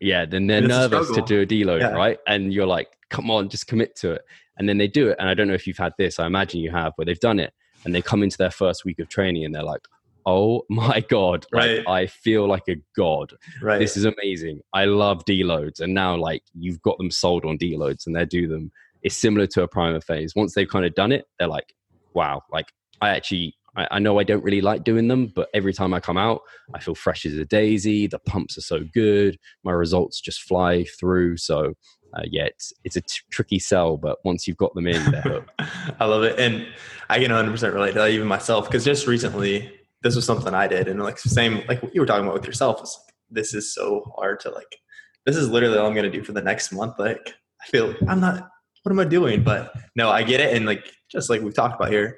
yeah, 0.00 0.24
then 0.24 0.46
they're 0.46 0.60
nervous 0.60 1.10
to 1.12 1.22
do 1.22 1.42
a 1.42 1.46
deload, 1.46 1.80
yeah. 1.80 1.90
right? 1.90 2.18
And 2.26 2.52
you're 2.52 2.66
like, 2.66 2.88
come 3.10 3.30
on, 3.30 3.48
just 3.48 3.66
commit 3.66 3.94
to 3.96 4.12
it. 4.12 4.22
And 4.56 4.68
then 4.68 4.78
they 4.78 4.88
do 4.88 5.08
it. 5.08 5.16
And 5.18 5.28
I 5.28 5.34
don't 5.34 5.48
know 5.48 5.54
if 5.54 5.66
you've 5.66 5.78
had 5.78 5.92
this, 5.98 6.18
I 6.18 6.26
imagine 6.26 6.60
you 6.60 6.70
have, 6.70 6.92
where 6.96 7.04
they've 7.04 7.18
done 7.20 7.38
it 7.38 7.52
and 7.84 7.94
they 7.94 8.02
come 8.02 8.22
into 8.22 8.38
their 8.38 8.50
first 8.50 8.84
week 8.84 8.98
of 8.98 9.08
training 9.08 9.44
and 9.44 9.54
they're 9.54 9.62
like, 9.62 9.82
oh 10.26 10.62
my 10.68 11.00
god 11.08 11.44
right. 11.52 11.86
like 11.86 11.88
i 11.88 12.06
feel 12.06 12.46
like 12.46 12.68
a 12.68 12.76
god. 12.96 13.32
Right. 13.60 13.78
This 13.78 13.96
is 13.96 14.04
amazing. 14.04 14.60
I 14.72 14.86
love 14.86 15.24
deloads. 15.24 15.80
And 15.80 15.94
now 15.94 16.16
like 16.16 16.42
you've 16.54 16.80
got 16.82 16.98
them 16.98 17.10
sold 17.10 17.44
on 17.44 17.58
deloads 17.58 18.06
and 18.06 18.16
they 18.16 18.24
do 18.24 18.48
them. 18.48 18.72
It's 19.02 19.16
similar 19.16 19.46
to 19.48 19.62
a 19.62 19.68
primer 19.68 20.00
phase. 20.00 20.34
Once 20.34 20.54
they've 20.54 20.68
kind 20.68 20.84
of 20.84 20.94
done 20.94 21.12
it 21.12 21.26
they're 21.38 21.48
like 21.48 21.74
wow 22.14 22.40
like 22.52 22.66
i 23.00 23.10
actually 23.10 23.56
I, 23.76 23.88
I 23.92 23.98
know 23.98 24.20
i 24.20 24.22
don't 24.22 24.44
really 24.44 24.60
like 24.60 24.84
doing 24.84 25.08
them 25.08 25.32
but 25.34 25.48
every 25.52 25.72
time 25.72 25.92
i 25.92 26.00
come 26.00 26.16
out 26.16 26.42
i 26.74 26.78
feel 26.78 26.94
fresh 26.94 27.26
as 27.26 27.34
a 27.34 27.44
daisy. 27.44 28.06
The 28.06 28.20
pumps 28.20 28.56
are 28.56 28.62
so 28.62 28.80
good. 28.94 29.38
My 29.62 29.72
results 29.72 30.20
just 30.20 30.42
fly 30.42 30.84
through. 30.98 31.36
So 31.38 31.74
uh, 32.14 32.22
yeah, 32.30 32.44
it's 32.44 32.72
it's 32.84 32.96
a 32.96 33.00
t- 33.00 33.20
tricky 33.30 33.58
sell, 33.58 33.96
but 33.96 34.18
once 34.24 34.46
you've 34.46 34.56
got 34.56 34.74
them 34.74 34.86
in, 34.86 35.14
I 36.00 36.04
love 36.04 36.22
it, 36.22 36.38
and 36.38 36.66
I 37.10 37.18
can 37.18 37.30
100 37.30 37.50
percent 37.50 37.74
relate 37.74 37.92
to 37.92 37.98
that 38.00 38.10
even 38.10 38.28
myself 38.28 38.66
because 38.66 38.84
just 38.84 39.06
recently 39.06 39.72
this 40.02 40.14
was 40.14 40.24
something 40.24 40.54
I 40.54 40.68
did, 40.68 40.88
and 40.88 41.02
like 41.02 41.18
same 41.18 41.62
like 41.66 41.82
what 41.82 41.94
you 41.94 42.00
were 42.00 42.06
talking 42.06 42.24
about 42.24 42.34
with 42.34 42.46
yourself. 42.46 42.80
It's 42.80 42.98
like, 42.98 43.14
this 43.30 43.54
is 43.54 43.74
so 43.74 44.12
hard 44.16 44.40
to 44.40 44.50
like. 44.50 44.76
This 45.26 45.36
is 45.36 45.48
literally 45.48 45.78
all 45.78 45.86
I'm 45.86 45.94
going 45.94 46.10
to 46.10 46.16
do 46.16 46.22
for 46.22 46.32
the 46.32 46.42
next 46.42 46.70
month. 46.72 46.98
Like 46.98 47.34
I 47.62 47.66
feel 47.66 47.94
I'm 48.08 48.20
not. 48.20 48.48
What 48.82 48.92
am 48.92 49.00
I 49.00 49.04
doing? 49.04 49.42
But 49.42 49.72
no, 49.96 50.10
I 50.10 50.22
get 50.22 50.40
it, 50.40 50.54
and 50.54 50.66
like 50.66 50.92
just 51.10 51.30
like 51.30 51.40
we've 51.40 51.54
talked 51.54 51.74
about 51.74 51.90
here, 51.90 52.16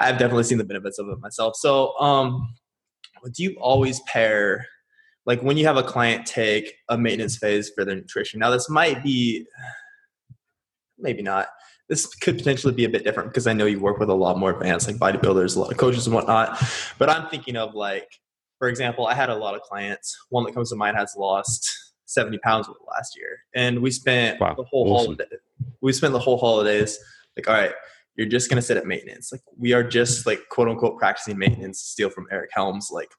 I've 0.00 0.18
definitely 0.18 0.44
seen 0.44 0.58
the 0.58 0.64
benefits 0.64 0.98
of 0.98 1.08
it 1.08 1.20
myself. 1.20 1.54
So, 1.56 1.98
um, 2.00 2.54
do 3.32 3.42
you 3.42 3.56
always 3.60 4.00
pair 4.00 4.66
like 5.28 5.42
when 5.42 5.56
you 5.56 5.66
have 5.66 5.76
a 5.76 5.82
client 5.84 6.26
take 6.26 6.74
a 6.88 6.98
maintenance 6.98 7.36
phase 7.36 7.70
for 7.72 7.84
their 7.84 7.94
nutrition. 7.94 8.40
Now, 8.40 8.50
this 8.50 8.68
might 8.68 9.04
be, 9.04 9.46
maybe 10.98 11.22
not. 11.22 11.48
This 11.88 12.06
could 12.06 12.36
potentially 12.36 12.72
be 12.72 12.84
a 12.84 12.88
bit 12.88 13.04
different 13.04 13.30
because 13.30 13.46
I 13.46 13.52
know 13.52 13.66
you 13.66 13.78
work 13.78 13.98
with 13.98 14.08
a 14.08 14.14
lot 14.14 14.38
more 14.38 14.50
advanced, 14.50 14.88
like 14.88 14.96
bodybuilders, 14.96 15.56
a 15.56 15.60
lot 15.60 15.70
of 15.70 15.76
coaches 15.76 16.06
and 16.06 16.14
whatnot. 16.14 16.60
But 16.98 17.08
I'm 17.08 17.28
thinking 17.28 17.56
of 17.56 17.74
like 17.74 18.08
for 18.58 18.68
example, 18.68 19.06
I 19.06 19.14
had 19.14 19.30
a 19.30 19.36
lot 19.36 19.54
of 19.54 19.62
clients. 19.62 20.16
One 20.30 20.44
that 20.44 20.52
comes 20.52 20.70
to 20.70 20.76
mind 20.76 20.96
has 20.96 21.14
lost 21.16 21.70
70 22.06 22.38
pounds 22.38 22.68
last 22.88 23.16
year. 23.16 23.38
And 23.54 23.80
we 23.80 23.90
spent 23.90 24.40
wow, 24.40 24.54
the 24.54 24.64
whole 24.64 24.92
awesome. 24.92 25.16
holiday. 25.16 25.36
We 25.80 25.92
spent 25.92 26.12
the 26.12 26.18
whole 26.18 26.38
holidays 26.38 26.98
like, 27.36 27.48
all 27.48 27.54
right, 27.54 27.72
you're 28.16 28.26
just 28.26 28.50
gonna 28.50 28.62
sit 28.62 28.76
at 28.76 28.86
maintenance. 28.86 29.30
Like 29.30 29.42
we 29.56 29.72
are 29.72 29.84
just 29.84 30.26
like 30.26 30.40
quote 30.50 30.68
unquote 30.68 30.98
practicing 30.98 31.38
maintenance, 31.38 31.80
steal 31.80 32.10
from 32.10 32.26
Eric 32.32 32.50
Helms. 32.52 32.90
Like 32.92 33.10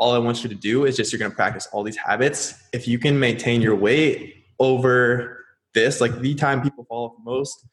all 0.00 0.12
I 0.12 0.18
want 0.18 0.42
you 0.42 0.48
to 0.48 0.54
do 0.54 0.86
is 0.86 0.96
just 0.96 1.12
you're 1.12 1.18
gonna 1.18 1.34
practice 1.34 1.68
all 1.72 1.84
these 1.84 1.96
habits. 1.96 2.54
If 2.72 2.88
you 2.88 2.98
can 2.98 3.20
maintain 3.20 3.60
your 3.60 3.76
weight 3.76 4.46
over 4.58 5.44
this, 5.74 6.00
like 6.00 6.18
the 6.20 6.34
time 6.34 6.62
people 6.62 6.84
fall 6.84 7.10
off 7.10 7.12
most, 7.22 7.66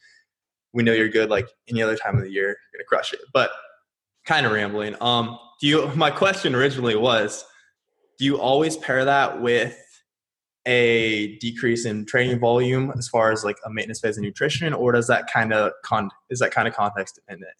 we 0.74 0.84
know 0.84 0.92
you're 0.92 1.08
good. 1.08 1.30
Like 1.30 1.48
any 1.70 1.82
other 1.82 1.96
time 1.96 2.18
of 2.18 2.24
the 2.24 2.30
year, 2.30 2.48
you're 2.48 2.80
gonna 2.80 2.86
crush 2.88 3.14
it. 3.14 3.22
But 3.34 3.52
kind 4.26 4.46
of 4.46 4.52
rambling. 4.52 4.96
Um, 5.00 5.40
do 5.62 5.68
you? 5.68 5.88
My 5.96 6.12
question 6.12 6.54
originally 6.54 6.98
was, 6.98 7.46
do 8.20 8.26
you 8.26 8.40
always 8.40 8.76
pair 8.76 9.06
that 9.06 9.42
with 9.42 9.82
a 10.66 11.38
decrease 11.38 11.86
in 11.86 12.06
training 12.06 12.40
volume 12.40 12.92
as 12.98 13.08
far 13.08 13.32
as 13.32 13.46
like 13.46 13.56
a 13.66 13.70
maintenance 13.70 14.02
phase 14.02 14.18
of 14.18 14.24
nutrition, 14.24 14.74
or 14.74 14.92
does 14.92 15.08
that 15.08 15.32
kind 15.32 15.54
of 15.54 15.72
con 15.86 16.10
is 16.30 16.40
that 16.40 16.52
kind 16.52 16.68
of 16.68 16.76
context 16.76 17.16
dependent? 17.16 17.54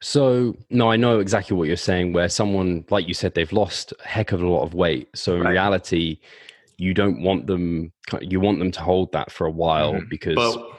So 0.00 0.56
no, 0.70 0.90
I 0.90 0.96
know 0.96 1.20
exactly 1.20 1.56
what 1.56 1.68
you're 1.68 1.76
saying. 1.76 2.12
Where 2.12 2.28
someone, 2.28 2.84
like 2.90 3.06
you 3.06 3.14
said, 3.14 3.34
they've 3.34 3.52
lost 3.52 3.92
a 4.02 4.08
heck 4.08 4.32
of 4.32 4.42
a 4.42 4.48
lot 4.48 4.62
of 4.62 4.74
weight. 4.74 5.08
So 5.14 5.36
in 5.36 5.42
right. 5.42 5.50
reality, 5.50 6.18
you 6.78 6.94
don't 6.94 7.22
want 7.22 7.46
them. 7.46 7.92
You 8.20 8.40
want 8.40 8.58
them 8.58 8.70
to 8.72 8.80
hold 8.80 9.12
that 9.12 9.30
for 9.30 9.46
a 9.46 9.50
while 9.50 9.94
mm-hmm. 9.94 10.08
because. 10.08 10.36
But- 10.36 10.76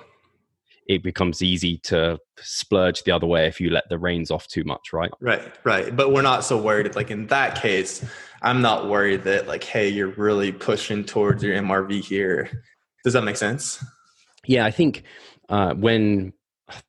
it 0.87 1.03
becomes 1.03 1.41
easy 1.41 1.77
to 1.77 2.19
splurge 2.39 3.03
the 3.03 3.11
other 3.11 3.27
way 3.27 3.47
if 3.47 3.61
you 3.61 3.69
let 3.69 3.87
the 3.87 3.97
reins 3.97 4.29
off 4.29 4.47
too 4.47 4.63
much, 4.65 4.91
right? 4.91 5.11
Right, 5.21 5.41
right. 5.63 5.95
But 5.95 6.11
we're 6.11 6.21
not 6.21 6.43
so 6.43 6.61
worried. 6.61 6.95
Like 6.95 7.09
in 7.11 7.27
that 7.27 7.61
case, 7.61 8.03
I'm 8.41 8.61
not 8.61 8.89
worried 8.89 9.23
that 9.23 9.47
like, 9.47 9.63
hey, 9.63 9.87
you're 9.87 10.09
really 10.09 10.51
pushing 10.51 11.05
towards 11.05 11.43
your 11.43 11.55
MRV 11.55 12.03
here. 12.03 12.63
Does 13.05 13.13
that 13.13 13.23
make 13.23 13.37
sense? 13.37 13.83
Yeah, 14.45 14.65
I 14.65 14.71
think 14.71 15.03
uh, 15.49 15.75
when 15.75 16.33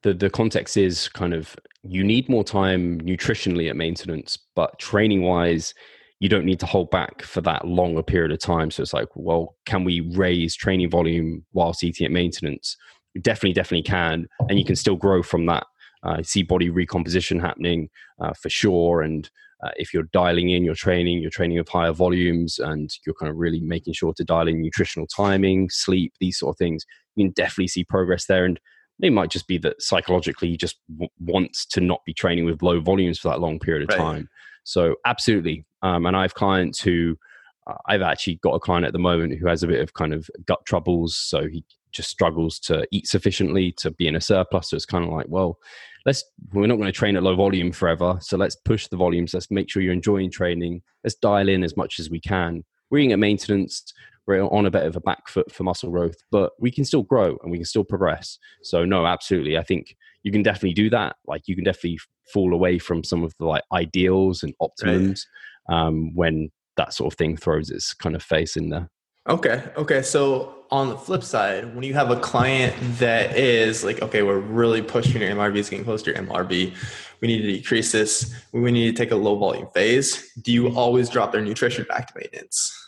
the 0.02 0.14
the 0.14 0.30
context 0.30 0.76
is 0.76 1.08
kind 1.08 1.34
of 1.34 1.56
you 1.82 2.04
need 2.04 2.28
more 2.28 2.44
time 2.44 3.00
nutritionally 3.00 3.68
at 3.68 3.76
maintenance, 3.76 4.38
but 4.54 4.78
training 4.78 5.22
wise, 5.22 5.74
you 6.20 6.28
don't 6.28 6.44
need 6.44 6.60
to 6.60 6.66
hold 6.66 6.90
back 6.90 7.22
for 7.22 7.40
that 7.40 7.66
longer 7.66 8.02
period 8.02 8.30
of 8.30 8.38
time. 8.38 8.70
So 8.70 8.82
it's 8.82 8.92
like, 8.92 9.08
well, 9.14 9.56
can 9.66 9.82
we 9.82 10.00
raise 10.00 10.54
training 10.54 10.90
volume 10.90 11.44
whilst 11.52 11.82
eating 11.82 12.06
at 12.06 12.12
maintenance? 12.12 12.76
definitely, 13.20 13.52
definitely 13.52 13.82
can, 13.82 14.26
and 14.48 14.58
you 14.58 14.64
can 14.64 14.76
still 14.76 14.96
grow 14.96 15.22
from 15.22 15.46
that. 15.46 15.66
Uh, 16.02 16.22
see 16.22 16.42
body 16.42 16.68
recomposition 16.68 17.38
happening 17.38 17.88
uh, 18.20 18.32
for 18.32 18.48
sure, 18.48 19.02
and 19.02 19.30
uh, 19.62 19.70
if 19.76 19.94
you're 19.94 20.08
dialing 20.12 20.50
in 20.50 20.64
your 20.64 20.74
training, 20.74 21.20
you're 21.20 21.30
training 21.30 21.58
with 21.58 21.68
higher 21.68 21.92
volumes, 21.92 22.58
and 22.58 22.90
you're 23.06 23.14
kind 23.14 23.30
of 23.30 23.36
really 23.36 23.60
making 23.60 23.92
sure 23.92 24.12
to 24.14 24.24
dial 24.24 24.48
in 24.48 24.60
nutritional 24.60 25.06
timing, 25.06 25.68
sleep, 25.70 26.12
these 26.20 26.38
sort 26.38 26.54
of 26.54 26.58
things. 26.58 26.84
You 27.14 27.26
can 27.26 27.32
definitely 27.32 27.68
see 27.68 27.84
progress 27.84 28.26
there, 28.26 28.44
and 28.44 28.58
it 29.00 29.12
might 29.12 29.30
just 29.30 29.46
be 29.46 29.58
that 29.58 29.80
psychologically 29.82 30.48
you 30.48 30.56
just 30.56 30.78
w- 30.90 31.10
wants 31.18 31.66
to 31.66 31.80
not 31.80 32.00
be 32.04 32.14
training 32.14 32.44
with 32.44 32.62
low 32.62 32.80
volumes 32.80 33.18
for 33.18 33.28
that 33.28 33.40
long 33.40 33.58
period 33.58 33.82
of 33.82 33.96
right. 33.96 34.04
time. 34.04 34.28
So 34.64 34.96
absolutely, 35.06 35.64
um, 35.82 36.06
and 36.06 36.16
I 36.16 36.22
have 36.22 36.34
clients 36.34 36.80
who. 36.80 37.16
Uh, 37.64 37.74
I've 37.86 38.02
actually 38.02 38.40
got 38.42 38.54
a 38.54 38.58
client 38.58 38.86
at 38.86 38.92
the 38.92 38.98
moment 38.98 39.38
who 39.38 39.46
has 39.46 39.62
a 39.62 39.68
bit 39.68 39.80
of 39.80 39.94
kind 39.94 40.12
of 40.12 40.28
gut 40.46 40.58
troubles, 40.66 41.16
so 41.16 41.46
he 41.46 41.64
just 41.92 42.10
struggles 42.10 42.58
to 42.58 42.86
eat 42.90 43.06
sufficiently 43.06 43.70
to 43.72 43.90
be 43.92 44.08
in 44.08 44.16
a 44.16 44.20
surplus. 44.20 44.70
So 44.70 44.76
it's 44.76 44.86
kind 44.86 45.04
of 45.04 45.10
like, 45.10 45.26
well, 45.28 45.58
let's 46.04 46.24
we're 46.52 46.66
not 46.66 46.76
going 46.76 46.86
to 46.86 46.92
train 46.92 47.16
at 47.16 47.22
low 47.22 47.36
volume 47.36 47.72
forever. 47.72 48.18
So 48.20 48.36
let's 48.36 48.56
push 48.56 48.88
the 48.88 48.96
volumes. 48.96 49.34
Let's 49.34 49.50
make 49.50 49.70
sure 49.70 49.82
you're 49.82 49.92
enjoying 49.92 50.30
training. 50.30 50.82
Let's 51.04 51.14
dial 51.14 51.48
in 51.48 51.62
as 51.62 51.76
much 51.76 52.00
as 52.00 52.10
we 52.10 52.20
can. 52.20 52.64
We're 52.90 53.04
in 53.04 53.12
at 53.12 53.18
maintenance. 53.18 53.92
We're 54.26 54.42
on 54.42 54.66
a 54.66 54.70
bit 54.70 54.86
of 54.86 54.96
a 54.96 55.00
back 55.00 55.28
foot 55.28 55.50
for 55.52 55.64
muscle 55.64 55.90
growth, 55.90 56.16
but 56.30 56.52
we 56.60 56.70
can 56.70 56.84
still 56.84 57.02
grow 57.02 57.36
and 57.42 57.50
we 57.50 57.58
can 57.58 57.64
still 57.64 57.84
progress. 57.84 58.38
So 58.62 58.84
no, 58.84 59.06
absolutely. 59.06 59.58
I 59.58 59.62
think 59.62 59.96
you 60.22 60.30
can 60.30 60.42
definitely 60.42 60.74
do 60.74 60.90
that. 60.90 61.16
Like 61.26 61.48
you 61.48 61.54
can 61.54 61.64
definitely 61.64 61.98
fall 62.32 62.54
away 62.54 62.78
from 62.78 63.02
some 63.02 63.24
of 63.24 63.34
the 63.38 63.46
like 63.46 63.64
ideals 63.72 64.42
and 64.42 64.54
optimums 64.62 65.26
right. 65.68 65.76
um, 65.76 66.14
when 66.14 66.50
that 66.76 66.94
sort 66.94 67.12
of 67.12 67.18
thing 67.18 67.36
throws 67.36 67.70
its 67.70 67.94
kind 67.94 68.14
of 68.14 68.22
face 68.22 68.56
in 68.56 68.70
there. 68.70 68.88
Okay. 69.28 69.62
Okay. 69.76 70.02
So 70.02 70.62
on 70.70 70.88
the 70.88 70.96
flip 70.96 71.22
side, 71.22 71.74
when 71.74 71.84
you 71.84 71.94
have 71.94 72.10
a 72.10 72.18
client 72.18 72.74
that 72.98 73.36
is 73.36 73.84
like, 73.84 74.02
okay, 74.02 74.22
we're 74.22 74.38
really 74.38 74.82
pushing 74.82 75.20
your 75.20 75.30
MRV, 75.30 75.56
is 75.56 75.68
getting 75.68 75.84
close 75.84 76.02
to 76.02 76.12
your 76.12 76.22
MRV. 76.22 76.74
We 77.20 77.28
need 77.28 77.42
to 77.42 77.52
decrease 77.52 77.92
this. 77.92 78.34
We 78.52 78.72
need 78.72 78.96
to 78.96 79.00
take 79.00 79.12
a 79.12 79.16
low 79.16 79.36
volume 79.36 79.68
phase. 79.74 80.32
Do 80.40 80.52
you 80.52 80.74
always 80.74 81.08
drop 81.08 81.30
their 81.30 81.42
nutrition 81.42 81.86
back 81.88 82.08
to 82.08 82.14
maintenance? 82.18 82.81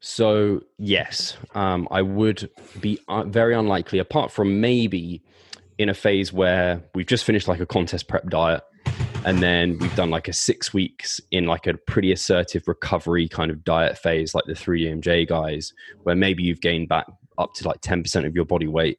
So 0.00 0.62
yes, 0.78 1.36
um, 1.54 1.86
I 1.90 2.02
would 2.02 2.50
be 2.80 2.98
uh, 3.06 3.24
very 3.24 3.54
unlikely, 3.54 3.98
apart 3.98 4.32
from 4.32 4.60
maybe 4.60 5.22
in 5.78 5.88
a 5.88 5.94
phase 5.94 6.32
where 6.32 6.82
we've 6.94 7.06
just 7.06 7.24
finished 7.24 7.48
like 7.48 7.60
a 7.60 7.66
contest 7.66 8.08
prep 8.08 8.28
diet 8.28 8.62
and 9.24 9.42
then 9.42 9.78
we've 9.78 9.94
done 9.94 10.10
like 10.10 10.28
a 10.28 10.32
six 10.32 10.72
weeks 10.72 11.20
in 11.30 11.44
like 11.44 11.66
a 11.66 11.74
pretty 11.86 12.12
assertive 12.12 12.66
recovery 12.66 13.28
kind 13.28 13.50
of 13.50 13.62
diet 13.64 13.98
phase 13.98 14.34
like 14.34 14.44
the 14.46 14.54
3DMJ 14.54 15.28
guys 15.28 15.72
where 16.02 16.14
maybe 16.14 16.42
you've 16.42 16.60
gained 16.60 16.88
back 16.88 17.06
up 17.38 17.52
to 17.54 17.68
like 17.68 17.80
10% 17.80 18.26
of 18.26 18.34
your 18.34 18.44
body 18.44 18.66
weight. 18.66 18.98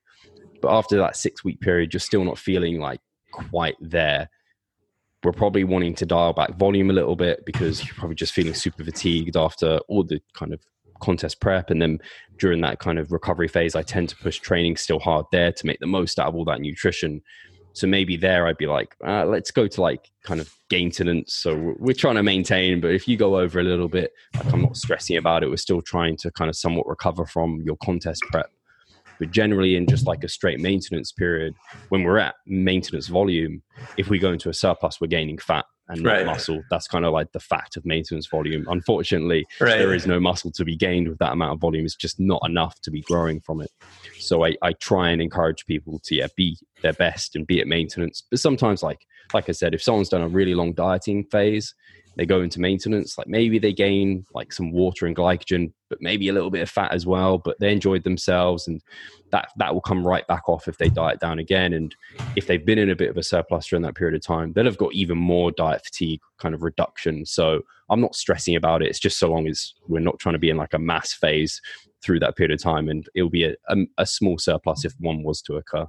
But 0.62 0.76
after 0.76 0.98
that 0.98 1.16
six 1.16 1.44
week 1.44 1.60
period 1.60 1.94
you're 1.94 2.00
still 2.00 2.24
not 2.24 2.38
feeling 2.38 2.80
like 2.80 3.02
quite 3.32 3.76
there. 3.80 4.30
We're 5.24 5.32
probably 5.32 5.64
wanting 5.64 5.96
to 5.96 6.06
dial 6.06 6.34
back 6.34 6.58
volume 6.58 6.90
a 6.90 6.94
little 6.94 7.16
bit 7.16 7.46
because 7.46 7.86
you're 7.86 7.96
probably 7.96 8.16
just 8.16 8.34
feeling 8.34 8.56
super 8.56 8.84
fatigued 8.84 9.38
after 9.38 9.80
all 9.88 10.04
the 10.04 10.20
kind 10.34 10.54
of 10.54 10.62
contest 11.02 11.40
prep 11.42 11.70
and 11.70 11.82
then 11.82 12.00
during 12.38 12.62
that 12.62 12.80
kind 12.80 12.98
of 12.98 13.12
recovery 13.12 13.48
phase 13.48 13.76
i 13.76 13.82
tend 13.82 14.08
to 14.08 14.16
push 14.18 14.40
training 14.40 14.76
still 14.78 15.00
hard 15.00 15.26
there 15.32 15.52
to 15.52 15.66
make 15.66 15.80
the 15.80 15.88
most 15.88 16.20
out 16.20 16.28
of 16.28 16.36
all 16.36 16.46
that 16.46 16.62
nutrition 16.62 17.22
so 17.74 17.88
maybe 17.88 18.18
there 18.18 18.48
I'd 18.48 18.58
be 18.58 18.68
like, 18.68 18.96
uh, 19.06 19.26
let's 19.26 19.52
go 19.52 19.68
to 19.68 19.82
like 19.82 20.12
kind 20.24 20.42
of 20.42 20.54
maintenance. 20.72 21.36
So 21.36 21.76
we're 21.80 21.94
trying 21.94 22.16
to 22.16 22.24
maintain, 22.24 22.82
but 22.82 22.92
if 22.92 23.08
you 23.08 23.18
go 23.18 23.40
over 23.40 23.60
a 23.60 23.64
little 23.64 23.88
bit, 23.88 24.12
like 24.36 24.52
I'm 24.54 24.62
not 24.62 24.78
stressing 24.78 25.18
about 25.18 25.44
it. 25.44 25.50
We're 25.50 25.58
still 25.58 25.82
trying 25.82 26.18
to 26.18 26.32
kind 26.32 26.50
of 26.50 26.56
somewhat 26.56 26.88
recover 26.88 27.26
from 27.26 27.62
your 27.62 27.78
contest 27.78 28.24
prep. 28.32 28.52
But 29.20 29.32
generally, 29.32 29.76
in 29.76 29.86
just 29.86 30.08
like 30.08 30.24
a 30.24 30.28
straight 30.28 30.60
maintenance 30.60 31.12
period, 31.12 31.54
when 31.90 32.04
we're 32.04 32.18
at 32.18 32.36
maintenance 32.48 33.08
volume, 33.08 33.62
if 33.96 34.10
we 34.10 34.18
go 34.18 34.32
into 34.32 34.50
a 34.50 34.54
surplus, 34.54 35.00
we're 35.00 35.08
gaining 35.08 35.38
fat 35.38 35.66
and 35.92 36.06
right. 36.06 36.26
muscle. 36.26 36.62
That's 36.70 36.88
kind 36.88 37.06
of 37.06 37.14
like 37.14 37.32
the 37.32 37.40
fact 37.40 37.78
of 37.78 37.86
maintenance 37.86 38.28
volume. 38.28 38.66
Unfortunately, 38.70 39.46
right. 39.60 39.78
there 39.78 39.94
is 39.94 40.08
no 40.08 40.20
muscle 40.20 40.52
to 40.52 40.66
be 40.66 40.76
gained 40.76 41.08
with 41.08 41.20
that 41.20 41.34
amount 41.34 41.54
of 41.54 41.60
volume. 41.60 41.86
It's 41.86 41.96
just 41.96 42.20
not 42.20 42.42
enough 42.46 42.80
to 42.82 42.92
be 42.92 43.02
growing 43.02 43.40
from 43.42 43.62
it. 43.62 43.72
So 44.18 44.46
I, 44.46 44.56
I 44.62 44.74
try 44.74 45.10
and 45.10 45.22
encourage 45.22 45.66
people 45.66 46.00
to 46.06 46.16
yeah, 46.16 46.28
be 46.36 46.58
their 46.82 46.94
best 46.94 47.36
and 47.36 47.46
be 47.46 47.60
at 47.62 47.68
maintenance. 47.68 48.24
But 48.30 48.40
sometimes, 48.40 48.82
like 48.84 49.06
like 49.34 49.50
I 49.50 49.54
said, 49.54 49.74
if 49.74 49.82
someone's 49.82 50.10
done 50.10 50.22
a 50.22 50.28
really 50.28 50.56
long 50.56 50.74
dieting 50.74 51.24
phase, 51.26 51.74
they 52.18 52.26
go 52.26 52.42
into 52.42 52.60
maintenance 52.60 53.18
like 53.18 53.28
maybe 53.28 53.58
they 53.60 53.74
gain 53.74 54.26
like 54.34 54.52
some 54.52 54.72
water 54.72 55.06
and 55.06 55.16
glycogen 55.16 55.72
but 55.90 56.02
maybe 56.02 56.30
a 56.30 56.34
little 56.34 56.50
bit 56.50 56.62
of 56.62 56.70
fat 56.70 56.92
as 56.92 57.06
well 57.06 57.38
but 57.38 57.60
they 57.60 57.72
enjoyed 57.72 58.04
themselves 58.04 58.68
and 58.68 58.82
that 59.32 59.50
that 59.58 59.74
will 59.74 59.82
come 59.82 60.06
right 60.06 60.28
back 60.28 60.48
off 60.48 60.68
if 60.68 60.78
they 60.78 60.90
diet 60.90 61.20
down 61.20 61.40
again. 61.40 61.74
And 61.74 61.96
if 62.36 62.48
they've 62.48 62.66
been 62.66 62.78
in 62.78 62.90
a 62.90 62.96
bit 62.96 63.10
of 63.10 63.18
a 63.18 63.24
surplus 63.24 63.68
during 63.68 63.84
that 63.84 63.96
period 63.96 64.16
of 64.16 64.22
time 64.22 64.54
they'll 64.54 64.66
have 64.66 64.78
got 64.78 64.94
even 64.94 65.18
more 65.18 65.52
diet 65.52 65.84
fatigue 65.84 66.22
kind 66.38 66.54
of 66.54 66.64
reduction. 66.64 67.26
So 67.26 67.62
i'm 67.90 68.02
not 68.02 68.16
stressing 68.16 68.56
about 68.56 68.82
it. 68.82 68.90
It's 68.90 69.00
just 69.00 69.20
so 69.20 69.30
long 69.30 69.48
as 69.48 69.74
we're 69.88 70.00
not 70.00 70.20
trying 70.20 70.34
to 70.34 70.40
be 70.40 70.50
in 70.50 70.58
like 70.58 70.74
a 70.74 70.80
mass 70.80 71.14
phase 71.14 71.62
through 72.02 72.20
that 72.20 72.36
period 72.36 72.52
of 72.52 72.62
time 72.62 72.90
and 72.90 73.08
it'll 73.16 73.30
be 73.30 73.44
a, 73.44 73.56
a, 73.70 73.78
a 73.98 74.06
small 74.06 74.38
surplus 74.38 74.86
if 74.86 74.94
one 75.00 75.24
was 75.24 75.42
to 75.44 75.56
occur. 75.56 75.88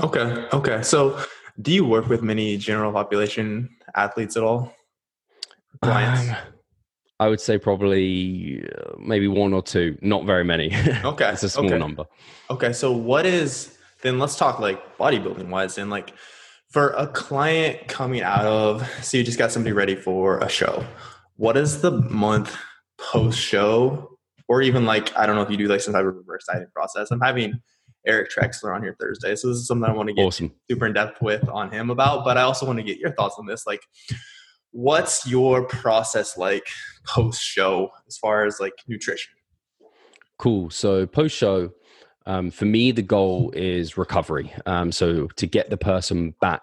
Okay 0.00 0.46
okay. 0.52 0.82
So 0.82 1.18
do 1.60 1.72
you 1.72 1.84
work 1.84 2.08
with 2.08 2.22
many 2.22 2.56
general 2.56 2.92
population 2.92 3.70
athletes 3.94 4.36
at 4.36 4.42
all? 4.42 4.74
Um, 5.82 6.36
I 7.20 7.28
would 7.28 7.40
say 7.40 7.58
probably 7.58 8.64
uh, 8.64 8.92
maybe 8.98 9.28
one 9.28 9.52
or 9.52 9.62
two, 9.62 9.96
not 10.02 10.24
very 10.24 10.44
many. 10.44 10.74
Okay. 11.04 11.30
it's 11.30 11.42
a 11.42 11.48
small 11.48 11.66
okay. 11.66 11.78
number. 11.78 12.04
Okay. 12.50 12.72
So, 12.72 12.92
what 12.92 13.26
is 13.26 13.76
then 14.02 14.18
let's 14.18 14.36
talk 14.36 14.60
like 14.60 14.98
bodybuilding 14.98 15.48
wise 15.48 15.78
and 15.78 15.90
like 15.90 16.12
for 16.70 16.90
a 16.90 17.06
client 17.06 17.86
coming 17.88 18.22
out 18.22 18.44
of, 18.44 18.88
so 19.02 19.16
you 19.16 19.24
just 19.24 19.38
got 19.38 19.52
somebody 19.52 19.72
ready 19.72 19.94
for 19.94 20.38
a 20.38 20.48
show. 20.48 20.84
What 21.36 21.56
is 21.56 21.80
the 21.80 21.92
month 21.92 22.56
post 22.98 23.38
show? 23.38 24.10
Or 24.48 24.60
even 24.60 24.84
like, 24.84 25.16
I 25.16 25.24
don't 25.24 25.36
know 25.36 25.42
if 25.42 25.50
you 25.50 25.56
do 25.56 25.68
like 25.68 25.80
some 25.80 25.94
type 25.94 26.04
of 26.04 26.14
reverse 26.14 26.44
dieting 26.46 26.68
process. 26.74 27.10
I'm 27.10 27.20
having 27.20 27.60
Eric 28.06 28.30
Trexler 28.30 28.74
on 28.74 28.82
here 28.82 28.94
Thursday. 29.00 29.36
So 29.36 29.48
this 29.48 29.56
is 29.56 29.66
something 29.66 29.88
I 29.88 29.94
want 29.94 30.08
to 30.08 30.14
get 30.14 30.24
awesome. 30.24 30.52
super 30.70 30.86
in 30.86 30.92
depth 30.92 31.22
with 31.22 31.48
on 31.48 31.70
him 31.70 31.90
about. 31.90 32.24
But 32.24 32.36
I 32.36 32.42
also 32.42 32.66
want 32.66 32.78
to 32.78 32.82
get 32.82 32.98
your 32.98 33.12
thoughts 33.12 33.36
on 33.38 33.46
this. 33.46 33.66
Like, 33.66 33.80
what's 34.74 35.24
your 35.24 35.64
process 35.64 36.36
like 36.36 36.66
post 37.06 37.40
show 37.40 37.90
as 38.08 38.18
far 38.18 38.44
as 38.44 38.58
like 38.58 38.72
nutrition? 38.88 39.32
Cool. 40.38 40.68
So 40.70 41.06
post 41.06 41.36
show, 41.36 41.70
um, 42.26 42.50
for 42.50 42.64
me, 42.64 42.90
the 42.90 43.02
goal 43.02 43.52
is 43.54 43.96
recovery. 43.96 44.52
Um, 44.66 44.90
so 44.90 45.28
to 45.36 45.46
get 45.46 45.70
the 45.70 45.76
person 45.76 46.34
back 46.40 46.62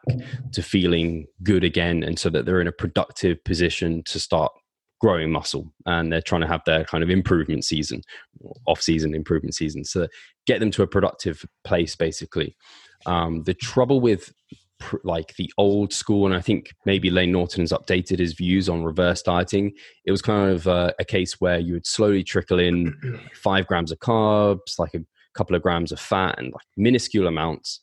to 0.51 0.61
feeling 0.61 1.27
good 1.41 1.63
again, 1.63 2.03
and 2.03 2.19
so 2.19 2.29
that 2.29 2.45
they're 2.45 2.59
in 2.59 2.67
a 2.67 2.73
productive 2.73 3.41
position 3.45 4.03
to 4.07 4.19
start 4.19 4.51
growing 4.99 5.31
muscle 5.31 5.73
and 5.85 6.11
they're 6.11 6.21
trying 6.21 6.41
to 6.41 6.47
have 6.47 6.61
their 6.65 6.83
kind 6.83 7.03
of 7.03 7.09
improvement 7.09 7.63
season, 7.63 8.01
off 8.67 8.81
season 8.81 9.15
improvement 9.15 9.55
season. 9.55 9.85
So 9.85 10.07
get 10.45 10.59
them 10.59 10.69
to 10.71 10.83
a 10.83 10.87
productive 10.87 11.45
place, 11.63 11.95
basically. 11.95 12.55
Um, 13.05 13.43
the 13.43 13.53
trouble 13.53 14.01
with 14.01 14.33
pr- 14.81 14.97
like 15.03 15.35
the 15.35 15.51
old 15.57 15.93
school, 15.93 16.25
and 16.25 16.35
I 16.35 16.41
think 16.41 16.73
maybe 16.85 17.09
Layne 17.09 17.31
Norton 17.31 17.61
has 17.61 17.71
updated 17.71 18.19
his 18.19 18.33
views 18.33 18.67
on 18.67 18.83
reverse 18.83 19.21
dieting. 19.21 19.71
It 20.05 20.11
was 20.11 20.21
kind 20.21 20.51
of 20.51 20.67
uh, 20.67 20.91
a 20.99 21.05
case 21.05 21.39
where 21.39 21.59
you 21.59 21.73
would 21.73 21.87
slowly 21.87 22.23
trickle 22.23 22.59
in 22.59 23.21
five 23.33 23.67
grams 23.67 23.91
of 23.91 23.99
carbs, 23.99 24.77
like 24.77 24.93
a 24.93 25.05
couple 25.33 25.55
of 25.55 25.61
grams 25.61 25.91
of 25.91 25.99
fat, 25.99 26.35
and 26.37 26.51
like 26.51 26.65
minuscule 26.75 27.27
amounts. 27.27 27.79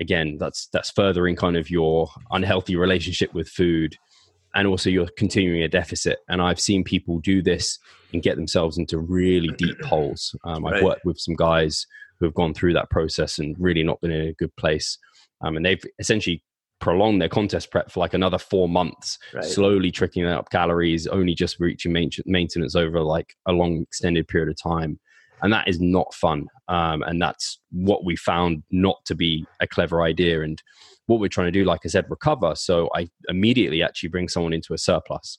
Again, 0.00 0.38
that's 0.38 0.68
that's 0.72 0.90
furthering 0.90 1.36
kind 1.36 1.56
of 1.56 1.68
your 1.68 2.08
unhealthy 2.30 2.76
relationship 2.76 3.34
with 3.34 3.48
food 3.48 3.96
and 4.54 4.66
also 4.66 4.90
you're 4.90 5.08
continuing 5.16 5.62
a 5.62 5.68
deficit. 5.68 6.18
And 6.28 6.40
I've 6.40 6.60
seen 6.60 6.84
people 6.84 7.20
do 7.20 7.42
this 7.42 7.78
and 8.12 8.22
get 8.22 8.36
themselves 8.36 8.78
into 8.78 8.98
really 8.98 9.50
deep 9.58 9.82
holes. 9.84 10.34
Um, 10.44 10.66
I've 10.66 10.74
right. 10.74 10.84
worked 10.84 11.04
with 11.04 11.18
some 11.18 11.34
guys 11.34 11.86
who 12.18 12.26
have 12.26 12.34
gone 12.34 12.54
through 12.54 12.72
that 12.72 12.90
process 12.90 13.38
and 13.38 13.54
really 13.58 13.82
not 13.82 14.00
been 14.00 14.10
in 14.10 14.28
a 14.28 14.32
good 14.32 14.54
place. 14.56 14.98
Um, 15.40 15.56
and 15.56 15.64
they've 15.64 15.82
essentially 15.98 16.42
prolonged 16.80 17.20
their 17.20 17.28
contest 17.28 17.70
prep 17.70 17.90
for 17.90 18.00
like 18.00 18.14
another 18.14 18.38
four 18.38 18.68
months, 18.68 19.18
right. 19.34 19.44
slowly 19.44 19.90
tricking 19.90 20.24
up 20.24 20.50
calories, 20.50 21.06
only 21.06 21.34
just 21.34 21.58
reaching 21.58 21.92
maintenance 22.26 22.74
over 22.74 23.00
like 23.02 23.34
a 23.46 23.52
long 23.52 23.82
extended 23.82 24.28
period 24.28 24.48
of 24.48 24.56
time. 24.60 24.98
And 25.42 25.52
that 25.52 25.68
is 25.68 25.80
not 25.80 26.12
fun. 26.14 26.46
Um, 26.68 27.02
and 27.02 27.22
that's 27.22 27.60
what 27.70 28.04
we 28.04 28.16
found 28.16 28.62
not 28.70 28.96
to 29.06 29.14
be 29.14 29.46
a 29.60 29.66
clever 29.66 30.02
idea. 30.02 30.42
And 30.42 30.60
what 31.06 31.20
we're 31.20 31.28
trying 31.28 31.46
to 31.46 31.52
do, 31.52 31.64
like 31.64 31.80
I 31.84 31.88
said, 31.88 32.06
recover. 32.08 32.54
So 32.56 32.90
I 32.94 33.08
immediately 33.28 33.82
actually 33.82 34.08
bring 34.08 34.28
someone 34.28 34.52
into 34.52 34.74
a 34.74 34.78
surplus. 34.78 35.38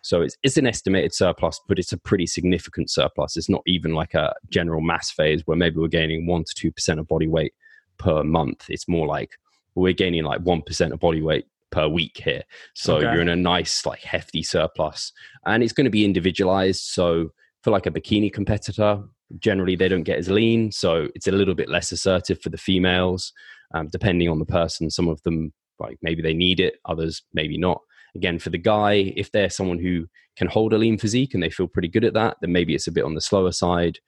So 0.00 0.22
it's, 0.22 0.36
it's 0.42 0.56
an 0.56 0.66
estimated 0.66 1.14
surplus, 1.14 1.60
but 1.68 1.78
it's 1.78 1.92
a 1.92 1.98
pretty 1.98 2.26
significant 2.26 2.90
surplus. 2.90 3.36
It's 3.36 3.48
not 3.48 3.62
even 3.66 3.94
like 3.94 4.14
a 4.14 4.34
general 4.50 4.80
mass 4.82 5.10
phase 5.10 5.42
where 5.46 5.56
maybe 5.56 5.76
we're 5.76 5.88
gaining 5.88 6.26
one 6.26 6.44
to 6.44 6.54
two 6.54 6.72
percent 6.72 7.00
of 7.00 7.08
body 7.08 7.26
weight 7.26 7.52
per 7.98 8.22
month. 8.22 8.66
It's 8.68 8.88
more 8.88 9.06
like 9.06 9.30
we're 9.74 9.92
gaining 9.92 10.24
like 10.24 10.40
one 10.40 10.62
percent 10.62 10.92
of 10.92 11.00
body 11.00 11.22
weight 11.22 11.46
per 11.70 11.88
week 11.88 12.20
here. 12.24 12.42
So 12.74 12.96
okay. 12.96 13.12
you're 13.12 13.22
in 13.22 13.28
a 13.28 13.36
nice, 13.36 13.84
like 13.84 14.02
hefty 14.02 14.42
surplus. 14.42 15.12
And 15.44 15.62
it's 15.62 15.72
going 15.72 15.86
to 15.86 15.90
be 15.90 16.04
individualized. 16.04 16.82
So 16.84 17.32
for 17.62 17.70
like 17.70 17.86
a 17.86 17.90
bikini 17.90 18.32
competitor, 18.32 19.02
generally 19.38 19.74
they 19.74 19.88
don't 19.88 20.04
get 20.04 20.18
as 20.18 20.30
lean. 20.30 20.70
So 20.70 21.08
it's 21.14 21.26
a 21.26 21.32
little 21.32 21.54
bit 21.54 21.68
less 21.68 21.90
assertive 21.90 22.40
for 22.40 22.50
the 22.50 22.58
females 22.58 23.32
um, 23.74 23.88
depending 23.88 24.28
on 24.28 24.38
the 24.38 24.46
person. 24.46 24.90
Some 24.90 25.08
of 25.08 25.20
them, 25.22 25.52
like 25.80 25.98
maybe 26.00 26.22
they 26.22 26.34
need 26.34 26.60
it, 26.60 26.74
others 26.84 27.22
maybe 27.32 27.58
not. 27.58 27.80
Again, 28.14 28.38
for 28.38 28.50
the 28.50 28.58
guy, 28.58 29.12
if 29.16 29.32
they're 29.32 29.50
someone 29.50 29.80
who 29.80 30.06
can 30.36 30.46
hold 30.46 30.72
a 30.72 30.78
lean 30.78 30.98
physique 30.98 31.34
and 31.34 31.42
they 31.42 31.50
feel 31.50 31.66
pretty 31.66 31.88
good 31.88 32.04
at 32.04 32.14
that, 32.14 32.36
then 32.40 32.52
maybe 32.52 32.74
it's 32.74 32.86
a 32.86 32.92
bit 32.92 33.04
on 33.04 33.14
the 33.14 33.20
slower 33.20 33.50
side. 33.50 33.98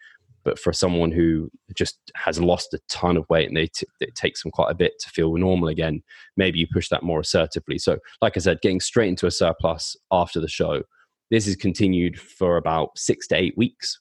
But 0.47 0.61
for 0.61 0.73
someone 0.73 1.11
who 1.11 1.51
just 1.75 1.99
has 2.15 2.41
lost 2.41 2.73
a 2.73 2.79
ton 2.89 3.17
of 3.17 3.29
weight 3.29 3.49
and 3.49 3.57
they 3.57 3.67
t- 3.67 3.87
it 4.01 4.15
takes 4.15 4.45
them 4.45 4.53
quite 4.53 4.71
a 4.71 4.77
bit 4.77 4.93
to 5.01 5.11
feel 5.11 5.35
normal 5.35 5.67
again, 5.67 6.05
maybe 6.37 6.61
you 6.61 6.69
push 6.73 6.89
that 6.91 7.03
more 7.03 7.19
assertively. 7.19 7.79
So, 7.79 7.99
like 8.23 8.37
I 8.37 8.41
said, 8.41 8.61
getting 8.63 8.79
straight 8.79 9.09
into 9.09 9.27
a 9.27 9.33
surplus 9.33 9.97
after 10.13 10.41
the 10.41 10.49
show. 10.49 10.83
This 11.33 11.49
is 11.49 11.57
continued 11.57 12.21
for 12.21 12.57
about 12.57 12.97
six 12.97 13.27
to 13.27 13.35
eight 13.35 13.55
weeks 13.57 13.99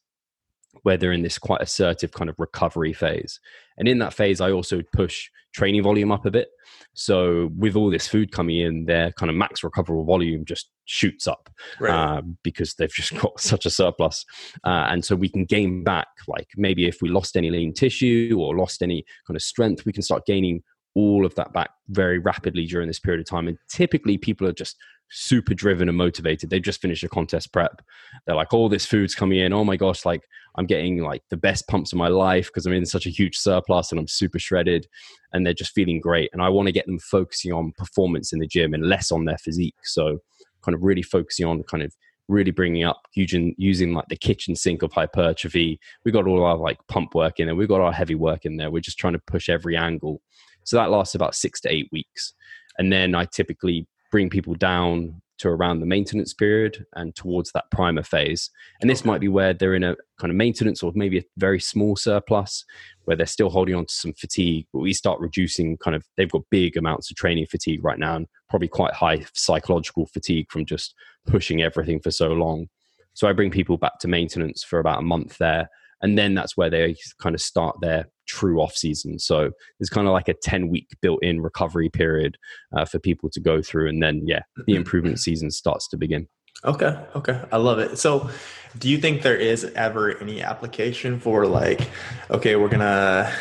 where 0.83 0.97
they're 0.97 1.11
in 1.11 1.21
this 1.21 1.37
quite 1.37 1.61
assertive 1.61 2.11
kind 2.11 2.29
of 2.29 2.35
recovery 2.37 2.93
phase. 2.93 3.39
And 3.77 3.87
in 3.87 3.99
that 3.99 4.13
phase, 4.13 4.41
I 4.41 4.51
also 4.51 4.81
push 4.93 5.29
training 5.53 5.83
volume 5.83 6.11
up 6.11 6.25
a 6.25 6.31
bit. 6.31 6.49
So 6.93 7.49
with 7.57 7.75
all 7.75 7.89
this 7.89 8.07
food 8.07 8.31
coming 8.31 8.59
in, 8.59 8.85
their 8.85 9.11
kind 9.13 9.29
of 9.29 9.35
max 9.35 9.63
recoverable 9.63 10.05
volume 10.05 10.45
just 10.45 10.69
shoots 10.85 11.27
up 11.27 11.49
right. 11.79 11.91
uh, 11.91 12.21
because 12.43 12.73
they've 12.75 12.91
just 12.91 13.15
got 13.15 13.39
such 13.39 13.65
a 13.65 13.69
surplus. 13.69 14.25
Uh, 14.63 14.87
and 14.89 15.03
so 15.03 15.15
we 15.15 15.29
can 15.29 15.45
gain 15.45 15.83
back, 15.83 16.07
like 16.27 16.47
maybe 16.57 16.87
if 16.87 17.01
we 17.01 17.09
lost 17.09 17.37
any 17.37 17.49
lean 17.49 17.73
tissue 17.73 18.37
or 18.39 18.55
lost 18.55 18.81
any 18.81 19.05
kind 19.27 19.35
of 19.35 19.41
strength, 19.41 19.85
we 19.85 19.93
can 19.93 20.03
start 20.03 20.25
gaining 20.25 20.61
all 20.95 21.25
of 21.25 21.35
that 21.35 21.51
back 21.53 21.71
very 21.89 22.19
rapidly 22.19 22.65
during 22.65 22.87
this 22.87 22.99
period 22.99 23.19
of 23.19 23.29
time. 23.29 23.47
And 23.47 23.57
typically, 23.69 24.17
people 24.17 24.47
are 24.47 24.53
just 24.53 24.77
super 25.09 25.53
driven 25.53 25.89
and 25.89 25.97
motivated. 25.97 26.49
They 26.49 26.59
just 26.59 26.81
finished 26.81 27.03
a 27.03 27.09
contest 27.09 27.51
prep. 27.51 27.81
They're 28.25 28.35
like, 28.35 28.53
all 28.53 28.65
oh, 28.65 28.69
this 28.69 28.85
food's 28.85 29.15
coming 29.15 29.39
in. 29.39 29.53
Oh 29.53 29.63
my 29.63 29.77
gosh, 29.77 30.05
like 30.05 30.23
I'm 30.57 30.65
getting 30.65 31.01
like 31.01 31.23
the 31.29 31.37
best 31.37 31.67
pumps 31.67 31.93
of 31.93 31.97
my 31.97 32.07
life 32.07 32.47
because 32.47 32.65
I'm 32.65 32.73
in 32.73 32.85
such 32.85 33.05
a 33.05 33.11
huge 33.11 33.37
surplus 33.37 33.91
and 33.91 33.99
I'm 33.99 34.07
super 34.07 34.39
shredded. 34.39 34.87
And 35.33 35.45
they're 35.45 35.53
just 35.53 35.73
feeling 35.73 35.99
great. 35.99 36.29
And 36.33 36.41
I 36.41 36.49
want 36.49 36.67
to 36.67 36.71
get 36.71 36.85
them 36.85 36.99
focusing 36.99 37.51
on 37.51 37.73
performance 37.77 38.33
in 38.33 38.39
the 38.39 38.47
gym 38.47 38.73
and 38.73 38.87
less 38.87 39.11
on 39.11 39.25
their 39.25 39.37
physique. 39.37 39.75
So, 39.83 40.19
kind 40.63 40.75
of 40.75 40.83
really 40.83 41.03
focusing 41.03 41.45
on 41.45 41.61
kind 41.63 41.83
of 41.83 41.93
really 42.27 42.51
bringing 42.51 42.83
up 42.83 43.01
using 43.13 43.53
using 43.57 43.93
like 43.93 44.07
the 44.07 44.15
kitchen 44.15 44.55
sink 44.55 44.81
of 44.81 44.91
hypertrophy. 44.91 45.79
We 46.03 46.11
got 46.11 46.27
all 46.27 46.43
our 46.43 46.57
like 46.57 46.79
pump 46.87 47.13
work 47.13 47.39
in 47.39 47.47
there. 47.47 47.55
We 47.55 47.67
got 47.67 47.81
our 47.81 47.93
heavy 47.93 48.15
work 48.15 48.45
in 48.45 48.57
there. 48.57 48.71
We're 48.71 48.79
just 48.79 48.97
trying 48.97 49.13
to 49.13 49.21
push 49.27 49.49
every 49.49 49.77
angle 49.77 50.21
so 50.63 50.77
that 50.77 50.89
lasts 50.89 51.15
about 51.15 51.35
six 51.35 51.61
to 51.61 51.71
eight 51.71 51.87
weeks. 51.91 52.33
And 52.77 52.91
then 52.91 53.15
I 53.15 53.25
typically 53.25 53.87
bring 54.15 54.29
people 54.29 54.55
down 54.55 55.21
to 55.37 55.49
around 55.49 55.81
the 55.81 55.85
maintenance 55.85 56.33
period 56.33 56.85
and 56.95 57.13
towards 57.17 57.51
that 57.51 57.69
primer 57.69 58.01
phase. 58.01 58.49
And 58.79 58.89
this 58.89 59.01
okay. 59.01 59.09
might 59.09 59.19
be 59.19 59.27
where 59.27 59.53
they're 59.53 59.75
in 59.75 59.83
a 59.83 59.97
kind 60.21 60.31
of 60.31 60.37
maintenance 60.37 60.81
or 60.81 60.93
maybe 60.95 61.17
a 61.17 61.23
very 61.35 61.59
small 61.59 61.97
surplus 61.97 62.63
where 63.03 63.17
they're 63.17 63.25
still 63.25 63.49
holding 63.49 63.75
on 63.75 63.85
to 63.85 63.93
some 63.93 64.13
fatigue, 64.13 64.67
but 64.71 64.79
we 64.79 64.93
start 64.93 65.19
reducing 65.19 65.75
kind 65.79 65.97
of, 65.97 66.05
they've 66.15 66.31
got 66.31 66.43
big 66.49 66.77
amounts 66.77 67.11
of 67.11 67.17
training 67.17 67.45
fatigue 67.47 67.83
right 67.83 67.99
now 67.99 68.15
and 68.15 68.27
probably 68.47 68.69
quite 68.69 68.93
high 68.93 69.25
psychological 69.33 70.05
fatigue 70.05 70.49
from 70.49 70.63
just 70.63 70.95
pushing 71.27 71.61
everything 71.61 71.99
for 71.99 72.11
so 72.11 72.29
long. 72.29 72.67
So 73.15 73.27
I 73.27 73.33
bring 73.33 73.51
people 73.51 73.77
back 73.77 73.99
to 73.99 74.07
maintenance 74.07 74.63
for 74.63 74.79
about 74.79 74.99
a 74.99 75.05
month 75.05 75.39
there 75.39 75.67
and 76.01 76.17
then 76.17 76.35
that's 76.35 76.55
where 76.55 76.69
they 76.69 76.95
kind 77.19 77.35
of 77.35 77.41
start 77.41 77.75
their 77.81 78.07
true 78.25 78.61
off 78.61 78.75
season. 78.75 79.19
So 79.19 79.51
there's 79.79 79.89
kind 79.89 80.07
of 80.07 80.13
like 80.13 80.27
a 80.27 80.33
10 80.33 80.69
week 80.69 80.87
built 81.01 81.23
in 81.23 81.41
recovery 81.41 81.89
period 81.89 82.37
uh, 82.75 82.85
for 82.85 82.99
people 82.99 83.29
to 83.31 83.39
go 83.39 83.61
through. 83.61 83.89
And 83.89 84.01
then, 84.01 84.21
yeah, 84.25 84.41
the 84.67 84.75
improvement 84.75 85.19
season 85.19 85.51
starts 85.51 85.87
to 85.89 85.97
begin. 85.97 86.27
Okay. 86.63 86.97
Okay. 87.15 87.41
I 87.51 87.57
love 87.57 87.79
it. 87.79 87.97
So, 87.97 88.29
do 88.77 88.89
you 88.89 88.97
think 88.97 89.21
there 89.21 89.37
is 89.37 89.65
ever 89.75 90.17
any 90.19 90.41
application 90.41 91.19
for 91.19 91.47
like, 91.47 91.89
okay, 92.29 92.55
we're 92.55 92.69
going 92.69 92.79
to 92.79 93.31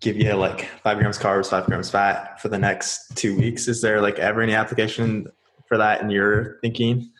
give 0.00 0.16
you 0.16 0.32
like 0.34 0.68
five 0.82 0.98
grams 0.98 1.18
carbs, 1.18 1.50
five 1.50 1.66
grams 1.66 1.90
fat 1.90 2.40
for 2.40 2.48
the 2.48 2.58
next 2.58 3.16
two 3.16 3.36
weeks? 3.36 3.68
Is 3.68 3.82
there 3.82 4.00
like 4.00 4.18
ever 4.18 4.40
any 4.40 4.54
application 4.54 5.26
for 5.66 5.76
that 5.76 6.00
in 6.00 6.10
your 6.10 6.58
thinking? 6.60 7.10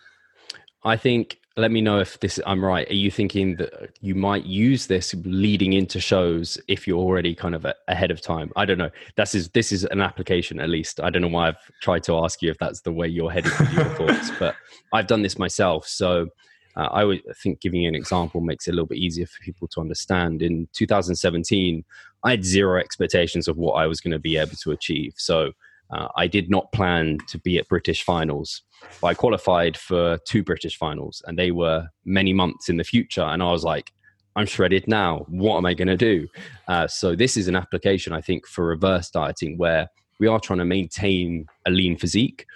I 0.83 0.97
think 0.97 1.40
let 1.57 1.71
me 1.71 1.81
know 1.81 1.99
if 1.99 2.19
this 2.21 2.39
I'm 2.47 2.65
right. 2.65 2.89
Are 2.89 2.95
you 2.95 3.11
thinking 3.11 3.57
that 3.57 3.91
you 4.01 4.15
might 4.15 4.45
use 4.45 4.87
this 4.87 5.15
leading 5.25 5.73
into 5.73 6.01
shows 6.01 6.59
if 6.69 6.87
you're 6.87 6.99
already 6.99 7.35
kind 7.35 7.55
of 7.55 7.67
ahead 7.89 8.11
of 8.11 8.21
time? 8.21 8.53
I 8.57 8.65
don't 8.65 8.79
know. 8.79 8.91
This 9.17 9.35
is 9.35 9.49
this 9.51 9.73
is 9.73 9.85
an 9.85 10.01
application 10.01 10.61
at 10.61 10.69
least. 10.69 11.01
I 11.01 11.11
don't 11.11 11.23
know 11.23 11.29
why 11.29 11.49
I've 11.49 11.71
tried 11.83 12.05
to 12.05 12.17
ask 12.19 12.41
you 12.41 12.51
if 12.51 12.59
that's 12.59 12.83
the 12.83 12.93
way 12.93 13.09
you're 13.09 13.31
headed 13.31 13.53
with 13.59 13.73
your 13.73 13.85
thoughts, 13.85 14.31
but 14.39 14.55
I've 14.93 15.07
done 15.07 15.23
this 15.23 15.39
myself. 15.39 15.87
So 15.87 16.29
uh, 16.77 16.89
I 16.93 17.05
would 17.05 17.21
think 17.43 17.61
giving 17.61 17.83
you 17.83 17.89
an 17.89 17.97
example 17.97 18.41
makes 18.41 18.69
it 18.69 18.71
a 18.71 18.75
little 18.75 18.87
bit 18.87 18.99
easier 18.99 19.27
for 19.27 19.43
people 19.43 19.67
to 19.69 19.81
understand. 19.81 20.43
In 20.43 20.69
2017, 20.73 21.85
I 22.23 22.31
had 22.31 22.45
zero 22.45 22.79
expectations 22.79 23.49
of 23.49 23.57
what 23.57 23.73
I 23.73 23.87
was 23.87 24.01
going 24.01 24.13
to 24.13 24.21
be 24.21 24.37
able 24.37 24.57
to 24.63 24.71
achieve. 24.71 25.15
So 25.17 25.53
uh, 25.93 26.09
I 26.17 26.27
did 26.27 26.51
not 26.51 26.73
plan 26.73 27.19
to 27.29 27.39
be 27.39 27.59
at 27.59 27.69
British 27.69 28.03
finals. 28.03 28.63
But 29.01 29.09
I 29.09 29.15
qualified 29.15 29.77
for 29.77 30.19
two 30.27 30.43
British 30.43 30.77
finals, 30.77 31.23
and 31.27 31.39
they 31.39 31.51
were 31.51 31.89
many 32.05 32.33
months 32.33 32.69
in 32.69 32.77
the 32.77 32.85
future. 32.85 33.23
And 33.23 33.43
I 33.43 33.51
was 33.51 33.65
like, 33.65 33.93
I'm 34.37 34.47
shredded 34.47 34.87
now. 34.87 35.27
What 35.29 35.59
am 35.59 35.67
I 35.67 35.75
going 35.75 35.89
to 35.89 35.97
do? 35.97 36.27
Uh, 36.69 36.87
so, 36.87 37.15
this 37.15 37.37
is 37.37 37.49
an 37.49 37.57
application, 37.57 38.13
I 38.13 38.21
think, 38.21 38.47
for 38.47 38.65
reverse 38.65 39.11
dieting 39.11 39.59
where 39.59 39.89
we 40.19 40.29
are 40.29 40.39
trying 40.39 40.61
to 40.61 40.65
maintain 40.65 41.47
a 41.67 41.71
lean 41.71 41.97
physique, 41.97 42.47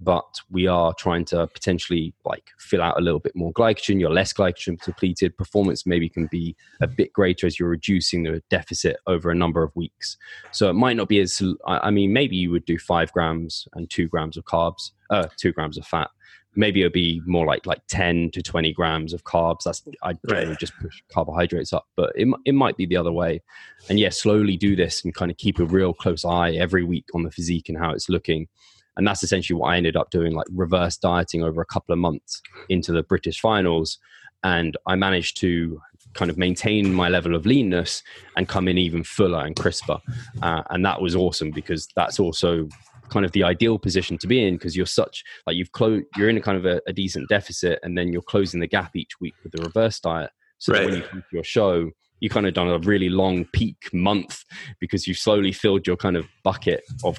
but 0.00 0.40
we 0.50 0.66
are 0.66 0.94
trying 0.94 1.24
to 1.26 1.46
potentially 1.48 2.14
like 2.24 2.50
fill 2.58 2.82
out 2.82 2.98
a 2.98 3.02
little 3.02 3.20
bit 3.20 3.36
more 3.36 3.52
glycogen. 3.52 4.00
You're 4.00 4.10
less 4.10 4.32
glycogen 4.32 4.82
depleted. 4.82 5.36
Performance 5.36 5.86
maybe 5.86 6.08
can 6.08 6.26
be 6.26 6.56
a 6.80 6.86
bit 6.86 7.12
greater 7.12 7.46
as 7.46 7.58
you're 7.58 7.68
reducing 7.68 8.22
the 8.22 8.42
deficit 8.48 8.96
over 9.06 9.30
a 9.30 9.34
number 9.34 9.62
of 9.62 9.76
weeks. 9.76 10.16
So 10.52 10.70
it 10.70 10.74
might 10.74 10.96
not 10.96 11.08
be 11.08 11.20
as, 11.20 11.42
I 11.66 11.90
mean, 11.90 12.12
maybe 12.12 12.36
you 12.36 12.50
would 12.50 12.64
do 12.64 12.78
five 12.78 13.12
grams 13.12 13.68
and 13.74 13.90
two 13.90 14.08
grams 14.08 14.38
of 14.38 14.44
carbs, 14.44 14.92
uh, 15.10 15.28
two 15.36 15.52
grams 15.52 15.76
of 15.76 15.86
fat. 15.86 16.10
Maybe 16.56 16.80
it'll 16.80 16.90
be 16.90 17.22
more 17.26 17.46
like 17.46 17.64
like 17.64 17.82
10 17.86 18.32
to 18.32 18.42
20 18.42 18.72
grams 18.72 19.12
of 19.12 19.22
carbs. 19.22 19.62
That's 19.64 19.84
I 20.02 20.14
generally 20.26 20.48
right. 20.48 20.58
just 20.58 20.76
push 20.78 21.00
carbohydrates 21.12 21.72
up, 21.72 21.86
but 21.94 22.10
it, 22.16 22.26
it 22.44 22.54
might 22.54 22.76
be 22.76 22.86
the 22.86 22.96
other 22.96 23.12
way. 23.12 23.40
And 23.88 24.00
yeah, 24.00 24.08
slowly 24.08 24.56
do 24.56 24.74
this 24.74 25.04
and 25.04 25.14
kind 25.14 25.30
of 25.30 25.36
keep 25.36 25.60
a 25.60 25.64
real 25.64 25.94
close 25.94 26.24
eye 26.24 26.52
every 26.52 26.82
week 26.82 27.04
on 27.14 27.22
the 27.22 27.30
physique 27.30 27.68
and 27.68 27.78
how 27.78 27.92
it's 27.92 28.08
looking 28.08 28.48
and 28.96 29.06
that's 29.06 29.22
essentially 29.22 29.58
what 29.58 29.68
I 29.68 29.76
ended 29.76 29.96
up 29.96 30.10
doing, 30.10 30.34
like 30.34 30.46
reverse 30.50 30.96
dieting 30.96 31.42
over 31.42 31.60
a 31.60 31.66
couple 31.66 31.92
of 31.92 31.98
months 31.98 32.42
into 32.68 32.92
the 32.92 33.02
British 33.02 33.40
finals. 33.40 33.98
And 34.42 34.76
I 34.86 34.94
managed 34.94 35.38
to 35.40 35.80
kind 36.14 36.30
of 36.30 36.38
maintain 36.38 36.92
my 36.92 37.08
level 37.08 37.34
of 37.34 37.46
leanness 37.46 38.02
and 38.36 38.48
come 38.48 38.68
in 38.68 38.78
even 38.78 39.04
fuller 39.04 39.44
and 39.44 39.54
crisper. 39.54 39.98
Uh, 40.42 40.62
and 40.70 40.84
that 40.84 41.00
was 41.00 41.14
awesome 41.14 41.50
because 41.50 41.86
that's 41.94 42.18
also 42.18 42.68
kind 43.10 43.26
of 43.26 43.32
the 43.32 43.42
ideal 43.42 43.78
position 43.78 44.16
to 44.18 44.26
be 44.26 44.46
in 44.46 44.54
because 44.54 44.76
you're 44.76 44.86
such 44.86 45.24
like 45.46 45.56
you've 45.56 45.72
closed 45.72 46.04
you're 46.16 46.28
in 46.28 46.36
a 46.36 46.40
kind 46.40 46.56
of 46.56 46.64
a, 46.64 46.80
a, 46.86 46.92
decent 46.92 47.28
deficit 47.28 47.80
and 47.82 47.98
then 47.98 48.12
you're 48.12 48.22
closing 48.22 48.60
the 48.60 48.68
gap 48.68 48.94
each 48.94 49.20
week 49.20 49.34
with 49.42 49.52
the 49.52 49.60
reverse 49.62 49.98
diet 49.98 50.30
so 50.58 50.72
right. 50.72 50.82
that 50.82 50.86
when 50.86 50.96
you 50.96 51.02
come 51.02 51.20
to 51.20 51.26
your 51.32 51.42
show 51.42 51.90
you 52.20 52.30
kind 52.30 52.46
of 52.46 52.54
done 52.54 52.68
a 52.68 52.78
really 52.78 53.08
long 53.08 53.44
peak 53.52 53.76
month 53.92 54.44
because 54.78 55.08
you've 55.08 55.18
slowly 55.18 55.50
filled 55.50 55.86
your 55.88 55.96
kind 55.96 56.16
of 56.16 56.24
bucket 56.44 56.84
of 57.02 57.18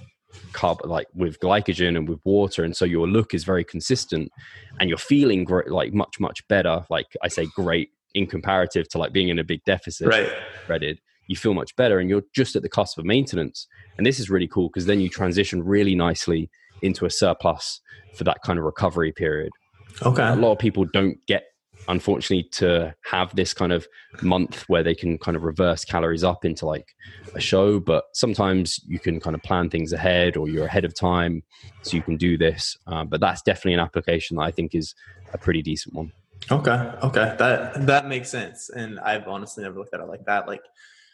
carb 0.53 0.77
like 0.85 1.07
with 1.13 1.39
glycogen 1.39 1.97
and 1.97 2.07
with 2.07 2.19
water 2.23 2.63
and 2.63 2.75
so 2.75 2.85
your 2.85 3.07
look 3.07 3.33
is 3.33 3.43
very 3.43 3.63
consistent 3.63 4.31
and 4.79 4.89
you're 4.89 4.97
feeling 4.97 5.43
great 5.43 5.69
like 5.69 5.93
much 5.93 6.19
much 6.19 6.47
better 6.47 6.85
like 6.89 7.07
i 7.21 7.27
say 7.27 7.45
great 7.55 7.89
in 8.13 8.25
comparative 8.25 8.87
to 8.89 8.97
like 8.97 9.13
being 9.13 9.29
in 9.29 9.39
a 9.39 9.43
big 9.43 9.63
deficit 9.65 10.07
right. 10.07 10.29
you 11.31 11.37
feel 11.37 11.53
much 11.53 11.73
better 11.77 11.99
and 11.99 12.09
you're 12.09 12.23
just 12.33 12.57
at 12.57 12.61
the 12.61 12.69
cost 12.69 12.97
of 12.97 13.05
maintenance. 13.05 13.65
And 13.97 14.05
this 14.05 14.19
is 14.19 14.29
really 14.29 14.49
cool 14.49 14.67
because 14.67 14.85
then 14.85 14.99
you 14.99 15.07
transition 15.07 15.63
really 15.63 15.95
nicely 15.95 16.49
into 16.81 17.05
a 17.05 17.09
surplus 17.09 17.79
for 18.15 18.25
that 18.25 18.41
kind 18.43 18.59
of 18.59 18.65
recovery 18.65 19.13
period. 19.13 19.49
Okay. 20.03 20.27
A 20.27 20.35
lot 20.35 20.51
of 20.51 20.59
people 20.59 20.85
don't 20.85 21.17
get 21.27 21.45
unfortunately 21.87 22.43
to 22.43 22.93
have 23.03 23.35
this 23.35 23.53
kind 23.53 23.71
of 23.71 23.87
month 24.21 24.67
where 24.69 24.83
they 24.83 24.95
can 24.95 25.17
kind 25.17 25.35
of 25.35 25.43
reverse 25.43 25.83
calories 25.83 26.23
up 26.23 26.45
into 26.45 26.65
like 26.65 26.95
a 27.35 27.39
show 27.39 27.79
but 27.79 28.05
sometimes 28.13 28.79
you 28.85 28.99
can 28.99 29.19
kind 29.19 29.35
of 29.35 29.41
plan 29.43 29.69
things 29.69 29.93
ahead 29.93 30.37
or 30.37 30.47
you're 30.47 30.65
ahead 30.65 30.85
of 30.85 30.93
time 30.93 31.43
so 31.81 31.95
you 31.95 32.03
can 32.03 32.17
do 32.17 32.37
this 32.37 32.77
uh, 32.87 33.03
but 33.03 33.19
that's 33.19 33.41
definitely 33.41 33.73
an 33.73 33.79
application 33.79 34.37
that 34.37 34.43
i 34.43 34.51
think 34.51 34.75
is 34.75 34.93
a 35.33 35.37
pretty 35.37 35.61
decent 35.61 35.95
one. 35.95 36.11
Okay 36.49 36.91
okay. 37.03 37.35
That 37.37 37.85
that 37.85 38.07
makes 38.07 38.29
sense 38.29 38.69
and 38.69 38.99
i've 38.99 39.27
honestly 39.27 39.63
never 39.63 39.77
looked 39.77 39.93
at 39.93 39.99
it 39.99 40.07
like 40.07 40.25
that. 40.25 40.47
Like 40.47 40.63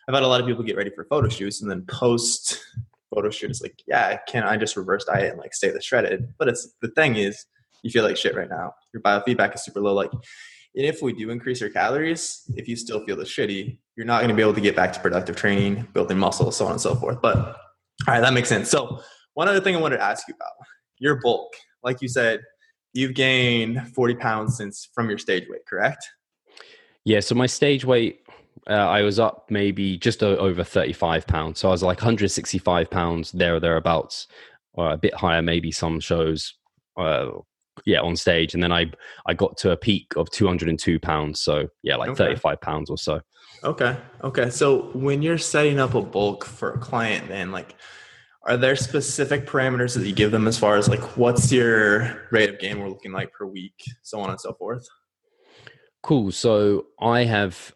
i've 0.07 0.15
had 0.15 0.23
a 0.23 0.27
lot 0.27 0.41
of 0.41 0.47
people 0.47 0.63
get 0.63 0.77
ready 0.77 0.89
for 0.89 1.05
photo 1.05 1.29
shoots 1.29 1.61
and 1.61 1.69
then 1.69 1.85
post 1.87 2.63
photo 3.13 3.29
shoot 3.29 3.51
is 3.51 3.61
like 3.61 3.81
yeah 3.87 4.17
can 4.27 4.43
i 4.43 4.57
just 4.57 4.75
reverse 4.75 5.05
diet 5.05 5.31
and 5.31 5.37
like 5.37 5.53
stay 5.53 5.69
the 5.69 5.81
shredded? 5.81 6.33
But 6.37 6.47
it's 6.47 6.73
the 6.81 6.89
thing 6.89 7.15
is 7.15 7.45
you 7.83 7.91
feel 7.91 8.03
like 8.03 8.17
shit 8.17 8.35
right 8.35 8.49
now. 8.49 8.73
Your 8.93 9.01
biofeedback 9.01 9.55
is 9.55 9.63
super 9.63 9.81
low. 9.81 9.93
Like 9.93 10.11
and 10.77 10.85
if 10.85 11.01
we 11.01 11.11
do 11.11 11.31
increase 11.31 11.59
your 11.59 11.71
calories, 11.71 12.43
if 12.55 12.67
you 12.67 12.75
still 12.75 13.03
feel 13.03 13.15
the 13.15 13.23
shitty, 13.23 13.79
you're 13.95 14.05
not 14.05 14.19
going 14.19 14.29
to 14.29 14.35
be 14.35 14.43
able 14.43 14.53
to 14.53 14.61
get 14.61 14.75
back 14.75 14.93
to 14.93 14.99
productive 14.99 15.35
training, 15.35 15.87
building 15.91 16.19
muscle, 16.19 16.51
so 16.51 16.65
on 16.65 16.73
and 16.73 16.81
so 16.81 16.93
forth. 16.93 17.19
But 17.19 17.35
all 17.35 17.55
right, 18.07 18.19
that 18.19 18.31
makes 18.31 18.47
sense. 18.47 18.69
So 18.69 19.01
one 19.33 19.47
other 19.47 19.59
thing 19.59 19.75
I 19.75 19.79
wanted 19.79 19.97
to 19.97 20.03
ask 20.03 20.27
you 20.27 20.35
about 20.35 20.53
your 20.99 21.15
bulk. 21.15 21.51
Like 21.81 21.99
you 22.03 22.07
said, 22.07 22.41
you've 22.93 23.15
gained 23.15 23.91
40 23.95 24.15
pounds 24.15 24.55
since 24.55 24.87
from 24.93 25.09
your 25.09 25.17
stage 25.17 25.47
weight, 25.49 25.65
correct? 25.67 26.07
Yeah. 27.05 27.21
So 27.21 27.33
my 27.33 27.47
stage 27.47 27.83
weight, 27.83 28.21
uh, 28.69 28.73
I 28.73 29.01
was 29.01 29.17
up 29.19 29.47
maybe 29.49 29.97
just 29.97 30.21
over 30.21 30.63
35 30.63 31.25
pounds. 31.25 31.59
So 31.59 31.69
I 31.69 31.71
was 31.71 31.81
like 31.81 31.97
165 31.97 32.91
pounds 32.91 33.31
there 33.31 33.55
or 33.55 33.59
thereabouts, 33.59 34.27
or 34.73 34.91
a 34.91 34.97
bit 34.97 35.15
higher, 35.15 35.41
maybe 35.41 35.71
some 35.71 35.99
shows. 35.99 36.53
Uh, 36.95 37.29
yeah 37.87 38.01
on 38.01 38.15
stage. 38.15 38.53
And 38.53 38.61
then 38.61 38.71
i 38.71 38.91
i 39.25 39.33
got 39.33 39.57
to 39.57 39.71
a 39.71 39.77
peak 39.77 40.13
of 40.15 40.29
202 40.29 40.99
pounds. 40.99 41.41
So 41.41 41.67
yeah 41.81 41.95
like 41.95 42.09
okay. 42.09 42.35
35 42.35 42.61
pounds 42.61 42.89
or 42.91 42.97
so. 42.97 43.21
Okay. 43.63 43.97
Okay. 44.23 44.49
So 44.51 44.91
when 44.93 45.23
you're 45.23 45.39
setting 45.39 45.79
up 45.79 45.95
a 45.95 46.01
bulk 46.01 46.45
for 46.45 46.73
a 46.73 46.77
client 46.77 47.29
then 47.29 47.51
like 47.51 47.75
are 48.43 48.57
there 48.57 48.75
specific 48.75 49.45
parameters 49.47 49.95
that 49.95 50.05
you 50.05 50.13
give 50.13 50.31
them 50.31 50.47
as 50.47 50.57
far 50.57 50.77
as 50.77 50.87
like 50.87 51.17
what's 51.17 51.51
your 51.51 52.27
rate 52.31 52.49
of 52.49 52.59
gain 52.59 52.79
we're 52.79 52.89
looking 52.89 53.11
like 53.11 53.31
per 53.31 53.45
week 53.45 53.83
so 54.03 54.19
on 54.19 54.29
and 54.29 54.39
so 54.39 54.53
forth? 54.53 54.85
Cool. 56.03 56.31
So 56.31 56.87
i 56.99 57.23
have 57.23 57.73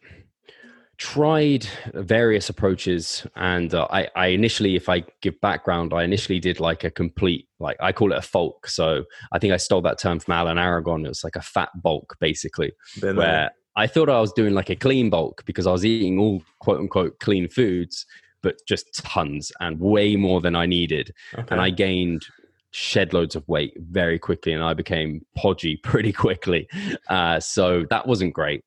tried 1.01 1.65
various 1.95 2.47
approaches 2.47 3.25
and 3.35 3.73
uh, 3.73 3.87
I, 3.89 4.07
I 4.15 4.27
initially 4.27 4.75
if 4.75 4.87
i 4.87 5.03
give 5.21 5.41
background 5.41 5.95
i 5.95 6.03
initially 6.03 6.39
did 6.39 6.59
like 6.59 6.83
a 6.83 6.91
complete 6.91 7.47
like 7.59 7.75
i 7.79 7.91
call 7.91 8.11
it 8.11 8.19
a 8.19 8.21
folk. 8.21 8.67
So 8.67 9.05
i 9.31 9.39
think 9.39 9.51
i 9.51 9.57
stole 9.57 9.81
that 9.81 9.97
term 9.97 10.19
from 10.19 10.35
Alan 10.35 10.59
Aragon. 10.59 11.03
It 11.03 11.09
was 11.09 11.23
like 11.23 11.35
a 11.35 11.41
fat 11.41 11.69
bulk 11.81 12.15
basically 12.19 12.71
Been 13.01 13.15
where 13.15 13.49
i 13.75 13.87
thought 13.87 14.09
i 14.09 14.21
was 14.21 14.31
doing 14.33 14.53
like 14.53 14.69
a 14.69 14.75
clean 14.75 15.09
bulk 15.09 15.43
because 15.47 15.65
i 15.65 15.71
was 15.71 15.83
eating 15.83 16.19
all 16.19 16.43
quote 16.59 16.79
unquote 16.79 17.19
clean 17.19 17.49
foods 17.49 18.05
but 18.43 18.57
just 18.67 19.03
tons 19.03 19.51
and 19.59 19.79
way 19.79 20.15
more 20.15 20.39
than 20.39 20.55
i 20.55 20.67
needed. 20.67 21.11
Okay. 21.33 21.47
and 21.49 21.59
i 21.59 21.71
gained 21.71 22.21
shed 22.69 23.11
loads 23.11 23.35
of 23.35 23.45
weight 23.47 23.73
very 23.79 24.19
quickly 24.19 24.53
and 24.53 24.63
i 24.63 24.75
became 24.75 25.25
podgy 25.35 25.77
pretty 25.83 26.13
quickly. 26.13 26.69
Uh, 27.09 27.39
so 27.39 27.85
that 27.89 28.05
wasn't 28.05 28.31
great 28.35 28.63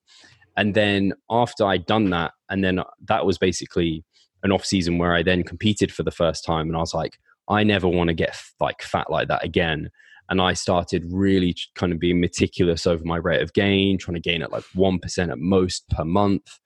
and 0.56 0.74
then 0.74 1.12
after 1.30 1.64
I'd 1.64 1.86
done 1.86 2.10
that, 2.10 2.32
and 2.48 2.64
then 2.64 2.78
uh, 2.78 2.84
that 3.06 3.26
was 3.26 3.38
basically 3.38 4.04
an 4.42 4.52
off 4.52 4.64
season 4.64 4.98
where 4.98 5.14
I 5.14 5.22
then 5.22 5.42
competed 5.42 5.92
for 5.92 6.02
the 6.02 6.10
first 6.10 6.44
time, 6.44 6.68
and 6.68 6.76
I 6.76 6.80
was 6.80 6.94
like, 6.94 7.18
I 7.48 7.62
never 7.62 7.88
want 7.88 8.08
to 8.08 8.14
get 8.14 8.36
like 8.60 8.82
fat 8.82 9.10
like 9.10 9.28
that 9.28 9.44
again. 9.44 9.90
And 10.30 10.40
I 10.40 10.54
started 10.54 11.04
really 11.10 11.54
kind 11.74 11.92
of 11.92 11.98
being 11.98 12.20
meticulous 12.20 12.86
over 12.86 13.04
my 13.04 13.16
rate 13.16 13.42
of 13.42 13.52
gain, 13.52 13.98
trying 13.98 14.14
to 14.14 14.20
gain 14.20 14.42
at 14.42 14.52
like 14.52 14.64
1% 14.74 15.30
at 15.30 15.38
most 15.38 15.88
per 15.90 16.04
month. 16.04 16.58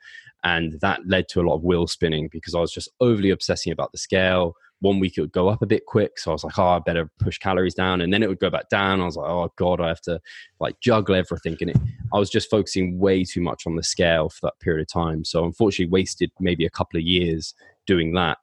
And 0.44 0.78
that 0.80 1.00
led 1.08 1.28
to 1.30 1.40
a 1.40 1.42
lot 1.42 1.56
of 1.56 1.64
wheel 1.64 1.88
spinning 1.88 2.28
because 2.30 2.54
I 2.54 2.60
was 2.60 2.72
just 2.72 2.88
overly 3.00 3.30
obsessing 3.30 3.72
about 3.72 3.90
the 3.90 3.98
scale, 3.98 4.54
one 4.80 5.00
week 5.00 5.16
it 5.16 5.20
would 5.20 5.32
go 5.32 5.48
up 5.48 5.62
a 5.62 5.66
bit 5.66 5.86
quick. 5.86 6.18
So 6.18 6.30
I 6.30 6.34
was 6.34 6.44
like, 6.44 6.58
oh, 6.58 6.68
I 6.68 6.78
better 6.78 7.10
push 7.18 7.38
calories 7.38 7.74
down. 7.74 8.00
And 8.00 8.12
then 8.12 8.22
it 8.22 8.28
would 8.28 8.38
go 8.38 8.50
back 8.50 8.68
down. 8.68 9.00
I 9.00 9.04
was 9.04 9.16
like, 9.16 9.28
oh 9.28 9.52
God, 9.56 9.80
I 9.80 9.88
have 9.88 10.00
to 10.02 10.20
like 10.60 10.78
juggle 10.80 11.14
everything. 11.14 11.56
And 11.60 11.70
it, 11.70 11.78
I 12.12 12.18
was 12.18 12.30
just 12.30 12.50
focusing 12.50 12.98
way 12.98 13.24
too 13.24 13.40
much 13.40 13.64
on 13.66 13.76
the 13.76 13.82
scale 13.82 14.28
for 14.28 14.46
that 14.46 14.60
period 14.60 14.82
of 14.82 14.92
time. 14.92 15.24
So 15.24 15.44
unfortunately 15.44 15.90
wasted 15.90 16.30
maybe 16.38 16.64
a 16.64 16.70
couple 16.70 16.98
of 16.98 17.04
years 17.04 17.54
doing 17.86 18.14
that. 18.14 18.38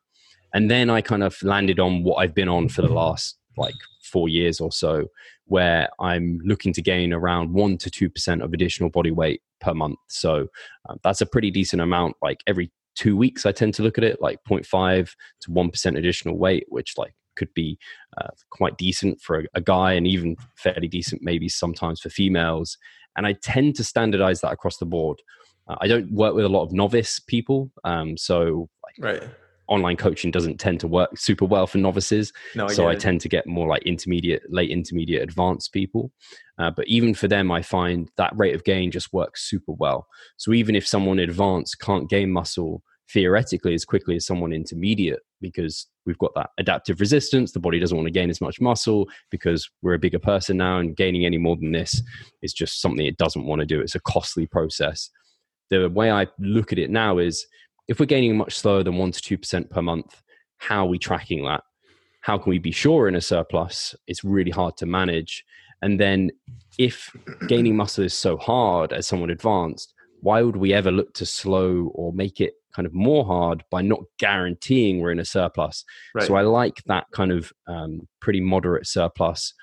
And 0.53 0.69
then 0.69 0.89
I 0.89 1.01
kind 1.01 1.23
of 1.23 1.41
landed 1.43 1.79
on 1.79 2.03
what 2.03 2.15
I've 2.15 2.36
been 2.36 2.49
on 2.49 2.69
for 2.69 2.81
the 2.81 2.93
last 2.93 3.38
like 3.57 3.75
four 4.03 4.29
years 4.29 4.59
or 4.59 4.71
so, 4.71 5.07
where 5.45 5.89
I'm 5.99 6.39
looking 6.43 6.73
to 6.73 6.81
gain 6.81 7.13
around 7.13 7.53
one 7.53 7.77
to 7.79 7.89
2% 7.89 8.43
of 8.43 8.53
additional 8.53 8.89
body 8.89 9.11
weight 9.11 9.41
per 9.61 9.73
month. 9.73 9.99
So 10.09 10.47
uh, 10.89 10.95
that's 11.03 11.21
a 11.21 11.25
pretty 11.25 11.51
decent 11.51 11.81
amount. 11.81 12.15
Like 12.21 12.39
every 12.47 12.71
two 12.95 13.15
weeks, 13.15 13.45
I 13.45 13.51
tend 13.51 13.73
to 13.75 13.83
look 13.83 13.97
at 13.97 14.03
it 14.03 14.21
like 14.21 14.39
0.5 14.49 15.11
to 15.41 15.51
1% 15.51 15.97
additional 15.97 16.37
weight, 16.37 16.65
which 16.69 16.97
like 16.97 17.13
could 17.35 17.53
be 17.53 17.77
uh, 18.17 18.29
quite 18.49 18.77
decent 18.77 19.21
for 19.21 19.39
a, 19.39 19.43
a, 19.55 19.61
guy 19.61 19.93
and 19.93 20.07
even 20.07 20.37
fairly 20.55 20.87
decent 20.87 21.21
maybe 21.21 21.49
sometimes 21.49 21.99
for 21.99 22.09
females. 22.09 22.77
And 23.17 23.27
I 23.27 23.33
tend 23.33 23.75
to 23.75 23.83
standardize 23.83 24.41
that 24.41 24.53
across 24.53 24.77
the 24.77 24.85
board. 24.85 25.21
Uh, 25.67 25.75
I 25.81 25.87
don't 25.87 26.11
work 26.11 26.33
with 26.33 26.45
a 26.45 26.49
lot 26.49 26.63
of 26.63 26.71
novice 26.71 27.19
people. 27.19 27.71
Um, 27.83 28.17
so 28.17 28.69
like, 28.83 29.21
right 29.21 29.29
online 29.68 29.97
coaching 29.97 30.32
doesn't 30.32 30.59
tend 30.59 30.80
to 30.80 30.88
work 30.88 31.18
super 31.18 31.45
well 31.45 31.68
for 31.68 31.78
novices. 31.78 32.32
No, 32.55 32.66
I 32.66 32.74
so 32.74 32.88
I 32.88 32.95
tend 32.95 33.22
to 33.22 33.30
get 33.30 33.47
more 33.47 33.68
like 33.68 33.84
intermediate, 33.84 34.43
late 34.49 34.70
intermediate, 34.70 35.24
advanced 35.24 35.74
people. 35.74 36.11
Uh, 36.57 36.72
but 36.76 36.88
even 36.88 37.13
for 37.13 37.28
them, 37.28 37.51
I 37.51 37.61
find 37.61 38.09
that 38.18 38.38
rate 38.38 38.55
of 38.55 38.63
gain 38.63 38.91
just 38.91 39.11
works 39.13 39.49
super 39.49 39.74
well. 39.74 40.07
So 40.38 40.53
even 40.53 40.76
if 40.76 40.88
someone 40.88 41.20
advanced 41.20 41.80
can't 41.80 42.09
gain 42.09 42.32
muscle 42.32 42.84
theoretically 43.11 43.74
as 43.74 43.86
quickly 43.86 44.16
as 44.16 44.26
someone 44.26 44.53
intermediate, 44.53 45.20
because 45.41 45.88
we've 46.05 46.18
got 46.18 46.34
that 46.36 46.49
adaptive 46.57 46.99
resistance, 46.99 47.51
the 47.51 47.59
body 47.59 47.80
doesn't 47.80 47.97
want 47.97 48.07
to 48.07 48.11
gain 48.11 48.30
as 48.30 48.41
much 48.41 48.61
muscle 48.61 49.07
because 49.32 49.70
we're 49.82 49.93
a 49.93 49.99
bigger 49.99 50.20
person 50.20 50.57
now, 50.57 50.80
and 50.80 50.95
gaining 50.95 51.26
any 51.26 51.38
more 51.38 51.55
than 51.55 51.72
this 51.72 52.01
is 52.41 52.53
just 52.53 52.82
something 52.82 53.05
it 53.05 53.18
doesn't 53.18 53.45
want 53.45 53.59
to 53.59 53.66
do. 53.66 53.82
It's 53.82 53.95
a 53.95 53.99
costly 54.01 54.47
process. 54.47 55.09
The 55.70 55.89
way 55.89 56.11
I 56.11 56.28
look 56.39 56.72
at 56.72 56.80
it 56.80 56.89
now 56.89 57.18
is 57.18 57.45
if 57.88 57.99
we're 57.99 58.05
gaining 58.05 58.38
much 58.38 58.57
slower 58.57 58.83
than 58.83 58.95
1% 58.95 59.21
to 59.21 59.38
2% 59.38 59.69
per 59.69 59.81
month, 59.81 60.21
how 60.57 60.86
are 60.86 60.89
we 60.89 60.97
tracking 60.97 61.43
that? 61.45 61.63
How 62.21 62.38
can 62.38 62.49
we 62.49 62.59
be 62.59 62.71
sure 62.71 63.07
in 63.07 63.15
a 63.15 63.21
surplus? 63.21 63.95
It's 64.07 64.23
really 64.23 64.51
hard 64.51 64.77
to 64.77 64.86
manage. 64.86 65.45
And 65.81 65.99
then 65.99 66.31
if 66.79 67.15
gaining 67.47 67.75
muscle 67.75 68.03
is 68.03 68.13
so 68.13 68.38
hard 68.38 68.93
as 68.93 69.05
someone 69.05 69.29
advanced, 69.29 69.93
why 70.21 70.41
would 70.41 70.55
we 70.55 70.73
ever 70.73 70.91
look 70.91 71.13
to 71.13 71.25
slow 71.25 71.91
or 71.93 72.11
make 72.13 72.41
it 72.41 72.53
kind 72.75 72.88
of 72.88 72.93
more 72.93 73.23
hard 73.25 73.63
by 73.69 73.81
not 73.81 73.99
guaranteeing 74.17 74.99
we're 74.99 75.11
in 75.11 75.19
a 75.19 75.25
surplus? 75.25 75.86
Right. 76.15 76.25
So 76.25 76.36
I 76.36 76.41
like 76.41 76.81
that 76.88 77.05
kind 77.11 77.31
of 77.31 77.53
um, 77.67 78.07
pretty 78.21 78.41
moderate 78.41 78.88
surplus 78.88 79.53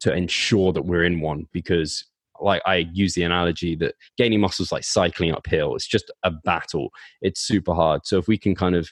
to 0.00 0.14
ensure 0.14 0.72
that 0.72 0.86
we're 0.86 1.04
in 1.04 1.20
one 1.20 1.46
because 1.52 2.06
like 2.40 2.62
I 2.66 2.88
use 2.92 3.14
the 3.14 3.22
analogy 3.22 3.74
that 3.76 3.94
gaining 4.16 4.40
muscle 4.40 4.62
is 4.62 4.72
like 4.72 4.84
cycling 4.84 5.32
uphill. 5.32 5.74
It's 5.74 5.86
just 5.86 6.12
a 6.22 6.30
battle. 6.30 6.90
It's 7.22 7.40
super 7.40 7.74
hard. 7.74 8.02
So 8.04 8.18
if 8.18 8.28
we 8.28 8.38
can 8.38 8.54
kind 8.54 8.74
of 8.74 8.90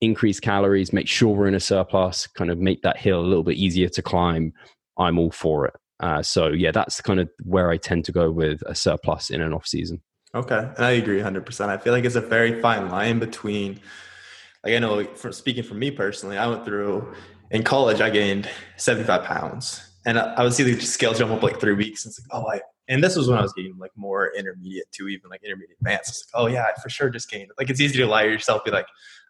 increase 0.00 0.40
calories, 0.40 0.92
make 0.92 1.08
sure 1.08 1.34
we're 1.34 1.48
in 1.48 1.54
a 1.54 1.60
surplus, 1.60 2.26
kind 2.26 2.50
of 2.50 2.58
make 2.58 2.82
that 2.82 2.96
hill 2.96 3.20
a 3.20 3.26
little 3.26 3.44
bit 3.44 3.56
easier 3.56 3.88
to 3.88 4.02
climb, 4.02 4.52
I'm 4.98 5.18
all 5.18 5.30
for 5.30 5.66
it. 5.66 5.74
Uh, 6.00 6.22
so 6.22 6.48
yeah, 6.48 6.70
that's 6.70 7.00
kind 7.00 7.20
of 7.20 7.30
where 7.42 7.70
I 7.70 7.76
tend 7.76 8.04
to 8.06 8.12
go 8.12 8.30
with 8.30 8.62
a 8.66 8.74
surplus 8.74 9.30
in 9.30 9.40
an 9.40 9.52
off 9.52 9.66
season. 9.66 10.02
Okay, 10.34 10.68
and 10.76 10.84
I 10.84 10.90
agree 10.92 11.20
100%. 11.20 11.68
I 11.68 11.78
feel 11.78 11.92
like 11.92 12.04
it's 12.04 12.16
a 12.16 12.20
very 12.20 12.60
fine 12.60 12.88
line 12.88 13.20
between, 13.20 13.80
like 14.64 14.74
I 14.74 14.78
know, 14.80 15.04
from 15.14 15.32
speaking 15.32 15.62
for 15.62 15.74
me 15.74 15.92
personally, 15.92 16.36
I 16.36 16.48
went 16.48 16.64
through 16.64 17.14
in 17.50 17.62
college, 17.62 18.00
I 18.00 18.10
gained 18.10 18.50
75 18.76 19.22
pounds 19.22 19.93
and 20.06 20.18
I, 20.18 20.34
I 20.34 20.42
would 20.42 20.52
see 20.52 20.62
the 20.62 20.78
scale 20.80 21.14
jump 21.14 21.32
up 21.32 21.42
like 21.42 21.60
three 21.60 21.72
weeks. 21.72 22.04
And 22.04 22.10
it's 22.10 22.20
like, 22.20 22.42
oh, 22.42 22.48
I, 22.50 22.60
and 22.88 23.02
this 23.02 23.16
was 23.16 23.28
when 23.28 23.38
I 23.38 23.42
was 23.42 23.52
getting 23.52 23.78
like 23.78 23.92
more 23.96 24.32
intermediate 24.36 24.90
to 24.92 25.08
even 25.08 25.30
like 25.30 25.42
intermediate 25.42 25.78
advanced. 25.80 26.10
It's 26.10 26.34
like, 26.34 26.42
oh 26.42 26.46
yeah, 26.46 26.64
I 26.64 26.80
for 26.80 26.90
sure 26.90 27.08
just 27.08 27.30
gained. 27.30 27.50
Like 27.58 27.70
it's 27.70 27.80
easy 27.80 27.96
to 27.98 28.06
lie 28.06 28.24
to 28.24 28.30
yourself, 28.30 28.64
be 28.64 28.70
like, 28.70 28.86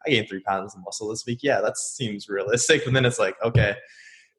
I 0.07 0.11
gained 0.11 0.29
three 0.29 0.41
pounds 0.41 0.75
of 0.75 0.83
muscle 0.85 1.09
this 1.09 1.25
week. 1.27 1.41
Yeah, 1.43 1.61
that 1.61 1.77
seems 1.79 2.29
realistic. 2.29 2.87
And 2.87 2.95
then 2.95 3.05
it's 3.05 3.19
like, 3.19 3.37
okay. 3.45 3.77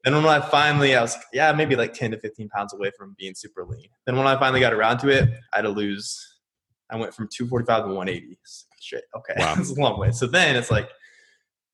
Then 0.04 0.14
when 0.14 0.26
I 0.26 0.40
finally, 0.40 0.94
I 0.94 1.02
was, 1.02 1.16
yeah, 1.32 1.50
maybe 1.52 1.74
like 1.74 1.92
10 1.92 2.12
to 2.12 2.18
15 2.18 2.48
pounds 2.50 2.72
away 2.72 2.92
from 2.96 3.16
being 3.18 3.34
super 3.34 3.64
lean. 3.64 3.88
Then 4.04 4.16
when 4.16 4.26
I 4.26 4.38
finally 4.38 4.60
got 4.60 4.72
around 4.72 4.98
to 4.98 5.08
it, 5.08 5.28
I 5.52 5.56
had 5.56 5.62
to 5.62 5.68
lose, 5.68 6.38
I 6.90 6.96
went 6.96 7.12
from 7.12 7.28
245 7.28 7.84
to 7.84 7.88
180. 7.92 8.38
Shit, 8.80 9.04
okay. 9.16 9.34
Wow. 9.38 9.54
That's 9.56 9.70
a 9.70 9.80
long 9.80 9.98
way. 9.98 10.12
So 10.12 10.26
then 10.28 10.54
it's 10.54 10.70
like, 10.70 10.90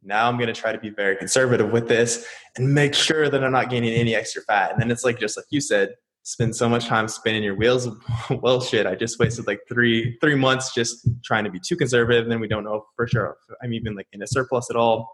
now 0.03 0.29
I'm 0.29 0.37
going 0.37 0.53
to 0.53 0.61
try 0.61 0.73
to 0.73 0.79
be 0.79 0.91
very 0.91 1.17
conservative 1.17 1.71
with 1.71 1.89
this 1.89 2.27
and 2.57 2.75
make 2.75 2.95
sure 2.95 3.29
that 3.29 3.43
I'm 3.43 3.53
not 3.53 3.71
gaining 3.71 3.93
any 3.93 4.15
extra 4.15 4.43
fat. 4.43 4.73
And 4.73 4.81
then 4.81 4.91
it's 4.91 5.05
like, 5.05 5.19
just 5.19 5.37
like 5.37 5.47
you 5.51 5.61
said, 5.61 5.95
spend 6.25 6.55
so 6.55 6.69
much 6.69 6.87
time 6.87 7.09
spinning 7.09 7.43
your 7.43 7.55
wheels. 7.55 7.89
well, 8.31 8.61
shit, 8.61 8.87
I 8.87 8.95
just 8.95 9.19
wasted 9.19 9.47
like 9.47 9.61
three, 9.69 10.17
three 10.21 10.35
months 10.35 10.75
just 10.75 11.09
trying 11.25 11.45
to 11.45 11.51
be 11.51 11.61
too 11.61 11.77
conservative. 11.77 12.25
And 12.25 12.33
then 12.33 12.41
we 12.41 12.49
don't 12.49 12.65
know 12.65 12.85
for 12.97 13.07
sure 13.07 13.37
if 13.49 13.57
I'm 13.63 13.73
even 13.75 13.95
like 13.95 14.09
in 14.13 14.23
a 14.23 14.27
surplus 14.27 14.71
at 14.71 14.77
all. 14.77 15.11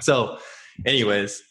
So 0.00 0.38
anyways, 0.84 1.42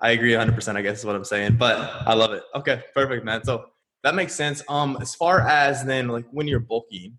I 0.00 0.10
agree 0.10 0.32
100%, 0.32 0.76
I 0.76 0.82
guess 0.82 1.00
is 1.00 1.04
what 1.04 1.16
I'm 1.16 1.24
saying, 1.24 1.56
but 1.56 1.76
I 2.06 2.14
love 2.14 2.32
it. 2.32 2.42
Okay, 2.54 2.82
perfect, 2.94 3.24
man. 3.24 3.42
So 3.42 3.66
that 4.04 4.14
makes 4.14 4.34
sense. 4.34 4.62
Um, 4.68 4.96
as 5.00 5.14
far 5.14 5.40
as 5.40 5.84
then 5.84 6.08
like 6.08 6.26
when 6.30 6.46
you're 6.46 6.60
bulking 6.60 7.18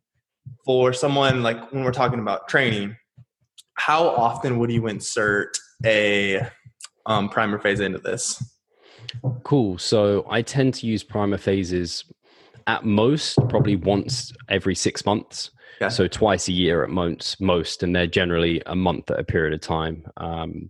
for 0.66 0.94
someone 0.94 1.44
like 1.44 1.72
when 1.72 1.84
we're 1.84 1.92
talking 1.92 2.20
about 2.20 2.48
training, 2.48 2.96
how 3.80 4.10
often 4.10 4.60
would 4.60 4.70
you 4.70 4.88
insert 4.88 5.58
a 5.86 6.46
um, 7.06 7.30
primer 7.30 7.58
phase 7.58 7.80
into 7.80 7.98
this? 7.98 8.44
Cool. 9.44 9.78
So 9.78 10.26
I 10.30 10.42
tend 10.42 10.74
to 10.76 10.86
use 10.86 11.02
primer 11.02 11.38
phases 11.38 12.04
at 12.68 12.84
most, 12.84 13.38
probably 13.48 13.78
once 13.78 14.34
every 14.50 14.76
six 14.76 15.06
months. 15.06 15.52
Yeah. 15.80 15.88
So 15.88 16.08
twice 16.08 16.50
a 16.50 16.52
year 16.52 16.84
at 16.84 16.90
most, 16.90 17.40
most, 17.40 17.82
and 17.82 17.96
they're 17.96 18.06
generally 18.06 18.62
a 18.66 18.76
month 18.76 19.10
at 19.10 19.20
a 19.20 19.24
period 19.24 19.54
of 19.54 19.62
time. 19.62 20.06
Um, 20.18 20.70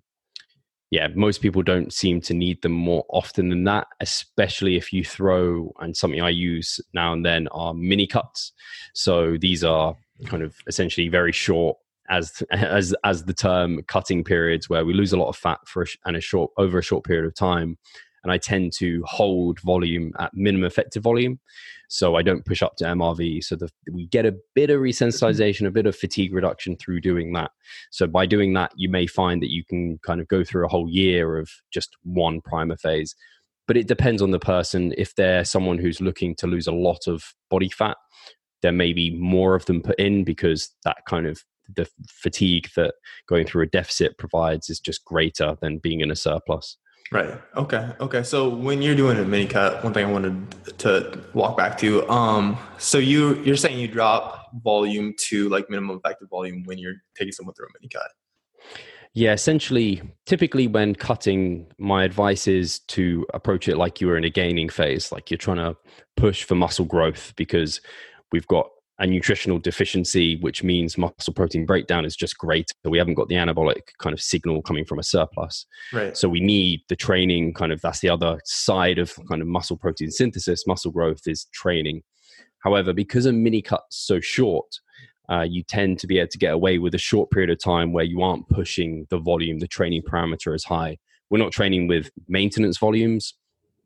yeah, 0.91 1.07
most 1.16 1.41
people 1.41 1.64
don't 1.64 1.91
seem 1.91 2.22
to 2.22 2.34
need 2.36 2.62
them 2.62 2.72
more 2.72 3.05
often 3.10 3.49
than 3.49 3.64
that, 3.64 3.88
especially 3.99 4.76
if 4.76 4.93
you 4.93 5.03
throw, 5.03 5.74
and 5.80 5.97
something 5.97 6.22
I 6.22 6.30
use 6.30 6.80
now 6.93 7.14
and 7.14 7.26
then 7.26 7.47
are 7.49 7.74
mini 7.74 8.05
cuts. 8.05 8.53
So 8.93 9.36
these 9.38 9.64
are 9.64 9.95
kind 10.26 10.43
of 10.43 10.55
essentially 10.68 11.07
very 11.10 11.32
short 11.32 11.78
as 12.10 12.43
as 12.51 12.93
as 13.03 13.24
the 13.24 13.34
term 13.34 13.82
cutting 13.88 14.24
periods 14.24 14.70
where 14.70 14.86
we 14.86 14.93
lose 14.93 15.14
a 15.14 15.18
lot 15.18 15.30
of 15.30 15.38
fat 15.38 15.60
for 15.66 15.84
a, 15.84 15.86
and 16.05 16.16
a 16.16 16.22
short 16.22 16.51
over 16.57 16.80
a 16.80 16.84
short 16.84 17.03
period 17.03 17.26
of 17.26 17.36
time 17.36 17.78
and 18.24 18.32
i 18.32 18.38
tend 18.38 18.74
to 18.74 19.03
hold 19.05 19.60
volume 19.62 20.12
at 20.20 20.32
minimum 20.34 20.66
effective 20.66 21.03
volume. 21.03 21.39
So 21.91 22.16
i 22.16 22.22
don't 22.22 22.45
push 22.45 22.62
up 22.62 22.76
to 22.78 22.84
MRV 22.84 23.43
so 23.43 23.55
the, 23.55 23.70
we 23.91 24.07
get 24.07 24.26
a 24.26 24.36
bit 24.55 24.70
of 24.70 24.80
resensitization 24.80 25.68
a 25.68 25.72
bit 25.72 25.88
of 25.88 25.95
fatigue 25.95 26.34
reduction 26.34 26.76
through 26.78 27.01
doing 27.01 27.34
that. 27.34 27.51
So 27.91 28.07
by 28.07 28.26
doing 28.26 28.53
that 28.53 28.72
you 28.76 28.89
may 28.89 29.07
find 29.07 29.41
that 29.41 29.51
you 29.51 29.64
can 29.64 29.99
kind 29.99 30.22
of 30.22 30.28
go 30.28 30.43
through 30.43 30.66
a 30.66 30.70
whole 30.70 30.89
year 30.89 31.38
of 31.38 31.49
just 31.72 31.95
one 32.03 32.41
primer 32.41 32.78
phase. 32.78 33.16
But 33.68 33.78
it 33.78 33.88
depends 33.88 34.24
on 34.24 34.32
the 34.32 34.39
person. 34.39 34.95
If 34.97 35.14
they're 35.14 35.45
someone 35.45 35.78
who's 35.78 36.01
looking 36.01 36.34
to 36.38 36.47
lose 36.47 36.66
a 36.66 36.72
lot 36.72 37.05
of 37.05 37.24
body 37.51 37.70
fat 37.70 37.97
there 38.62 38.72
may 38.72 38.93
be 38.93 39.18
more 39.18 39.55
of 39.55 39.66
them 39.66 39.82
put 39.82 39.97
in 39.99 40.24
because 40.24 40.76
that 40.84 40.97
kind 41.07 41.26
of 41.26 41.43
the 41.76 41.88
fatigue 42.08 42.70
that 42.76 42.96
going 43.28 43.46
through 43.46 43.64
a 43.64 43.68
deficit 43.68 44.18
provides 44.18 44.70
is 44.70 44.80
just 44.80 45.06
greater 45.06 45.58
than 45.62 45.78
being 45.78 46.02
in 46.02 46.12
a 46.12 46.16
surplus. 46.16 46.78
Right. 47.12 47.42
Okay. 47.56 47.90
Okay. 48.00 48.22
So 48.22 48.50
when 48.50 48.84
you're 48.84 48.96
doing 48.96 49.18
a 49.18 49.26
mini 49.26 49.48
cut, 49.48 49.84
one 49.84 49.94
thing 49.94 50.06
I 50.06 50.12
wanted 50.12 50.78
to 50.78 51.20
walk 51.34 51.58
back 51.58 51.76
to, 51.80 52.08
um, 52.08 52.58
so 52.78 53.00
you 53.00 53.42
you're 53.44 53.56
saying 53.56 53.80
you 53.80 53.88
drop 53.88 54.52
volume 54.64 55.16
to 55.28 55.50
like 55.50 55.70
minimum 55.72 55.98
effective 55.98 56.30
volume 56.30 56.64
when 56.66 56.78
you're 56.78 56.96
taking 57.16 57.32
someone 57.32 57.56
through 57.56 57.66
a 57.66 57.70
mini 57.80 57.90
cut. 57.90 58.12
Yeah, 59.16 59.34
essentially, 59.34 60.04
typically 60.28 60.68
when 60.68 60.94
cutting, 60.94 61.66
my 61.80 62.04
advice 62.04 62.48
is 62.48 62.80
to 62.90 63.26
approach 63.34 63.68
it 63.68 63.76
like 63.76 64.00
you 64.00 64.06
were 64.08 64.18
in 64.18 64.24
a 64.24 64.30
gaining 64.30 64.70
phase, 64.70 65.12
like 65.12 65.32
you're 65.32 65.40
trying 65.40 65.58
to 65.58 65.76
push 66.16 66.44
for 66.44 66.54
muscle 66.54 66.86
growth 66.86 67.34
because 67.36 67.82
we've 68.32 68.48
got 68.48 68.70
a 69.00 69.08
nutritional 69.08 69.60
deficiency, 69.60 70.38
which 70.41 70.62
means 70.62 70.97
muscle 70.97 71.34
protein 71.34 71.66
breakdown 71.66 72.04
is 72.04 72.16
just 72.16 72.38
great. 72.38 72.70
We 72.84 72.97
haven't 72.97 73.14
got 73.14 73.30
the 73.30 73.36
anabolic 73.36 73.95
kind 73.97 74.14
of 74.14 74.22
signal 74.22 74.62
coming 74.62 74.84
from 74.84 75.00
a 75.00 75.04
surplus. 75.04 75.66
Right. 75.93 76.16
So 76.16 76.28
we 76.28 76.41
need 76.41 76.82
the 76.89 76.97
training 76.97 77.54
kind 77.54 77.72
of 77.72 77.80
that's 77.82 78.00
the 78.00 78.10
other 78.10 78.39
side 78.43 79.00
of 79.00 79.18
kind 79.30 79.41
of 79.41 79.47
muscle 79.47 79.78
protein 79.78 80.12
synthesis, 80.12 80.68
muscle 80.68 80.91
growth 80.91 81.22
is 81.28 81.45
training. 81.54 82.04
However, 82.60 82.91
because 82.91 83.26
a 83.26 83.32
mini 83.32 83.62
cut's 83.62 83.97
so 83.97 84.20
short, 84.20 84.68
uh, 85.32 85.45
you 85.47 85.64
tend 85.64 86.00
to 86.00 86.08
be 86.08 86.20
able 86.20 86.28
to 86.30 86.38
get 86.38 86.54
away 86.54 86.78
with 86.78 86.93
a 86.93 87.00
short 87.00 87.32
period 87.32 87.50
of 87.50 87.60
time 87.60 87.93
where 87.93 88.04
you 88.04 88.22
aren't 88.22 88.50
pushing 88.50 89.08
the 89.10 89.20
volume, 89.20 89.60
the 89.60 89.68
training 89.68 90.02
parameter 90.02 90.54
as 90.54 90.66
high. 90.66 90.97
We're 91.30 91.38
not 91.38 91.54
training 91.54 91.88
with 91.88 92.10
maintenance 92.28 92.78
volumes 92.78 93.36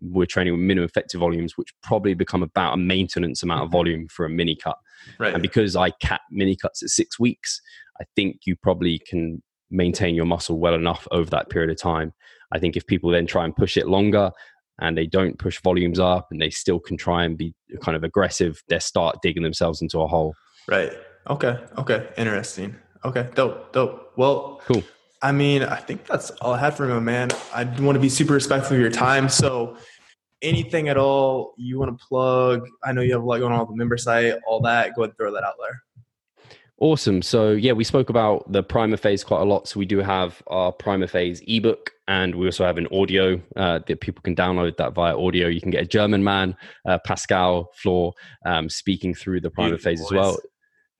we're 0.04 0.26
training 0.26 0.54
with 0.54 0.62
minimum 0.62 0.88
effective 0.88 1.20
volumes, 1.20 1.54
which 1.58 1.74
probably 1.82 2.14
become 2.14 2.43
about 2.43 2.74
a 2.74 2.78
maintenance 2.78 3.41
amount 3.43 3.62
of 3.62 3.68
mm-hmm. 3.68 3.78
volume 3.78 4.08
for 4.10 4.26
a 4.26 4.30
mini 4.30 4.56
cut. 4.56 4.78
Right. 5.18 5.34
And 5.34 5.41
because 5.41 5.76
I 5.76 5.91
cap 5.91 6.22
mini 6.32 6.56
cuts 6.56 6.84
at 6.84 6.89
six 6.89 7.20
weeks, 7.20 7.62
I 7.99 8.06
think 8.16 8.41
you 8.45 8.56
probably 8.56 8.99
can 8.99 9.41
maintain 9.72 10.16
your 10.16 10.26
muscle 10.26 10.60
well 10.60 10.76
enough 10.76 11.08
over 11.12 11.30
that 11.32 11.49
period 11.49 11.72
of 11.72 11.78
time. 11.78 12.14
I 12.51 12.60
think 12.60 12.76
if 12.76 12.86
people 12.86 13.10
then 13.10 13.26
try 13.26 13.45
and 13.45 13.56
push 13.56 13.78
it 13.78 13.88
longer 13.88 14.32
and 14.80 14.97
they 14.97 15.08
don't 15.08 15.39
push 15.39 15.62
volumes 15.62 15.99
up 15.99 16.28
and 16.32 16.41
they 16.41 16.49
still 16.49 16.80
can 16.80 16.97
try 16.97 17.24
and 17.24 17.38
be 17.38 17.54
kind 17.82 17.95
of 17.95 18.04
aggressive, 18.04 18.62
they 18.68 18.80
start 18.80 19.18
digging 19.22 19.43
themselves 19.43 19.82
into 19.82 20.01
a 20.01 20.08
hole. 20.08 20.34
Right. 20.68 20.91
Okay. 21.30 21.58
Okay. 21.78 22.10
Interesting. 22.18 22.76
Okay. 23.06 23.30
Dope. 23.36 23.74
Dope. 23.74 24.14
Well, 24.16 24.62
cool. 24.66 24.84
I 25.22 25.32
mean, 25.32 25.64
I 25.64 25.78
think 25.78 26.06
that's 26.06 26.32
all 26.32 26.54
I 26.54 26.60
had 26.60 26.76
for 26.76 26.88
you, 26.88 26.99
man. 26.99 27.30
I 27.54 27.64
want 27.64 27.95
to 27.95 27.99
be 27.99 28.10
super 28.10 28.34
respectful 28.34 28.76
of 28.76 28.82
your 28.82 28.91
time. 28.91 29.30
So 29.30 29.78
anything 30.44 30.89
at 30.89 30.98
all 30.98 31.54
you 31.58 31.80
want 31.80 31.98
to 31.98 32.06
plug? 32.06 32.68
I 32.84 32.91
know 32.91 33.02
you 33.02 33.14
have 33.14 33.24
a 33.24 33.26
lot 33.26 33.39
going 33.39 33.54
on 33.54 33.60
with 33.60 33.70
the 33.70 33.76
member 33.76 33.98
site, 33.98 34.36
all 34.48 34.62
that. 34.62 34.94
Go 34.96 35.02
ahead 35.02 35.12
and 35.12 35.18
throw 35.18 35.34
that 35.34 35.44
out 35.44 35.56
there. 35.60 35.82
Awesome. 36.80 37.22
So 37.22 37.52
yeah, 37.52 37.72
we 37.72 37.84
spoke 37.84 38.10
about 38.10 38.52
the 38.52 38.62
primer 38.62 38.98
phase 38.98 39.24
quite 39.24 39.41
a 39.41 39.46
lot. 39.46 39.68
So 39.68 39.80
we 39.80 39.86
do 39.86 40.00
have 40.00 40.44
our 40.48 40.72
primer 40.72 41.08
phase 41.08 41.41
ebook, 41.48 41.91
and 42.08 42.36
we 42.36 42.46
also 42.46 42.66
have 42.66 42.78
an 42.78 42.88
audio 42.91 43.41
uh, 43.56 43.80
that 43.88 44.02
people 44.02 44.22
can 44.22 44.36
download 44.36 44.76
that 44.78 44.94
via 44.94 45.18
audio. 45.18 45.48
You 45.48 45.62
can 45.62 45.72
get 45.72 45.84
a 45.84 45.88
German 45.88 46.24
man, 46.24 46.58
uh, 46.86 46.98
Pascal 47.06 47.70
Floor, 47.76 48.14
um, 48.46 48.70
speaking 48.70 49.14
through 49.14 49.41
the 49.41 49.50
primer 49.50 49.78
Beautiful 49.78 49.91
phase 49.91 50.00
voice. 50.02 50.12
as 50.12 50.14
well. 50.14 50.38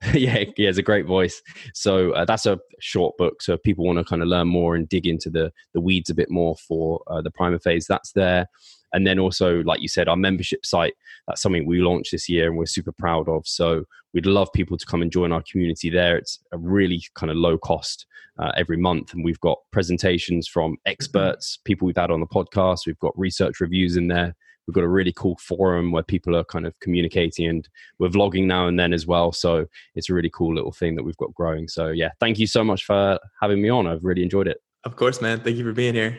yeah, 0.14 0.44
he 0.56 0.64
has 0.64 0.78
a 0.78 0.84
great 0.84 1.06
voice. 1.06 1.42
So 1.74 2.12
uh, 2.12 2.26
that's 2.26 2.46
a 2.46 2.60
short 2.80 3.18
book. 3.18 3.42
So 3.42 3.54
if 3.54 3.64
people 3.64 3.86
want 3.86 4.00
to 4.00 4.06
kind 4.06 4.22
of 4.22 4.28
learn 4.28 4.48
more 4.48 4.76
and 4.76 4.88
dig 4.88 5.08
into 5.08 5.30
the 5.30 5.52
the 5.74 5.82
weeds 5.82 6.10
a 6.10 6.16
bit 6.16 6.30
more 6.30 6.56
for 6.56 7.02
uh, 7.08 7.22
the 7.22 7.32
primer 7.32 7.60
phase, 7.60 7.88
that's 7.88 8.12
there. 8.12 8.48
And 8.94 9.06
then 9.06 9.20
also, 9.20 9.62
like 9.64 9.82
you 9.82 9.88
said, 9.88 10.08
our 10.08 10.16
membership 10.16 10.66
site, 10.66 10.94
that's 11.28 11.42
something 11.42 11.66
we 11.66 11.80
launched 11.80 12.12
this 12.12 12.30
year 12.30 12.48
and 12.48 12.58
we're 12.58 12.66
super 12.66 12.92
proud 12.92 13.28
of. 13.28 13.48
So 13.48 13.86
we'd 14.14 14.26
love 14.26 14.54
people 14.54 14.78
to 14.78 14.86
come 14.86 15.02
and 15.02 15.12
join 15.12 15.32
our 15.32 15.44
community 15.50 15.90
there. 15.90 16.18
It's 16.18 16.40
a 16.52 16.58
really 16.58 17.04
kind 17.16 17.32
of 17.32 17.38
low 17.38 17.58
cost 17.58 18.06
uh, 18.40 18.52
every 18.56 18.78
month. 18.78 19.14
And 19.14 19.24
we've 19.24 19.40
got 19.40 19.58
presentations 19.72 20.48
from 20.48 20.78
experts, 20.86 21.60
people 21.66 21.86
we've 21.86 21.98
had 21.98 22.12
on 22.12 22.20
the 22.20 22.28
podcast. 22.28 22.86
We've 22.86 23.00
got 23.00 23.18
research 23.18 23.60
reviews 23.60 23.98
in 23.98 24.08
there. 24.08 24.36
We've 24.68 24.76
got 24.76 24.84
a 24.84 24.90
really 24.90 25.12
cool 25.12 25.38
forum 25.38 25.92
where 25.92 26.04
people 26.04 26.38
are 26.38 26.44
kind 26.46 26.66
of 26.66 26.80
communicating 26.80 27.48
and 27.48 27.68
we're 28.00 28.08
vlogging 28.08 28.46
now 28.46 28.68
and 28.68 28.80
then 28.80 28.94
as 28.94 29.06
well. 29.06 29.34
So 29.34 29.66
it's 29.96 30.10
a 30.10 30.14
really 30.14 30.32
cool 30.34 30.56
little 30.56 30.72
thing 30.72 30.96
that 30.96 31.04
we've 31.04 31.18
got 31.18 31.34
growing. 31.34 31.68
So 31.68 31.90
yeah, 31.90 32.12
thank 32.20 32.40
you 32.40 32.48
so 32.48 32.64
much 32.64 32.86
for 32.86 33.20
having 33.42 33.62
me 33.62 33.70
on. 33.70 33.88
I've 33.88 34.06
really 34.06 34.24
enjoyed 34.24 34.48
it. 34.48 34.62
Of 34.86 34.96
course, 34.96 35.22
man. 35.22 35.42
Thank 35.42 35.58
you 35.58 35.64
for 35.64 35.74
being 35.74 35.96
here. 35.96 36.18